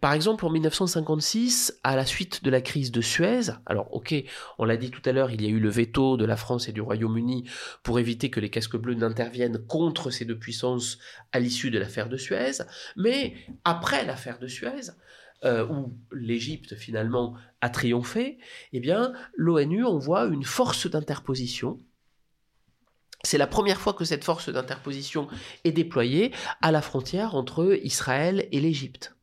Par 0.00 0.12
exemple, 0.12 0.44
en 0.44 0.50
1956, 0.50 1.80
à 1.82 1.96
la 1.96 2.04
suite 2.04 2.44
de 2.44 2.50
la 2.50 2.60
crise 2.60 2.92
de 2.92 3.00
Suez, 3.00 3.52
alors 3.64 3.92
ok, 3.94 4.14
on 4.58 4.64
l'a 4.64 4.76
dit 4.76 4.90
tout 4.90 5.02
à 5.04 5.12
l'heure, 5.12 5.30
il 5.30 5.42
y 5.42 5.46
a 5.46 5.48
eu 5.48 5.60
le 5.60 5.70
veto 5.70 6.16
de 6.16 6.24
la 6.24 6.36
France 6.36 6.68
et 6.68 6.72
du 6.72 6.80
Royaume-Uni 6.80 7.48
pour 7.82 7.98
éviter 7.98 8.28
que 8.28 8.40
les 8.40 8.50
casques 8.50 8.76
bleus 8.76 8.94
n'interviennent 8.94 9.64
contre 9.66 10.10
ces 10.10 10.24
deux 10.24 10.38
puissances 10.38 10.98
à 11.32 11.40
l'issue 11.40 11.70
de 11.70 11.78
l'affaire 11.78 12.08
de 12.08 12.16
Suez, 12.16 12.62
mais 12.96 13.34
après 13.64 14.04
l'affaire 14.04 14.38
de 14.38 14.46
Suez, 14.46 14.90
euh, 15.44 15.66
où 15.66 15.96
l'Égypte 16.12 16.74
finalement 16.74 17.34
a 17.60 17.68
triomphé, 17.68 18.38
eh 18.72 18.80
bien 18.80 19.12
l'ONU 19.36 19.84
envoie 19.84 20.26
une 20.26 20.44
force 20.44 20.86
d'interposition 20.90 21.78
c'est 23.26 23.38
la 23.38 23.46
première 23.46 23.80
fois 23.80 23.92
que 23.92 24.04
cette 24.04 24.24
force 24.24 24.48
d'interposition 24.48 25.26
est 25.64 25.72
déployée 25.72 26.32
à 26.62 26.70
la 26.70 26.80
frontière 26.80 27.34
entre 27.34 27.78
Israël 27.82 28.46
et 28.52 28.60
l'Égypte. 28.60 29.16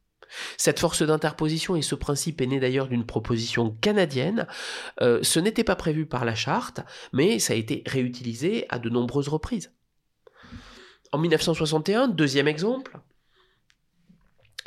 Cette 0.57 0.79
force 0.79 1.03
d'interposition 1.03 1.75
et 1.75 1.81
ce 1.81 1.95
principe 1.95 2.41
est 2.41 2.47
né 2.47 2.59
d'ailleurs 2.59 2.87
d'une 2.87 3.05
proposition 3.05 3.71
canadienne. 3.81 4.47
Euh, 5.01 5.19
ce 5.21 5.39
n'était 5.39 5.63
pas 5.63 5.75
prévu 5.75 6.05
par 6.05 6.25
la 6.25 6.35
charte, 6.35 6.81
mais 7.13 7.39
ça 7.39 7.53
a 7.53 7.55
été 7.55 7.83
réutilisé 7.85 8.65
à 8.69 8.79
de 8.79 8.89
nombreuses 8.89 9.29
reprises. 9.29 9.71
En 11.11 11.19
1961, 11.19 12.07
deuxième 12.07 12.47
exemple, 12.47 12.99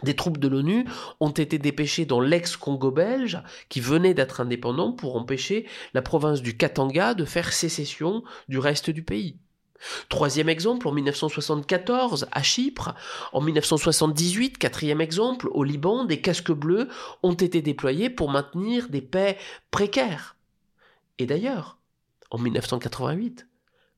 des 0.03 0.15
troupes 0.15 0.39
de 0.39 0.49
l'ONU 0.49 0.85
ont 1.21 1.31
été 1.31 1.59
dépêchées 1.59 2.05
dans 2.05 2.21
l'ex-Congo 2.21 2.91
belge, 2.91 3.41
qui 3.69 3.81
venait 3.81 4.15
d'être 4.15 4.41
indépendant, 4.41 4.93
pour 4.93 5.17
empêcher 5.17 5.67
la 5.95 6.03
province 6.03 6.43
du 6.43 6.57
Katanga 6.57 7.15
de 7.15 7.25
faire 7.25 7.53
sécession 7.53 8.23
du 8.49 8.59
reste 8.59 8.91
du 8.91 9.03
pays. 9.03 9.37
Troisième 10.09 10.49
exemple, 10.49 10.89
en 10.89 10.93
1974, 10.93 12.29
à 12.33 12.43
Chypre. 12.43 12.95
En 13.33 13.41
1978, 13.41 14.59
quatrième 14.59 15.01
exemple, 15.01 15.49
au 15.51 15.65
Liban, 15.65 16.05
des 16.05 16.21
casques 16.21 16.53
bleus 16.53 16.89
ont 17.23 17.35
été 17.35 17.63
déployés 17.63 18.11
pour 18.11 18.31
maintenir 18.31 18.89
des 18.89 19.03
paix 19.03 19.37
précaires. 19.71 20.37
Et 21.19 21.27
d'ailleurs, 21.27 21.79
en 22.31 22.39
1988, 22.39 23.47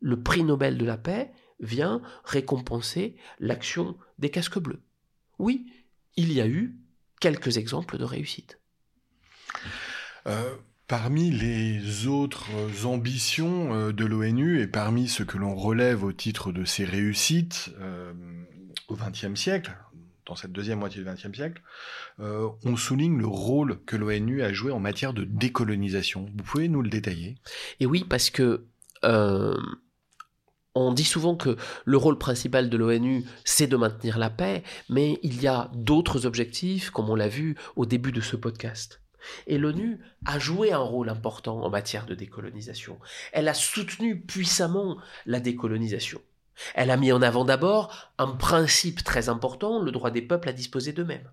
le 0.00 0.22
prix 0.22 0.42
Nobel 0.42 0.78
de 0.78 0.84
la 0.84 0.96
paix 0.96 1.30
vient 1.60 2.00
récompenser 2.24 3.16
l'action 3.40 3.96
des 4.18 4.30
casques 4.30 4.58
bleus. 4.58 4.80
Oui, 5.38 5.66
il 6.18 6.32
y 6.32 6.40
a 6.40 6.48
eu 6.48 6.74
quelques 7.20 7.58
exemples 7.58 7.96
de 7.96 8.04
réussite. 8.04 8.58
Euh, 10.26 10.56
parmi 10.88 11.30
les 11.30 12.08
autres 12.08 12.50
ambitions 12.84 13.72
euh, 13.72 13.92
de 13.92 14.04
l'ONU 14.04 14.60
et 14.60 14.66
parmi 14.66 15.06
ce 15.06 15.22
que 15.22 15.38
l'on 15.38 15.54
relève 15.54 16.02
au 16.02 16.12
titre 16.12 16.50
de 16.50 16.64
ses 16.64 16.84
réussites 16.84 17.70
euh, 17.78 18.12
au 18.88 18.96
XXe 18.96 19.40
siècle, 19.40 19.78
dans 20.26 20.34
cette 20.34 20.50
deuxième 20.50 20.80
moitié 20.80 21.02
du 21.02 21.08
XXe 21.08 21.34
siècle, 21.34 21.62
on 22.18 22.76
souligne 22.76 23.16
le 23.16 23.26
rôle 23.26 23.82
que 23.86 23.96
l'ONU 23.96 24.42
a 24.42 24.52
joué 24.52 24.72
en 24.72 24.80
matière 24.80 25.14
de 25.14 25.24
décolonisation. 25.24 26.26
Vous 26.36 26.42
pouvez 26.42 26.68
nous 26.68 26.82
le 26.82 26.90
détailler? 26.90 27.36
Et 27.80 27.86
oui, 27.86 28.04
parce 28.06 28.28
que 28.28 28.66
on 30.80 30.92
dit 30.92 31.04
souvent 31.04 31.36
que 31.36 31.56
le 31.84 31.96
rôle 31.96 32.18
principal 32.18 32.70
de 32.70 32.76
l'ONU, 32.76 33.24
c'est 33.44 33.66
de 33.66 33.76
maintenir 33.76 34.18
la 34.18 34.30
paix, 34.30 34.62
mais 34.88 35.18
il 35.22 35.40
y 35.40 35.46
a 35.46 35.70
d'autres 35.74 36.26
objectifs, 36.26 36.90
comme 36.90 37.10
on 37.10 37.14
l'a 37.14 37.28
vu 37.28 37.56
au 37.76 37.86
début 37.86 38.12
de 38.12 38.20
ce 38.20 38.36
podcast. 38.36 39.00
Et 39.46 39.58
l'ONU 39.58 40.00
a 40.24 40.38
joué 40.38 40.72
un 40.72 40.78
rôle 40.78 41.08
important 41.08 41.62
en 41.62 41.70
matière 41.70 42.06
de 42.06 42.14
décolonisation. 42.14 42.98
Elle 43.32 43.48
a 43.48 43.54
soutenu 43.54 44.20
puissamment 44.20 44.98
la 45.26 45.40
décolonisation. 45.40 46.20
Elle 46.74 46.90
a 46.90 46.96
mis 46.96 47.12
en 47.12 47.22
avant 47.22 47.44
d'abord 47.44 48.12
un 48.18 48.28
principe 48.28 49.04
très 49.04 49.28
important, 49.28 49.80
le 49.80 49.92
droit 49.92 50.10
des 50.10 50.22
peuples 50.22 50.48
à 50.48 50.52
disposer 50.52 50.92
d'eux-mêmes. 50.92 51.30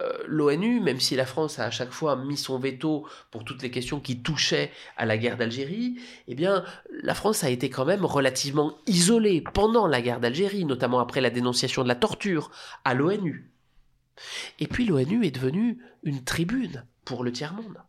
Euh, 0.00 0.22
l'ONU, 0.26 0.80
même 0.80 1.00
si 1.00 1.16
la 1.16 1.26
France 1.26 1.58
a 1.58 1.64
à 1.64 1.70
chaque 1.70 1.90
fois 1.90 2.16
mis 2.16 2.36
son 2.36 2.58
veto 2.58 3.06
pour 3.30 3.44
toutes 3.44 3.62
les 3.62 3.70
questions 3.70 4.00
qui 4.00 4.22
touchaient 4.22 4.70
à 4.96 5.04
la 5.04 5.18
guerre 5.18 5.36
d'Algérie, 5.36 6.00
eh 6.26 6.34
bien, 6.34 6.64
la 7.02 7.14
France 7.14 7.44
a 7.44 7.50
été 7.50 7.68
quand 7.70 7.84
même 7.84 8.04
relativement 8.04 8.78
isolée 8.86 9.42
pendant 9.42 9.86
la 9.86 10.00
guerre 10.00 10.20
d'Algérie, 10.20 10.64
notamment 10.64 11.00
après 11.00 11.20
la 11.20 11.30
dénonciation 11.30 11.82
de 11.82 11.88
la 11.88 11.94
torture 11.94 12.50
à 12.84 12.94
l'ONU. 12.94 13.50
Et 14.58 14.66
puis 14.66 14.86
l'ONU 14.86 15.24
est 15.24 15.30
devenue 15.30 15.78
une 16.02 16.24
tribune 16.24 16.84
pour 17.04 17.24
le 17.24 17.32
tiers-monde. 17.32 17.82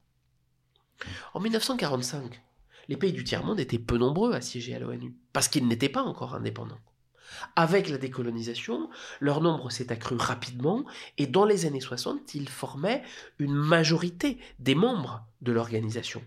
En 1.34 1.40
1945, 1.40 2.42
les 2.90 2.98
pays 2.98 3.14
du 3.14 3.24
tiers-monde 3.24 3.60
étaient 3.60 3.80
peu 3.80 3.98
nombreux 3.98 4.34
à 4.34 4.42
siéger 4.42 4.76
à 4.76 4.80
l'ONU, 4.80 5.16
parce 5.34 5.48
qu'ils 5.48 5.68
n'étaient 5.68 5.90
pas 5.90 6.04
encore 6.04 6.36
indépendants. 6.36 6.80
Avec 7.56 7.90
la 7.90 7.98
décolonisation, 7.98 8.90
leur 9.20 9.42
nombre 9.42 9.70
s'est 9.70 9.92
accru 9.92 10.16
rapidement 10.16 10.86
et 11.18 11.28
dans 11.28 11.46
les 11.46 11.66
années 11.66 11.82
60, 11.82 12.36
ils 12.36 12.50
formaient 12.50 13.04
une 13.40 13.54
majorité 13.54 14.38
des 14.60 14.76
membres 14.76 15.26
de 15.42 15.52
l'organisation. 15.52 16.22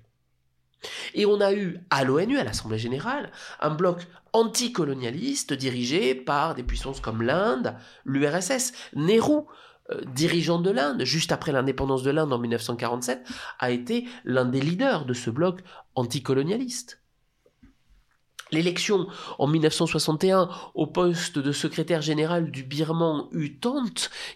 Et 1.14 1.26
on 1.26 1.40
a 1.40 1.52
eu 1.52 1.80
à 1.90 2.04
l'ONU, 2.04 2.38
à 2.38 2.44
l'Assemblée 2.44 2.78
générale, 2.78 3.30
un 3.60 3.70
bloc 3.70 4.06
anticolonialiste 4.32 5.52
dirigé 5.52 6.14
par 6.14 6.54
des 6.54 6.62
puissances 6.62 7.00
comme 7.00 7.22
l'Inde, 7.22 7.76
l'URSS. 8.04 8.72
Nehru, 8.94 9.42
euh, 9.90 10.00
dirigeant 10.14 10.60
de 10.60 10.70
l'Inde, 10.70 11.04
juste 11.04 11.32
après 11.32 11.52
l'indépendance 11.52 12.02
de 12.02 12.10
l'Inde 12.10 12.32
en 12.32 12.38
1947, 12.38 13.26
a 13.58 13.70
été 13.70 14.06
l'un 14.24 14.44
des 14.44 14.60
leaders 14.60 15.04
de 15.04 15.14
ce 15.14 15.30
bloc 15.30 15.60
anticolonialiste. 15.94 17.03
L'élection 18.54 19.08
en 19.40 19.48
1961 19.48 20.48
au 20.74 20.86
poste 20.86 21.40
de 21.40 21.50
secrétaire 21.50 22.02
général 22.02 22.52
du 22.52 22.62
Birman 22.62 23.26
Utant, 23.32 23.82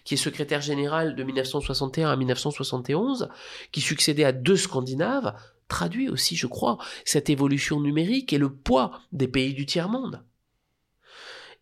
qui 0.03 0.15
est 0.15 0.17
secrétaire 0.17 0.59
général 0.59 1.15
de 1.15 1.23
1961 1.23 2.09
à 2.09 2.15
1971, 2.17 3.29
qui 3.71 3.79
succédait 3.79 4.25
à 4.25 4.33
deux 4.33 4.57
Scandinaves, 4.57 5.33
traduit 5.69 6.09
aussi, 6.09 6.35
je 6.35 6.47
crois, 6.47 6.79
cette 7.05 7.29
évolution 7.29 7.79
numérique 7.79 8.33
et 8.33 8.37
le 8.37 8.53
poids 8.53 8.99
des 9.13 9.29
pays 9.29 9.53
du 9.53 9.65
tiers-monde. 9.65 10.21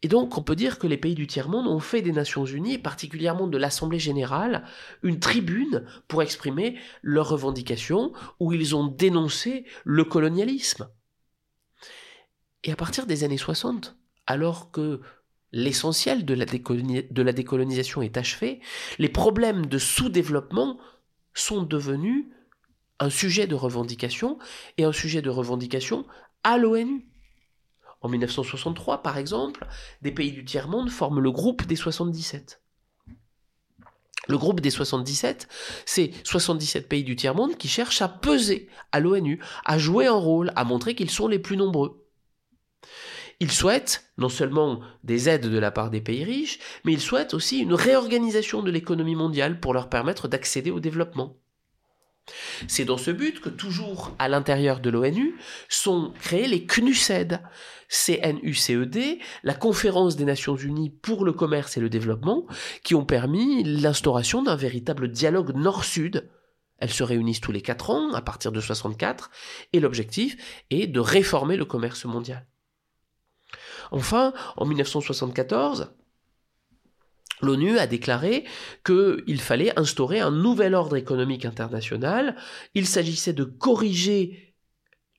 Et 0.01 0.07
donc, 0.07 0.35
on 0.35 0.41
peut 0.41 0.55
dire 0.55 0.79
que 0.79 0.87
les 0.87 0.97
pays 0.97 1.15
du 1.15 1.27
tiers-monde 1.27 1.67
ont 1.67 1.79
fait 1.79 2.01
des 2.01 2.11
Nations 2.11 2.45
Unies, 2.45 2.73
et 2.73 2.79
particulièrement 2.79 3.45
de 3.45 3.57
l'Assemblée 3.57 3.99
générale, 3.99 4.63
une 5.03 5.19
tribune 5.19 5.85
pour 6.07 6.23
exprimer 6.23 6.79
leurs 7.03 7.29
revendications, 7.29 8.13
où 8.39 8.51
ils 8.51 8.75
ont 8.75 8.87
dénoncé 8.87 9.65
le 9.85 10.03
colonialisme. 10.03 10.87
Et 12.67 12.71
à 12.73 12.75
partir 12.75 13.05
des 13.05 13.23
années 13.23 13.37
60, 13.37 13.95
alors 14.27 14.71
que 14.71 14.99
l'essentiel 15.53 16.25
de, 16.25 16.33
la 16.33 17.31
décolonisation 17.31 18.01
est 18.01 18.17
achevé, 18.17 18.59
les 18.99 19.07
problèmes 19.07 19.67
de 19.67 19.77
sous-développement 19.77 20.77
sont 21.33 21.63
devenus 21.63 22.25
un 22.99 23.09
sujet 23.09 23.47
de 23.47 23.55
revendication 23.55 24.37
et 24.77 24.83
un 24.83 24.91
sujet 24.91 25.21
de 25.21 25.29
revendication 25.29 26.05
à 26.43 26.57
l'ONU. 26.57 27.07
En 28.01 28.09
1963, 28.09 29.01
par 29.01 29.17
exemple, 29.17 29.65
des 30.01 30.11
pays 30.11 30.33
du 30.33 30.43
tiers-monde 30.43 30.89
forment 30.89 31.21
le 31.21 31.31
groupe 31.31 31.65
des 31.65 31.77
77. 31.77 32.61
Le 34.27 34.37
groupe 34.37 34.59
des 34.59 34.71
77, 34.71 35.47
c'est 35.85 36.11
77 36.25 36.89
pays 36.89 37.05
du 37.05 37.15
tiers-monde 37.15 37.55
qui 37.55 37.69
cherchent 37.69 38.01
à 38.01 38.09
peser 38.09 38.67
à 38.91 38.99
l'ONU, 38.99 39.41
à 39.63 39.77
jouer 39.77 40.07
un 40.07 40.11
rôle, 40.11 40.51
à 40.57 40.65
montrer 40.65 40.95
qu'ils 40.95 41.09
sont 41.09 41.29
les 41.29 41.39
plus 41.39 41.55
nombreux. 41.55 42.03
Ils 43.39 43.51
souhaitent 43.51 44.05
non 44.17 44.29
seulement 44.29 44.79
des 45.03 45.29
aides 45.29 45.47
de 45.47 45.59
la 45.59 45.69
part 45.69 45.91
des 45.91 46.01
pays 46.01 46.23
riches, 46.23 46.59
mais 46.83 46.93
ils 46.93 47.01
souhaitent 47.01 47.35
aussi 47.35 47.59
une 47.59 47.73
réorganisation 47.73 48.63
de 48.63 48.71
l'économie 48.71 49.15
mondiale 49.15 49.59
pour 49.59 49.73
leur 49.73 49.89
permettre 49.89 50.27
d'accéder 50.27 50.71
au 50.71 50.79
développement. 50.79 51.37
C'est 52.67 52.83
dans 52.83 52.97
ce 52.97 53.11
but 53.11 53.39
que 53.39 53.49
toujours 53.49 54.11
à 54.19 54.27
l'intérieur 54.27 54.79
de 54.79 54.89
l'ONU 54.89 55.35
sont 55.69 56.13
créés 56.19 56.47
les 56.47 56.65
CNUCED, 56.65 57.41
CNUCED, 57.89 59.19
la 59.43 59.53
conférence 59.53 60.15
des 60.15 60.25
Nations 60.25 60.55
Unies 60.55 60.89
pour 60.89 61.23
le 61.23 61.31
commerce 61.31 61.77
et 61.77 61.79
le 61.79 61.89
développement, 61.89 62.45
qui 62.83 62.95
ont 62.95 63.05
permis 63.05 63.63
l'instauration 63.63 64.41
d'un 64.41 64.55
véritable 64.55 65.09
dialogue 65.09 65.55
nord-sud. 65.55 66.29
Elles 66.79 66.91
se 66.91 67.03
réunissent 67.03 67.41
tous 67.41 67.51
les 67.51 67.61
quatre 67.61 67.91
ans, 67.91 68.13
à 68.13 68.21
partir 68.21 68.51
de 68.51 68.59
64, 68.59 69.31
et 69.73 69.79
l'objectif 69.79 70.35
est 70.69 70.87
de 70.87 70.99
réformer 70.99 71.55
le 71.55 71.65
commerce 71.65 72.03
mondial. 72.05 72.45
Enfin, 73.91 74.33
en 74.55 74.65
1974, 74.65 75.91
L'ONU 77.41 77.77
a 77.77 77.85
déclaré 77.85 78.45
qu'il 78.83 79.39
fallait 79.39 79.77
instaurer 79.79 80.19
un 80.19 80.31
nouvel 80.31 80.73
ordre 80.73 80.95
économique 80.95 81.45
international. 81.45 82.35
Il 82.73 82.87
s'agissait 82.87 83.33
de 83.33 83.43
corriger 83.43 84.47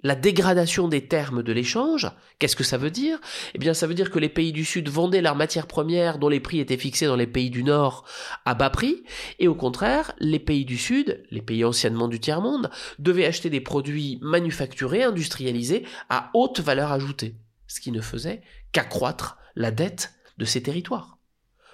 la 0.05 0.14
dégradation 0.14 0.87
des 0.87 1.09
termes 1.09 1.43
de 1.43 1.53
l'échange. 1.53 2.09
Qu'est-ce 2.39 2.55
que 2.55 2.64
ça 2.64 2.79
veut 2.79 2.91
dire? 2.91 3.19
Eh 3.55 3.59
bien, 3.59 3.75
ça 3.75 3.87
veut 3.87 3.95
dire 3.95 4.11
que 4.11 4.21
les 4.21 4.29
pays 4.29 4.53
du 4.53 4.64
Sud 4.64 4.89
vendaient 4.89 5.23
leurs 5.23 5.35
matières 5.35 5.66
premières 5.66 6.19
dont 6.19 6.29
les 6.29 6.39
prix 6.39 6.61
étaient 6.61 6.77
fixés 6.77 7.07
dans 7.07 7.16
les 7.16 7.27
pays 7.27 7.51
du 7.51 7.64
Nord 7.64 8.05
à 8.45 8.55
bas 8.55 8.71
prix, 8.71 9.03
et 9.41 9.49
au 9.49 9.57
contraire, 9.57 10.12
les 10.21 10.39
pays 10.39 10.64
du 10.64 10.79
Sud, 10.79 11.25
les 11.31 11.43
pays 11.43 11.64
anciennement 11.64 12.07
du 12.07 12.21
tiers-monde, 12.21 12.71
devaient 13.01 13.27
acheter 13.27 13.51
des 13.51 13.61
produits 13.61 14.19
manufacturés, 14.23 15.03
industrialisés, 15.03 15.85
à 16.09 16.31
haute 16.33 16.61
valeur 16.61 16.93
ajoutée, 16.93 17.35
ce 17.66 17.81
qui 17.81 17.91
ne 17.91 18.01
faisait 18.01 18.43
qu'accroître 18.73 19.39
la 19.55 19.71
dette 19.71 20.14
de 20.39 20.45
ces 20.45 20.62
territoires 20.62 21.19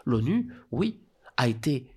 l'ONU, 0.07 0.53
oui, 0.70 1.01
a 1.36 1.49
été 1.49 1.90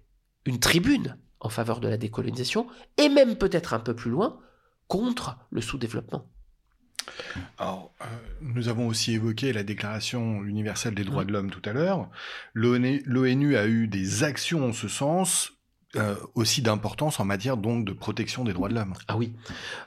une 0.45 0.59
tribune 0.59 1.17
en 1.39 1.49
faveur 1.49 1.79
de 1.79 1.87
la 1.87 1.97
décolonisation, 1.97 2.67
et 2.97 3.09
même 3.09 3.35
peut-être 3.35 3.73
un 3.73 3.79
peu 3.79 3.95
plus 3.95 4.09
loin, 4.09 4.39
contre 4.87 5.37
le 5.51 5.61
sous-développement. 5.61 6.27
Alors, 7.57 7.93
euh, 8.01 8.05
nous 8.41 8.67
avons 8.69 8.87
aussi 8.87 9.13
évoqué 9.13 9.53
la 9.53 9.63
Déclaration 9.63 10.43
universelle 10.43 10.95
des 10.95 11.03
droits 11.03 11.23
mmh. 11.23 11.27
de 11.27 11.31
l'homme 11.33 11.51
tout 11.51 11.61
à 11.69 11.73
l'heure. 11.73 12.09
L'ONU 12.53 13.55
a 13.55 13.67
eu 13.67 13.87
des 13.87 14.23
actions 14.23 14.65
en 14.65 14.73
ce 14.73 14.87
sens 14.87 15.56
euh, 15.95 16.15
aussi 16.35 16.61
d'importance 16.61 17.19
en 17.21 17.25
matière 17.25 17.55
de 17.55 17.93
protection 17.93 18.43
des 18.43 18.51
droits 18.51 18.67
de 18.67 18.75
l'homme. 18.75 18.93
Ah 19.07 19.15
oui. 19.15 19.31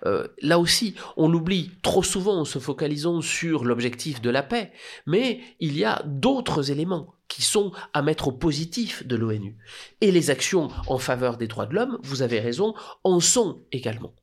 Euh, 0.07 0.27
là 0.41 0.59
aussi, 0.59 0.95
on 1.19 1.29
l'oublie 1.29 1.73
trop 1.83 2.03
souvent 2.03 2.41
en 2.41 2.47
se 2.47 2.59
focalisant 2.59 3.21
sur 3.21 3.67
l'objectif 3.67 4.23
de 4.23 4.31
la 4.31 4.43
paix, 4.43 4.73
mais 5.07 5.41
il 5.61 5.77
y 5.77 5.85
a 5.85 6.03
d'autres 6.07 6.71
éléments 6.71 7.15
qui 7.29 7.43
sont 7.43 7.73
à 7.93 8.01
mettre 8.01 8.29
au 8.29 8.33
positif 8.33 9.07
de 9.07 9.15
l'ONU. 9.15 9.59
Et 10.01 10.11
les 10.11 10.31
actions 10.31 10.71
en 10.87 10.97
faveur 10.97 11.37
des 11.37 11.49
droits 11.49 11.67
de 11.67 11.75
l'homme, 11.75 11.99
vous 12.03 12.23
avez 12.23 12.41
raison, 12.41 12.75
en 13.05 13.21
sont 13.21 13.61
également. 13.71 14.15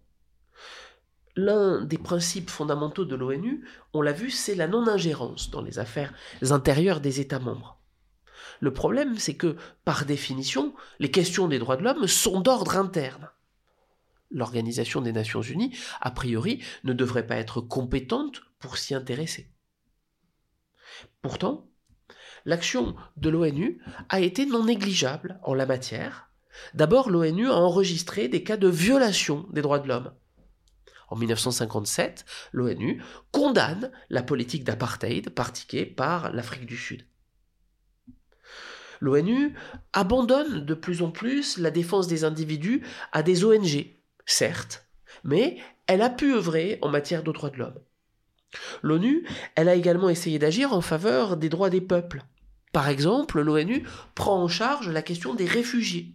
L'un 1.35 1.81
des 1.81 1.99
principes 1.99 2.49
fondamentaux 2.49 3.05
de 3.05 3.15
l'ONU, 3.15 3.63
on 3.93 4.01
l'a 4.01 4.13
vu, 4.13 4.31
c'est 4.31 4.55
la 4.55 4.67
non-ingérence 4.67 5.51
dans 5.51 5.61
les 5.61 5.77
affaires 5.77 6.11
intérieures 6.49 7.01
des 7.01 7.19
États 7.19 7.39
membres. 7.39 7.76
Le 8.59 8.73
problème, 8.73 9.17
c'est 9.17 9.35
que, 9.35 9.55
par 9.85 10.05
définition, 10.05 10.73
les 10.99 11.11
questions 11.11 11.47
des 11.47 11.59
droits 11.59 11.77
de 11.77 11.83
l'homme 11.83 12.07
sont 12.07 12.41
d'ordre 12.41 12.77
interne. 12.77 13.29
L'Organisation 14.29 15.01
des 15.01 15.13
Nations 15.13 15.41
Unies, 15.41 15.75
a 16.01 16.11
priori, 16.11 16.63
ne 16.83 16.93
devrait 16.93 17.27
pas 17.27 17.37
être 17.37 17.61
compétente 17.61 18.41
pour 18.59 18.77
s'y 18.77 18.93
intéresser. 18.93 19.51
Pourtant, 21.21 21.69
l'action 22.45 22.95
de 23.15 23.29
l'ONU 23.29 23.81
a 24.09 24.19
été 24.19 24.45
non 24.45 24.65
négligeable 24.65 25.39
en 25.43 25.53
la 25.53 25.65
matière. 25.65 26.29
D'abord, 26.73 27.09
l'ONU 27.09 27.49
a 27.49 27.55
enregistré 27.55 28.27
des 28.27 28.43
cas 28.43 28.57
de 28.57 28.67
violation 28.67 29.47
des 29.51 29.61
droits 29.61 29.79
de 29.79 29.87
l'homme. 29.87 30.13
En 31.09 31.15
1957, 31.15 32.25
l'ONU 32.51 33.01
condamne 33.31 33.91
la 34.09 34.23
politique 34.23 34.65
d'apartheid 34.65 35.29
pratiquée 35.29 35.85
par 35.85 36.33
l'Afrique 36.33 36.65
du 36.65 36.75
Sud. 36.75 37.07
L'ONU 38.99 39.53
abandonne 39.93 40.65
de 40.65 40.73
plus 40.73 41.01
en 41.01 41.11
plus 41.11 41.57
la 41.57 41.71
défense 41.71 42.07
des 42.07 42.23
individus 42.23 42.83
à 43.11 43.23
des 43.23 43.45
ONG, 43.45 43.87
certes, 44.25 44.87
mais 45.23 45.57
elle 45.87 46.01
a 46.01 46.09
pu 46.09 46.33
œuvrer 46.33 46.79
en 46.81 46.89
matière 46.89 47.23
de 47.23 47.31
droits 47.31 47.49
de 47.49 47.57
l'homme. 47.57 47.79
L'ONU, 48.81 49.27
elle 49.55 49.69
a 49.69 49.75
également 49.75 50.09
essayé 50.09 50.39
d'agir 50.39 50.73
en 50.73 50.81
faveur 50.81 51.37
des 51.37 51.49
droits 51.49 51.69
des 51.69 51.81
peuples. 51.81 52.23
Par 52.73 52.89
exemple, 52.89 53.41
l'ONU 53.41 53.83
prend 54.15 54.41
en 54.41 54.47
charge 54.47 54.89
la 54.89 55.01
question 55.01 55.33
des 55.33 55.45
réfugiés. 55.45 56.13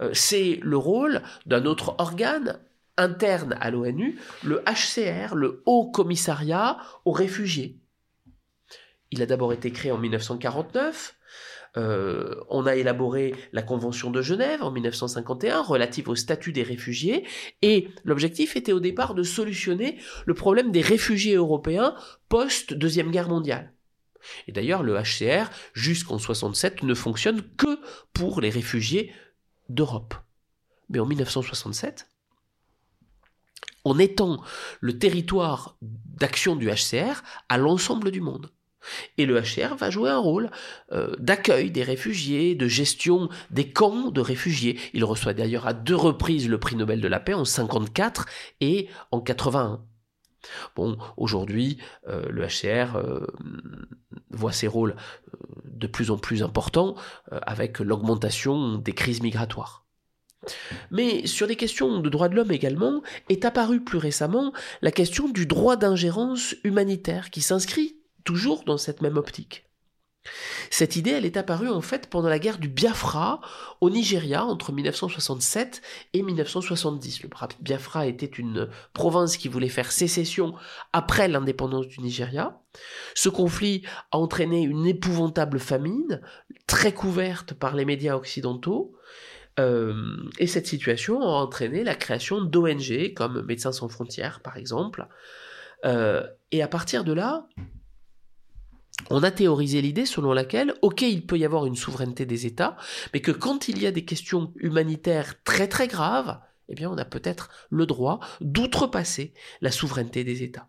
Euh, 0.00 0.10
c'est 0.12 0.60
le 0.62 0.76
rôle 0.76 1.22
d'un 1.46 1.64
autre 1.64 1.94
organe 1.98 2.60
interne 2.96 3.56
à 3.60 3.70
l'ONU, 3.70 4.18
le 4.42 4.62
HCR, 4.66 5.34
le 5.34 5.62
Haut 5.66 5.90
Commissariat 5.90 6.78
aux 7.04 7.12
réfugiés. 7.12 7.78
Il 9.10 9.22
a 9.22 9.26
d'abord 9.26 9.52
été 9.52 9.70
créé 9.70 9.92
en 9.92 9.98
1949. 9.98 11.17
Euh, 11.76 12.34
on 12.48 12.66
a 12.66 12.76
élaboré 12.76 13.34
la 13.52 13.62
Convention 13.62 14.10
de 14.10 14.22
Genève 14.22 14.62
en 14.62 14.70
1951 14.70 15.62
relative 15.62 16.08
au 16.08 16.14
statut 16.14 16.52
des 16.52 16.62
réfugiés 16.62 17.26
et 17.62 17.88
l'objectif 18.04 18.56
était 18.56 18.72
au 18.72 18.80
départ 18.80 19.14
de 19.14 19.22
solutionner 19.22 19.98
le 20.26 20.34
problème 20.34 20.72
des 20.72 20.80
réfugiés 20.80 21.34
européens 21.34 21.94
post-deuxième 22.28 23.10
guerre 23.10 23.28
mondiale. 23.28 23.72
Et 24.46 24.52
d'ailleurs, 24.52 24.82
le 24.82 24.96
HCR, 24.96 25.50
jusqu'en 25.74 26.18
67, 26.18 26.82
ne 26.82 26.94
fonctionne 26.94 27.42
que 27.56 27.78
pour 28.12 28.40
les 28.40 28.50
réfugiés 28.50 29.12
d'Europe. 29.68 30.14
Mais 30.88 30.98
en 30.98 31.06
1967, 31.06 32.08
on 33.84 33.98
étend 33.98 34.42
le 34.80 34.98
territoire 34.98 35.76
d'action 35.80 36.56
du 36.56 36.68
HCR 36.68 37.22
à 37.48 37.58
l'ensemble 37.58 38.10
du 38.10 38.20
monde. 38.20 38.50
Et 39.16 39.26
le 39.26 39.40
HCR 39.40 39.74
va 39.76 39.90
jouer 39.90 40.10
un 40.10 40.18
rôle 40.18 40.50
euh, 40.92 41.14
d'accueil 41.18 41.70
des 41.70 41.82
réfugiés, 41.82 42.54
de 42.54 42.68
gestion 42.68 43.28
des 43.50 43.70
camps 43.70 44.10
de 44.10 44.20
réfugiés. 44.20 44.78
Il 44.94 45.04
reçoit 45.04 45.34
d'ailleurs 45.34 45.66
à 45.66 45.72
deux 45.72 45.96
reprises 45.96 46.48
le 46.48 46.58
prix 46.58 46.76
Nobel 46.76 47.00
de 47.00 47.08
la 47.08 47.20
paix 47.20 47.34
en 47.34 47.44
54 47.44 48.26
et 48.60 48.88
en 49.10 49.20
81. 49.20 49.84
Bon, 50.76 50.96
aujourd'hui, 51.16 51.78
euh, 52.08 52.28
le 52.30 52.46
HCR 52.46 52.96
euh, 52.96 53.26
voit 54.30 54.52
ses 54.52 54.68
rôles 54.68 54.94
de 55.64 55.86
plus 55.86 56.10
en 56.10 56.18
plus 56.18 56.42
importants 56.42 56.96
avec 57.30 57.78
l'augmentation 57.78 58.78
des 58.78 58.92
crises 58.92 59.22
migratoires. 59.22 59.86
Mais 60.90 61.26
sur 61.26 61.46
des 61.46 61.56
questions 61.56 62.00
de 62.00 62.08
droits 62.08 62.28
de 62.28 62.34
l'homme 62.34 62.50
également, 62.50 63.02
est 63.28 63.44
apparue 63.44 63.82
plus 63.82 63.98
récemment 63.98 64.52
la 64.82 64.90
question 64.90 65.28
du 65.28 65.46
droit 65.46 65.76
d'ingérence 65.76 66.54
humanitaire 66.64 67.30
qui 67.30 67.42
s'inscrit 67.42 67.97
toujours 68.24 68.64
dans 68.64 68.78
cette 68.78 69.02
même 69.02 69.16
optique. 69.16 69.68
Cette 70.70 70.96
idée, 70.96 71.10
elle 71.10 71.24
est 71.24 71.36
apparue 71.36 71.68
en 71.68 71.80
fait 71.80 72.08
pendant 72.08 72.28
la 72.28 72.38
guerre 72.38 72.58
du 72.58 72.68
Biafra 72.68 73.40
au 73.80 73.90
Nigeria 73.90 74.44
entre 74.44 74.72
1967 74.72 75.82
et 76.12 76.22
1970. 76.22 77.22
Le 77.22 77.30
Biafra 77.60 78.06
était 78.06 78.26
une 78.26 78.68
province 78.92 79.36
qui 79.36 79.48
voulait 79.48 79.68
faire 79.68 79.92
sécession 79.92 80.54
après 80.92 81.28
l'indépendance 81.28 81.88
du 81.88 82.00
Nigeria. 82.00 82.60
Ce 83.14 83.28
conflit 83.28 83.82
a 84.12 84.18
entraîné 84.18 84.62
une 84.62 84.86
épouvantable 84.86 85.58
famine, 85.58 86.20
très 86.66 86.92
couverte 86.92 87.54
par 87.54 87.74
les 87.74 87.84
médias 87.84 88.16
occidentaux. 88.16 88.94
Euh, 89.58 90.16
et 90.38 90.46
cette 90.46 90.66
situation 90.66 91.20
a 91.20 91.26
entraîné 91.26 91.82
la 91.82 91.96
création 91.96 92.40
d'ONG 92.40 93.12
comme 93.14 93.42
Médecins 93.42 93.72
sans 93.72 93.88
frontières, 93.88 94.40
par 94.40 94.56
exemple. 94.56 95.08
Euh, 95.84 96.22
et 96.52 96.62
à 96.62 96.68
partir 96.68 97.02
de 97.02 97.12
là, 97.12 97.48
on 99.10 99.22
a 99.22 99.30
théorisé 99.30 99.80
l'idée 99.80 100.06
selon 100.06 100.32
laquelle, 100.32 100.74
ok, 100.82 101.02
il 101.02 101.26
peut 101.26 101.38
y 101.38 101.44
avoir 101.44 101.66
une 101.66 101.76
souveraineté 101.76 102.26
des 102.26 102.46
États, 102.46 102.76
mais 103.12 103.20
que 103.20 103.30
quand 103.30 103.68
il 103.68 103.80
y 103.80 103.86
a 103.86 103.92
des 103.92 104.04
questions 104.04 104.52
humanitaires 104.56 105.42
très 105.44 105.68
très 105.68 105.88
graves, 105.88 106.38
eh 106.68 106.74
bien 106.74 106.90
on 106.90 106.98
a 106.98 107.04
peut-être 107.04 107.48
le 107.70 107.86
droit 107.86 108.20
d'outrepasser 108.40 109.32
la 109.60 109.70
souveraineté 109.70 110.24
des 110.24 110.42
États. 110.42 110.68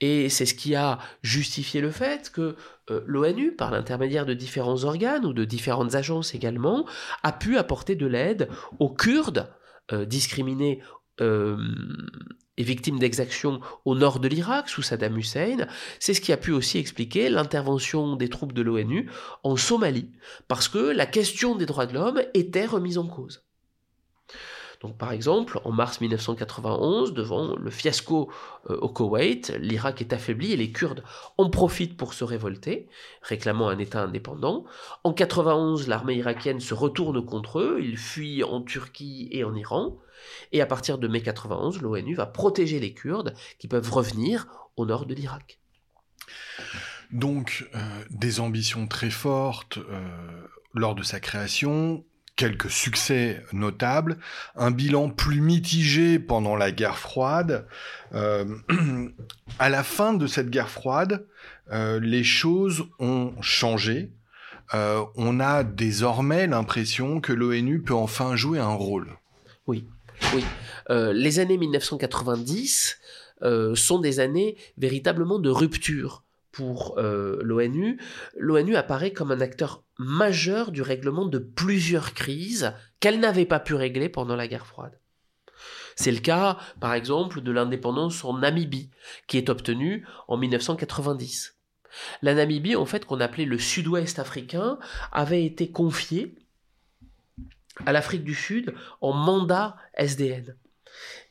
Et 0.00 0.28
c'est 0.28 0.46
ce 0.46 0.54
qui 0.54 0.74
a 0.74 0.98
justifié 1.22 1.80
le 1.80 1.90
fait 1.90 2.30
que 2.30 2.56
euh, 2.90 3.02
l'ONU, 3.06 3.54
par 3.54 3.70
l'intermédiaire 3.70 4.24
de 4.24 4.34
différents 4.34 4.84
organes 4.84 5.26
ou 5.26 5.32
de 5.32 5.44
différentes 5.44 5.94
agences 5.94 6.34
également, 6.34 6.86
a 7.22 7.32
pu 7.32 7.58
apporter 7.58 7.96
de 7.96 8.06
l'aide 8.06 8.48
aux 8.78 8.90
Kurdes 8.90 9.52
euh, 9.92 10.06
discriminés 10.06 10.82
euh, 11.20 11.58
et 12.60 12.62
victimes 12.62 12.98
d'exactions 12.98 13.60
au 13.86 13.94
nord 13.94 14.20
de 14.20 14.28
l'Irak 14.28 14.68
sous 14.68 14.82
Saddam 14.82 15.16
Hussein, 15.16 15.66
c'est 15.98 16.12
ce 16.12 16.20
qui 16.20 16.30
a 16.30 16.36
pu 16.36 16.52
aussi 16.52 16.76
expliquer 16.76 17.30
l'intervention 17.30 18.16
des 18.16 18.28
troupes 18.28 18.52
de 18.52 18.60
l'ONU 18.60 19.10
en 19.42 19.56
Somalie, 19.56 20.10
parce 20.46 20.68
que 20.68 20.78
la 20.78 21.06
question 21.06 21.56
des 21.56 21.64
droits 21.64 21.86
de 21.86 21.94
l'homme 21.94 22.20
était 22.34 22.66
remise 22.66 22.98
en 22.98 23.06
cause. 23.06 23.42
Donc 24.82 24.98
par 24.98 25.12
exemple, 25.12 25.58
en 25.64 25.72
mars 25.72 26.02
1991, 26.02 27.14
devant 27.14 27.56
le 27.56 27.70
fiasco 27.70 28.30
euh, 28.68 28.78
au 28.80 28.88
Koweït, 28.88 29.54
l'Irak 29.58 30.02
est 30.02 30.12
affaibli 30.12 30.52
et 30.52 30.56
les 30.56 30.70
Kurdes 30.70 31.02
en 31.38 31.48
profitent 31.48 31.96
pour 31.96 32.12
se 32.12 32.24
révolter, 32.24 32.88
réclamant 33.22 33.68
un 33.68 33.78
État 33.78 34.02
indépendant. 34.02 34.64
En 35.04 35.14
91, 35.14 35.88
l'armée 35.88 36.16
irakienne 36.16 36.60
se 36.60 36.74
retourne 36.74 37.24
contre 37.24 37.60
eux, 37.60 37.78
ils 37.82 37.98
fuient 37.98 38.44
en 38.44 38.60
Turquie 38.60 39.28
et 39.32 39.44
en 39.44 39.54
Iran. 39.54 39.98
Et 40.52 40.60
à 40.60 40.66
partir 40.66 40.98
de 40.98 41.08
mai 41.08 41.22
91, 41.22 41.80
l'ONU 41.80 42.14
va 42.14 42.26
protéger 42.26 42.80
les 42.80 42.92
Kurdes 42.92 43.34
qui 43.58 43.68
peuvent 43.68 43.90
revenir 43.90 44.46
au 44.76 44.86
nord 44.86 45.06
de 45.06 45.14
l'Irak. 45.14 45.60
Donc, 47.12 47.68
euh, 47.74 47.78
des 48.10 48.40
ambitions 48.40 48.86
très 48.86 49.10
fortes 49.10 49.78
euh, 49.78 50.08
lors 50.74 50.94
de 50.94 51.02
sa 51.02 51.18
création, 51.18 52.04
quelques 52.36 52.70
succès 52.70 53.44
notables, 53.52 54.18
un 54.54 54.70
bilan 54.70 55.10
plus 55.10 55.40
mitigé 55.40 56.18
pendant 56.18 56.54
la 56.56 56.70
guerre 56.70 56.98
froide. 56.98 57.66
Euh, 58.14 58.44
à 59.58 59.68
la 59.68 59.82
fin 59.82 60.14
de 60.14 60.26
cette 60.26 60.50
guerre 60.50 60.70
froide, 60.70 61.26
les 61.72 62.24
choses 62.24 62.88
ont 62.98 63.32
changé. 63.40 64.10
on 64.72 65.38
a 65.38 65.62
désormais 65.62 66.48
l'impression 66.48 67.20
que 67.20 67.32
l'ONU 67.32 67.80
peut 67.80 67.94
enfin 67.94 68.34
jouer 68.34 68.58
un 68.58 68.74
rôle. 68.74 69.16
Oui, 69.68 69.86
oui. 70.34 70.44
Euh, 70.90 71.12
les 71.12 71.38
années 71.38 71.58
1990 71.58 72.98
euh, 73.42 73.74
sont 73.74 73.98
des 73.98 74.20
années 74.20 74.56
véritablement 74.76 75.38
de 75.38 75.50
rupture 75.50 76.24
pour 76.52 76.98
euh, 76.98 77.38
l'ONU. 77.42 78.00
L'ONU 78.36 78.76
apparaît 78.76 79.12
comme 79.12 79.32
un 79.32 79.40
acteur 79.40 79.82
majeur 79.98 80.72
du 80.72 80.82
règlement 80.82 81.26
de 81.26 81.38
plusieurs 81.38 82.12
crises 82.12 82.72
qu'elle 82.98 83.20
n'avait 83.20 83.46
pas 83.46 83.60
pu 83.60 83.74
régler 83.74 84.08
pendant 84.08 84.36
la 84.36 84.48
guerre 84.48 84.66
froide. 84.66 84.98
C'est 85.96 86.12
le 86.12 86.20
cas, 86.20 86.56
par 86.80 86.94
exemple, 86.94 87.40
de 87.42 87.52
l'indépendance 87.52 88.24
en 88.24 88.38
Namibie, 88.38 88.90
qui 89.26 89.36
est 89.36 89.50
obtenue 89.50 90.06
en 90.28 90.36
1990. 90.38 91.56
La 92.22 92.34
Namibie, 92.34 92.76
en 92.76 92.86
fait, 92.86 93.04
qu'on 93.04 93.20
appelait 93.20 93.44
le 93.44 93.58
sud-ouest 93.58 94.18
africain, 94.18 94.78
avait 95.12 95.44
été 95.44 95.70
confiée 95.70 96.34
à 97.86 97.92
l'Afrique 97.92 98.24
du 98.24 98.34
Sud 98.34 98.74
en 99.00 99.12
mandat 99.12 99.76
SDN. 99.94 100.56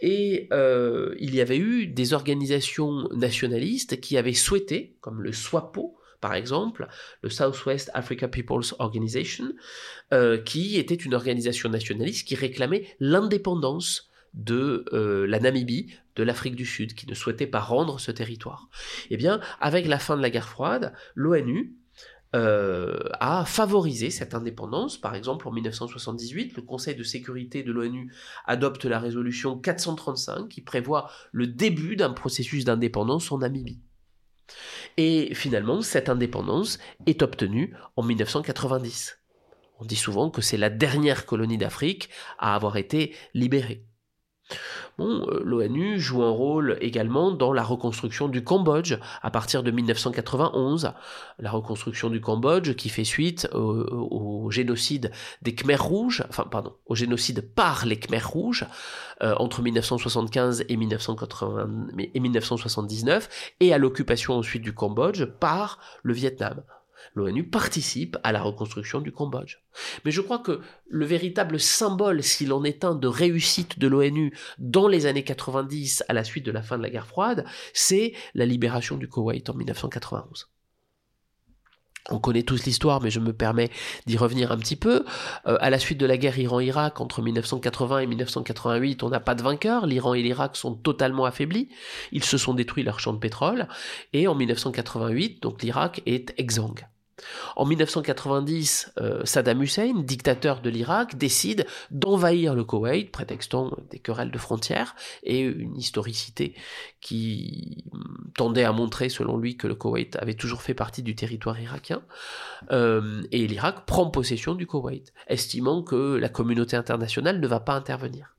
Et 0.02 0.48
euh, 0.54 1.16
il 1.20 1.36
y 1.36 1.42
avait 1.42 1.58
eu 1.58 1.88
des 1.88 2.14
organisations 2.14 3.10
nationalistes 3.10 4.00
qui 4.00 4.18
avaient 4.18 4.34
souhaité, 4.34 4.96
comme 5.02 5.22
le 5.22 5.34
SWAPO, 5.34 5.98
par 6.22 6.34
exemple, 6.34 6.88
le 7.22 7.30
Southwest 7.30 7.92
Africa 7.94 8.28
People's 8.28 8.76
Organization, 8.80 9.54
euh, 10.14 10.38
qui 10.38 10.78
était 10.78 10.96
une 10.96 11.14
organisation 11.14 11.70
nationaliste 11.70 12.28
qui 12.28 12.36
réclamait 12.36 12.86
l'indépendance 13.00 14.10
de 14.34 14.86
euh, 14.94 15.26
la 15.28 15.40
Namibie, 15.40 15.94
de 16.16 16.24
l'Afrique 16.24 16.56
du 16.56 16.66
Sud, 16.66 16.94
qui 16.94 17.08
ne 17.08 17.16
souhaitait 17.16 17.48
pas 17.48 17.62
rendre 17.62 18.00
ce 18.00 18.12
territoire. 18.12 18.70
Eh 19.10 19.18
bien, 19.18 19.40
avec 19.60 19.88
la 19.88 19.98
fin 19.98 20.18
de 20.18 20.22
la 20.22 20.30
guerre 20.30 20.50
froide, 20.50 20.94
l'ONU 21.16 21.74
euh, 22.36 23.00
a 23.20 23.44
favorisé 23.44 24.12
cette 24.12 24.36
indépendance. 24.36 24.98
Par 24.98 25.16
exemple, 25.16 25.48
en 25.48 25.52
1978, 25.52 26.56
le 26.56 26.62
Conseil 26.62 26.96
de 26.96 27.04
sécurité 27.04 27.64
de 27.64 27.72
l'ONU 27.72 28.14
adopte 28.46 28.86
la 28.86 29.00
résolution 29.00 29.58
435 29.58 30.48
qui 30.48 30.62
prévoit 30.62 31.10
le 31.32 31.48
début 31.48 31.96
d'un 31.96 32.12
processus 32.12 32.66
d'indépendance 32.66 33.32
en 33.32 33.40
Namibie. 33.40 33.82
Et 34.98 35.34
finalement, 35.34 35.82
cette 35.82 36.10
indépendance 36.10 36.80
est 37.06 37.22
obtenue 37.24 37.76
en 37.96 38.04
1990. 38.04 39.20
On 39.80 39.86
dit 39.86 39.96
souvent 39.96 40.30
que 40.30 40.42
c'est 40.42 40.58
la 40.58 40.70
dernière 40.70 41.26
colonie 41.26 41.58
d'Afrique 41.58 42.10
à 42.38 42.54
avoir 42.54 42.78
été 42.78 43.16
libérée. 43.34 43.89
Euh, 45.00 45.42
L'ONU 45.44 46.00
joue 46.00 46.24
un 46.24 46.30
rôle 46.30 46.78
également 46.82 47.32
dans 47.32 47.54
la 47.54 47.64
reconstruction 47.64 48.28
du 48.28 48.44
Cambodge 48.44 48.98
à 49.22 49.32
partir 49.32 49.64
de 49.64 49.72
1991. 49.72 50.94
La 51.40 51.52
reconstruction 51.52 52.10
du 52.10 52.22
Cambodge 52.22 52.74
qui 52.76 52.90
fait 52.90 53.04
suite 53.04 53.48
au, 53.54 54.50
génocide 54.52 55.12
des 55.42 55.54
Khmers 55.54 55.84
rouges, 55.84 56.24
au 56.86 56.96
génocide 56.96 57.42
par 57.54 57.86
les 57.86 57.98
Khmers 57.98 58.30
rouges 58.30 58.66
euh, 59.22 59.36
entre 59.38 59.62
1975 59.62 60.66
et, 60.68 60.76
1980, 60.76 61.70
et 62.14 62.20
1979 62.20 63.30
et 63.60 63.74
à 63.74 63.78
l'occupation 63.78 64.36
ensuite 64.36 64.64
du 64.64 64.74
Cambodge 64.74 65.26
par 65.26 65.80
le 66.04 66.14
Vietnam 66.14 66.62
l'ONU 67.16 67.48
participe 67.50 68.18
à 68.24 68.32
la 68.32 68.42
reconstruction 68.42 69.02
du 69.02 69.12
Cambodge. 69.12 69.58
Mais 70.06 70.12
je 70.12 70.22
crois 70.22 70.40
que 70.40 70.62
le 70.88 71.06
véritable 71.06 71.60
symbole, 71.60 72.24
s'il 72.24 72.54
en 72.54 72.64
est 72.64 72.84
un, 72.84 72.96
de 72.96 73.08
réussite 73.08 73.80
de 73.80 73.88
l'ONU 73.88 74.36
dans 74.58 74.88
les 74.88 75.06
années 75.06 75.24
90 75.24 76.04
à 76.08 76.14
la 76.14 76.24
suite 76.24 76.46
de 76.46 76.52
la 76.52 76.62
fin 76.62 76.78
de 76.78 76.84
la 76.84 76.90
guerre 76.90 77.08
froide, 77.08 77.46
c'est 77.74 78.14
la 78.34 78.46
libération 78.46 78.98
du 78.98 79.08
Koweït 79.08 79.50
en 79.50 79.54
1991. 79.54 80.50
On 82.10 82.20
connaît 82.20 82.44
tous 82.44 82.66
l'histoire, 82.66 83.02
mais 83.02 83.12
je 83.12 83.20
me 83.20 83.34
permets 83.34 83.70
d'y 84.06 84.18
revenir 84.18 84.52
un 84.52 84.58
petit 84.58 84.76
peu. 84.76 85.06
Euh, 85.48 85.58
à 85.60 85.70
la 85.70 85.80
suite 85.80 86.00
de 86.00 86.06
la 86.06 86.18
guerre 86.18 86.38
Iran-Irak 86.38 87.02
entre 87.02 87.22
1980 87.22 88.00
et 88.00 88.08
1988, 88.08 89.04
on 89.04 89.10
n'a 89.10 89.20
pas 89.20 89.36
de 89.36 89.44
vainqueur. 89.44 89.86
L'Iran 89.86 90.14
et 90.14 90.22
l'Irak 90.22 90.56
sont 90.56 90.74
totalement 90.74 91.26
affaiblis. 91.26 91.70
Ils 92.12 92.24
se 92.24 92.38
sont 92.38 92.54
détruits 92.54 92.84
leurs 92.84 93.00
champs 93.00 93.14
de 93.14 93.20
pétrole. 93.20 93.68
Et 94.14 94.28
en 94.28 94.36
1988, 94.36 95.42
donc 95.44 95.62
l'Irak 95.62 96.02
est 96.06 96.34
exsangue. 96.38 96.88
En 97.56 97.66
1990, 97.66 98.94
euh, 99.00 99.22
Saddam 99.26 99.62
Hussein, 99.62 99.94
dictateur 100.04 100.62
de 100.62 100.70
l'Irak, 100.70 101.18
décide 101.18 101.66
d'envahir 101.92 102.56
le 102.56 102.64
Koweït, 102.64 103.12
prétextant 103.12 103.72
des 103.90 104.00
querelles 104.00 104.32
de 104.32 104.38
frontières 104.38 104.96
et 105.24 105.42
une 105.42 105.78
historicité 105.78 106.56
qui 107.02 107.84
mm, 107.92 108.32
tendait 108.36 108.64
à 108.64 108.72
montrer, 108.72 109.10
selon 109.10 109.38
lui, 109.38 109.58
que 109.58 109.68
le 109.68 109.76
Koweït 109.76 110.16
avait 110.18 110.34
toujours 110.34 110.62
fait 110.62 110.74
partie 110.74 111.04
du 111.04 111.16
territoire 111.16 111.60
irakien. 111.60 112.02
Euh, 112.72 113.24
et 113.32 113.48
l'Irak 113.48 113.86
prend 113.86 114.10
possession 114.10 114.56
du 114.56 114.68
Koweït, 114.68 115.14
estimant 115.28 115.84
que 115.84 116.16
la 116.16 116.30
communauté 116.30 116.76
internationale 116.76 117.40
ne 117.40 117.48
va 117.48 117.60
pas 117.60 117.74
intervenir. 117.74 118.36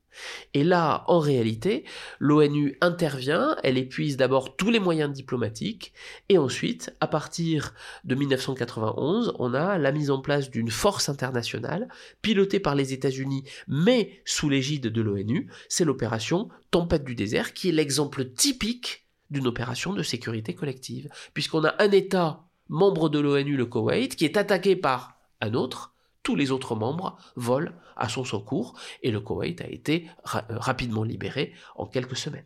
Et 0.53 0.63
là, 0.63 1.03
en 1.07 1.19
réalité, 1.19 1.85
l'ONU 2.19 2.77
intervient, 2.81 3.55
elle 3.63 3.77
épuise 3.77 4.17
d'abord 4.17 4.55
tous 4.55 4.69
les 4.69 4.79
moyens 4.79 5.11
diplomatiques, 5.11 5.93
et 6.29 6.37
ensuite, 6.37 6.95
à 6.99 7.07
partir 7.07 7.73
de 8.03 8.15
1991, 8.15 9.33
on 9.39 9.53
a 9.53 9.77
la 9.77 9.91
mise 9.91 10.11
en 10.11 10.21
place 10.21 10.49
d'une 10.49 10.71
force 10.71 11.09
internationale, 11.09 11.87
pilotée 12.21 12.59
par 12.59 12.75
les 12.75 12.93
États-Unis, 12.93 13.43
mais 13.67 14.21
sous 14.25 14.49
l'égide 14.49 14.87
de 14.87 15.01
l'ONU, 15.01 15.49
c'est 15.69 15.85
l'opération 15.85 16.49
Tempête 16.71 17.03
du 17.03 17.15
désert, 17.15 17.53
qui 17.53 17.69
est 17.69 17.73
l'exemple 17.73 18.25
typique 18.31 19.07
d'une 19.29 19.47
opération 19.47 19.93
de 19.93 20.03
sécurité 20.03 20.53
collective, 20.53 21.09
puisqu'on 21.33 21.65
a 21.65 21.75
un 21.79 21.91
État 21.91 22.45
membre 22.69 23.09
de 23.09 23.19
l'ONU, 23.19 23.57
le 23.57 23.65
Koweït, 23.65 24.15
qui 24.15 24.25
est 24.25 24.37
attaqué 24.37 24.75
par 24.75 25.17
un 25.41 25.53
autre, 25.53 25.90
tous 26.23 26.35
les 26.35 26.51
autres 26.51 26.75
membres 26.75 27.17
volent 27.35 27.71
à 27.95 28.09
son 28.09 28.23
secours 28.23 28.79
et 29.03 29.11
le 29.11 29.19
Koweït 29.19 29.61
a 29.61 29.67
été 29.67 30.07
rapidement 30.23 31.03
libéré 31.03 31.53
en 31.75 31.85
quelques 31.85 32.17
semaines. 32.17 32.45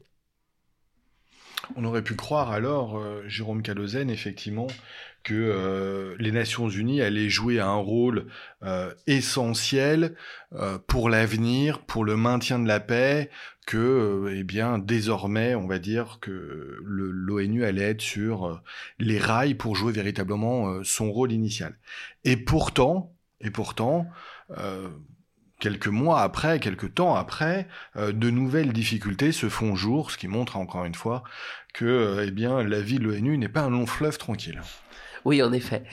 On 1.75 1.83
aurait 1.83 2.03
pu 2.03 2.15
croire 2.15 2.51
alors, 2.51 2.97
euh, 2.97 3.23
Jérôme 3.27 3.61
Calozène, 3.61 4.09
effectivement, 4.09 4.67
que 5.23 5.33
euh, 5.33 6.15
les 6.19 6.31
Nations 6.31 6.69
Unies 6.69 7.01
allaient 7.01 7.29
jouer 7.29 7.59
un 7.59 7.75
rôle 7.75 8.27
euh, 8.63 8.93
essentiel 9.07 10.15
pour 10.87 11.09
l'avenir, 11.09 11.79
pour 11.79 12.05
le 12.05 12.15
maintien 12.15 12.59
de 12.59 12.67
la 12.67 12.79
paix, 12.79 13.29
que, 13.67 14.31
eh 14.33 14.43
bien, 14.43 14.77
désormais, 14.77 15.53
on 15.53 15.67
va 15.67 15.79
dire 15.79 16.19
que 16.21 16.77
l'ONU 16.81 17.65
allait 17.65 17.89
être 17.89 18.01
sur 18.01 18.61
les 18.97 19.19
rails 19.19 19.55
pour 19.55 19.75
jouer 19.75 19.91
véritablement 19.91 20.81
son 20.85 21.11
rôle 21.11 21.33
initial. 21.33 21.77
Et 22.23 22.37
pourtant, 22.37 23.14
et 23.41 23.51
pourtant, 23.51 24.07
quelques 25.59 25.87
mois 25.87 26.21
après, 26.21 26.59
quelques 26.59 26.93
temps 26.93 27.15
après, 27.15 27.67
euh, 27.95 28.11
de 28.11 28.29
nouvelles 28.29 28.73
difficultés 28.73 29.31
se 29.31 29.49
font 29.49 29.75
jour, 29.75 30.11
ce 30.11 30.17
qui 30.17 30.27
montre 30.27 30.57
encore 30.57 30.85
une 30.85 30.95
fois 30.95 31.23
que 31.73 31.85
euh, 31.85 32.25
eh 32.27 32.31
bien, 32.31 32.63
la 32.63 32.81
vie 32.81 32.99
de 32.99 33.03
l'ONU 33.03 33.37
n'est 33.37 33.49
pas 33.49 33.61
un 33.61 33.69
long 33.69 33.85
fleuve 33.85 34.17
tranquille. 34.17 34.61
Oui, 35.23 35.41
en 35.41 35.51
effet. 35.53 35.83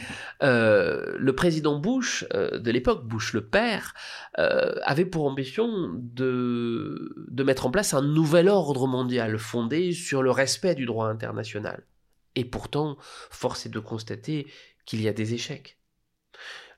Euh, 0.43 1.17
le 1.19 1.35
président 1.35 1.79
Bush 1.79 2.27
de 2.31 2.71
l'époque, 2.71 3.07
Bush 3.07 3.33
le 3.33 3.41
père, 3.41 3.95
avait 4.35 5.07
pour 5.07 5.25
ambition 5.25 5.91
de, 5.95 7.15
de 7.29 7.43
mettre 7.43 7.65
en 7.65 7.71
place 7.71 7.95
un 7.95 8.03
nouvel 8.03 8.49
ordre 8.49 8.87
mondial 8.87 9.39
fondé 9.39 9.93
sur 9.93 10.23
le 10.23 10.31
respect 10.31 10.75
du 10.75 10.85
droit 10.85 11.09
international. 11.09 11.87
Et 12.35 12.45
pourtant, 12.45 12.99
force 13.31 13.65
est 13.65 13.71
de 13.71 13.79
constater 13.79 14.49
qu'il 14.85 15.01
y 15.01 15.09
a 15.09 15.15
des 15.15 15.33
échecs. 15.33 15.79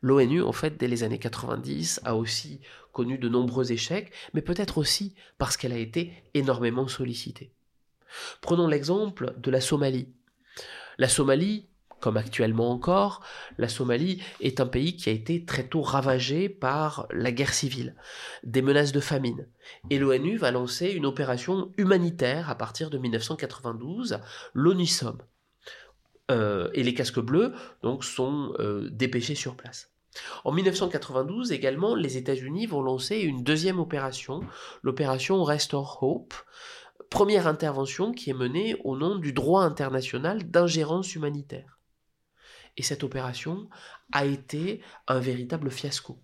L'ONU, 0.04 0.42
en 0.42 0.52
fait, 0.52 0.76
dès 0.76 0.86
les 0.86 1.02
années 1.02 1.18
90, 1.18 2.02
a 2.04 2.14
aussi 2.14 2.60
connu 2.92 3.16
de 3.16 3.30
nombreux 3.30 3.72
échecs, 3.72 4.12
mais 4.34 4.42
peut-être 4.42 4.76
aussi 4.76 5.14
parce 5.38 5.56
qu'elle 5.56 5.72
a 5.72 5.78
été 5.78 6.12
énormément 6.34 6.88
sollicitée. 6.88 7.52
Prenons 8.42 8.68
l'exemple 8.68 9.32
de 9.38 9.50
la 9.50 9.62
Somalie. 9.62 10.08
La 10.98 11.08
Somalie, 11.08 11.68
comme 12.00 12.18
actuellement 12.18 12.70
encore, 12.70 13.24
la 13.56 13.70
Somalie 13.70 14.22
est 14.40 14.60
un 14.60 14.66
pays 14.66 14.94
qui 14.94 15.08
a 15.08 15.12
été 15.12 15.46
très 15.46 15.66
tôt 15.66 15.80
ravagé 15.80 16.50
par 16.50 17.06
la 17.10 17.32
guerre 17.32 17.54
civile, 17.54 17.96
des 18.42 18.60
menaces 18.60 18.92
de 18.92 19.00
famine. 19.00 19.48
Et 19.88 19.98
l'ONU 19.98 20.36
va 20.36 20.50
lancer 20.50 20.90
une 20.90 21.06
opération 21.06 21.72
humanitaire 21.78 22.50
à 22.50 22.56
partir 22.56 22.90
de 22.90 22.98
1992, 22.98 24.18
l'ONUSOM. 24.52 25.16
Euh, 26.30 26.68
et 26.74 26.82
les 26.82 26.92
casques 26.92 27.20
bleus 27.20 27.54
donc 27.82 28.04
sont 28.04 28.52
euh, 28.58 28.90
dépêchés 28.90 29.34
sur 29.34 29.56
place. 29.56 29.93
En 30.44 30.52
1992 30.52 31.52
également, 31.52 31.94
les 31.94 32.16
États-Unis 32.16 32.66
vont 32.66 32.82
lancer 32.82 33.18
une 33.18 33.42
deuxième 33.42 33.80
opération, 33.80 34.40
l'opération 34.82 35.42
Restore 35.42 36.02
Hope, 36.02 36.34
première 37.10 37.46
intervention 37.46 38.12
qui 38.12 38.30
est 38.30 38.34
menée 38.34 38.76
au 38.84 38.96
nom 38.96 39.16
du 39.16 39.32
droit 39.32 39.62
international 39.62 40.50
d'ingérence 40.50 41.14
humanitaire. 41.14 41.78
Et 42.76 42.82
cette 42.82 43.04
opération 43.04 43.68
a 44.12 44.24
été 44.24 44.80
un 45.06 45.20
véritable 45.20 45.70
fiasco. 45.70 46.18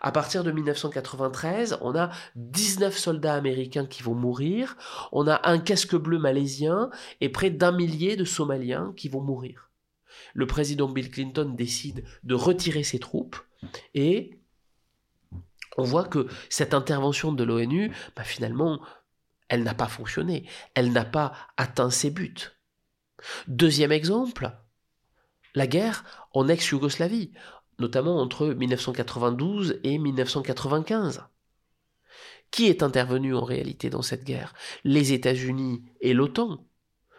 À 0.00 0.12
partir 0.12 0.44
de 0.44 0.52
1993, 0.52 1.78
on 1.80 1.96
a 1.96 2.10
19 2.36 2.96
soldats 2.96 3.34
américains 3.34 3.86
qui 3.86 4.02
vont 4.02 4.14
mourir, 4.14 4.76
on 5.10 5.26
a 5.26 5.48
un 5.48 5.58
casque 5.58 5.96
bleu 5.96 6.18
malaisien 6.18 6.90
et 7.20 7.30
près 7.30 7.50
d'un 7.50 7.72
millier 7.72 8.16
de 8.16 8.24
Somaliens 8.24 8.92
qui 8.96 9.08
vont 9.08 9.22
mourir 9.22 9.70
le 10.34 10.46
président 10.46 10.88
Bill 10.88 11.10
Clinton 11.10 11.54
décide 11.56 12.04
de 12.24 12.34
retirer 12.34 12.82
ses 12.82 12.98
troupes 12.98 13.36
et 13.94 14.38
on 15.76 15.84
voit 15.84 16.04
que 16.04 16.28
cette 16.50 16.74
intervention 16.74 17.32
de 17.32 17.42
l'ONU, 17.42 17.90
bah, 18.14 18.24
finalement, 18.24 18.80
elle 19.48 19.62
n'a 19.62 19.74
pas 19.74 19.88
fonctionné, 19.88 20.46
elle 20.74 20.92
n'a 20.92 21.04
pas 21.04 21.32
atteint 21.56 21.90
ses 21.90 22.10
buts. 22.10 22.34
Deuxième 23.48 23.92
exemple, 23.92 24.52
la 25.54 25.66
guerre 25.66 26.28
en 26.32 26.48
ex-Yougoslavie, 26.48 27.32
notamment 27.78 28.20
entre 28.20 28.48
1992 28.48 29.80
et 29.82 29.98
1995. 29.98 31.24
Qui 32.50 32.66
est 32.66 32.82
intervenu 32.82 33.34
en 33.34 33.42
réalité 33.42 33.90
dans 33.90 34.02
cette 34.02 34.24
guerre? 34.24 34.54
Les 34.84 35.12
États-Unis 35.12 35.82
et 36.00 36.14
l'OTAN. 36.14 36.64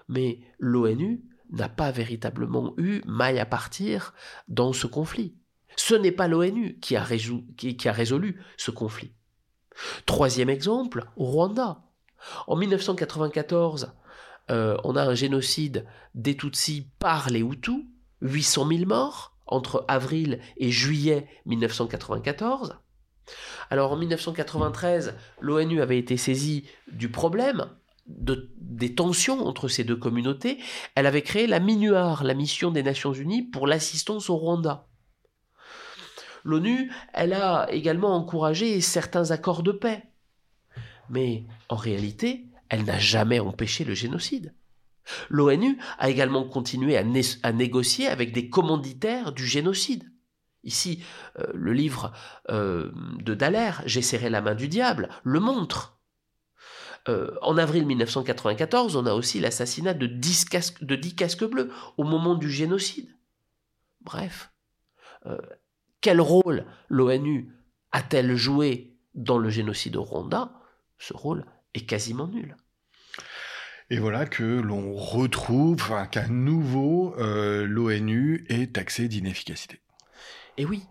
Mais 0.08 0.40
l'ONU 0.60 1.26
n'a 1.52 1.70
pas 1.70 1.92
véritablement 1.92 2.74
eu 2.78 3.02
maille 3.06 3.40
à 3.40 3.46
partir 3.46 4.14
dans 4.48 4.74
ce 4.74 4.88
conflit. 4.88 5.36
Ce 5.76 5.94
n'est 5.94 6.12
pas 6.12 6.28
l'ONU 6.28 6.80
qui, 6.80 6.96
a 6.96 7.04
résolu 7.04 8.42
ce 8.58 8.72
conflit. 8.72 9.14
Troisième 10.06 10.50
exemple, 10.50 11.06
au 11.18 11.26
Rwanda. 11.26 11.82
En 12.48 12.56
1994, 12.56 13.94
euh, 14.52 14.78
on 14.84 14.96
a 14.96 15.04
un 15.04 15.16
génocide 15.16 15.86
des 16.14 16.38
Tutsis 16.38 16.90
par 17.00 17.30
les 17.30 17.42
Hutus, 17.42 17.84
800 18.22 18.68
000 18.70 18.86
morts 18.86 19.38
entre 19.48 19.86
avril 19.88 20.40
et 20.58 20.72
juillet 20.72 21.28
1994. 21.46 22.78
Alors 23.70 23.92
en 23.92 23.98
1993, 23.98 25.16
l'ONU 25.40 25.82
avait 25.82 25.98
été 25.98 26.18
saisie 26.18 26.68
du 26.92 27.10
problème 27.10 27.68
des 28.06 28.96
tensions 28.96 29.48
entre 29.48 29.68
ces 29.68 29.84
deux 29.84 29.96
communautés, 29.96 30.60
elle 30.96 31.06
avait 31.06 31.22
créé 31.22 31.48
la 31.48 31.60
MINUAR, 31.60 32.24
la 32.24 32.34
mission 32.34 32.72
des 32.72 32.84
Nations 32.84 33.14
Unies 33.14 33.44
pour 33.44 33.68
l'assistance 33.68 34.30
au 34.30 34.36
Rwanda. 34.36 34.88
L'ONU, 36.44 36.92
elle 37.14 37.34
a 37.34 37.68
également 37.72 38.16
encouragé 38.16 38.80
certains 38.80 39.32
accords 39.32 39.64
de 39.64 39.72
paix. 39.72 40.04
Mais 41.10 41.46
en 41.70 41.76
réalité, 41.76 42.46
elle 42.70 42.84
n'a 42.84 43.00
jamais 43.00 43.40
empêché 43.40 43.84
le 43.84 43.96
génocide. 43.96 44.54
L'ONU 45.30 45.78
a 45.98 46.10
également 46.10 46.44
continué 46.48 46.98
à, 46.98 47.52
négocier 47.52 48.08
avec 48.08 48.32
des 48.32 48.50
commanditaires 48.50 49.32
du 49.32 49.46
génocide. 49.46 50.12
Ici, 50.64 51.04
euh, 51.40 51.46
le 51.54 51.74
livre 51.74 52.12
euh, 52.50 52.92
de 53.20 53.34
Dallaire, 53.36 53.84
J'ai 53.86 54.02
serré 54.02 54.30
la 54.30 54.42
main 54.42 54.56
du 54.56 54.68
diable, 54.68 55.10
le 55.24 55.40
montre. 55.40 55.95
Euh, 57.08 57.36
en 57.42 57.58
avril 57.58 57.86
1994, 57.86 58.96
on 58.96 59.06
a 59.06 59.14
aussi 59.14 59.40
l'assassinat 59.40 59.94
de 59.94 60.08
10 60.08 60.46
casques, 60.46 61.44
bleus 61.46 61.72
au 61.98 62.04
moment 62.04 62.36
du 62.36 62.50
génocide. 62.50 63.10
Bref, 64.02 64.52
euh, 65.28 65.38
quel 66.02 66.20
rôle 66.20 66.66
l'ONU 66.90 67.54
a-t-elle 67.92 68.36
joué 68.36 68.98
dans 69.14 69.38
le 69.38 69.50
génocide 69.50 69.98
au 69.98 70.04
Rwanda? 70.04 70.52
Ce 70.98 71.14
rôle 71.14 71.46
est 71.76 71.86
quasiment 71.86 72.28
nul. 72.28 72.56
Et 73.92 74.00
voilà 74.00 74.26
que 74.26 74.44
l'on 74.44 74.96
retrouve 74.96 75.94
qu'à 76.10 76.28
nouveau 76.28 77.16
euh, 77.20 77.68
l'ONU 77.68 78.46
est 78.50 78.74
taxée 78.74 79.08
d'inefficacité. 79.08 79.80
Et 80.58 80.66
oui. 80.66 80.84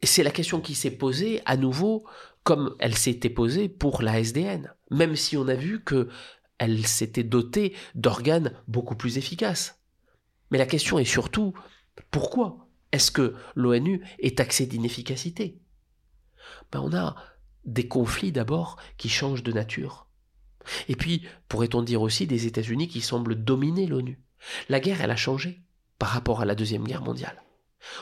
et 0.00 0.06
c'est 0.06 0.22
la 0.22 0.30
question 0.30 0.60
qui 0.60 0.74
s'est 0.74 0.92
posée 0.92 1.42
à 1.44 1.56
nouveau 1.56 2.06
comme 2.44 2.76
elle 2.78 2.96
s'était 2.96 3.30
posée 3.30 3.68
pour 3.68 4.02
la 4.02 4.20
SDN, 4.20 4.72
même 4.90 5.16
si 5.16 5.36
on 5.36 5.48
a 5.48 5.54
vu 5.54 5.82
que 5.82 6.08
elle 6.58 6.86
s'était 6.86 7.24
dotée 7.24 7.74
d'organes 7.94 8.52
beaucoup 8.68 8.94
plus 8.94 9.18
efficaces. 9.18 9.80
Mais 10.50 10.58
la 10.58 10.66
question 10.66 10.98
est 10.98 11.04
surtout 11.04 11.52
pourquoi 12.10 12.68
est-ce 12.92 13.10
que 13.10 13.34
l'ONU 13.56 14.06
est 14.20 14.38
taxée 14.38 14.66
d'inefficacité? 14.66 15.58
Ben 16.70 16.80
On 16.80 16.94
a 16.94 17.16
des 17.64 17.88
conflits 17.88 18.30
d'abord 18.30 18.76
qui 18.98 19.08
changent 19.08 19.42
de 19.42 19.52
nature. 19.52 20.06
Et 20.88 20.96
puis, 20.96 21.26
pourrait-on 21.48 21.82
dire 21.82 22.02
aussi 22.02 22.26
des 22.26 22.46
États-Unis 22.46 22.88
qui 22.88 23.00
semblent 23.00 23.42
dominer 23.42 23.86
l'ONU? 23.86 24.22
La 24.68 24.80
guerre, 24.80 25.00
elle 25.00 25.10
a 25.10 25.16
changé 25.16 25.62
par 25.98 26.10
rapport 26.10 26.40
à 26.40 26.44
la 26.44 26.54
Deuxième 26.54 26.84
Guerre 26.84 27.02
mondiale. 27.02 27.42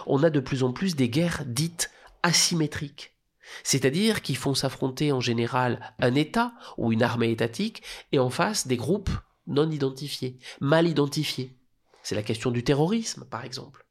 On 0.06 0.22
a 0.22 0.30
de 0.30 0.40
plus 0.40 0.62
en 0.62 0.72
plus 0.72 0.96
des 0.96 1.08
guerres 1.08 1.44
dites 1.46 1.90
asymétriques 2.22 3.12
c'est-à-dire 3.62 4.22
qu'ils 4.22 4.36
font 4.36 4.54
s'affronter 4.54 5.12
en 5.12 5.20
général 5.20 5.94
un 5.98 6.14
État 6.14 6.52
ou 6.78 6.92
une 6.92 7.02
armée 7.02 7.30
étatique 7.30 7.82
et 8.12 8.18
en 8.18 8.30
face 8.30 8.66
des 8.66 8.76
groupes 8.76 9.10
non 9.46 9.70
identifiés, 9.70 10.38
mal 10.60 10.86
identifiés. 10.86 11.56
C'est 12.02 12.14
la 12.14 12.22
question 12.22 12.50
du 12.50 12.64
terrorisme, 12.64 13.24
par 13.24 13.44
exemple. 13.44 13.86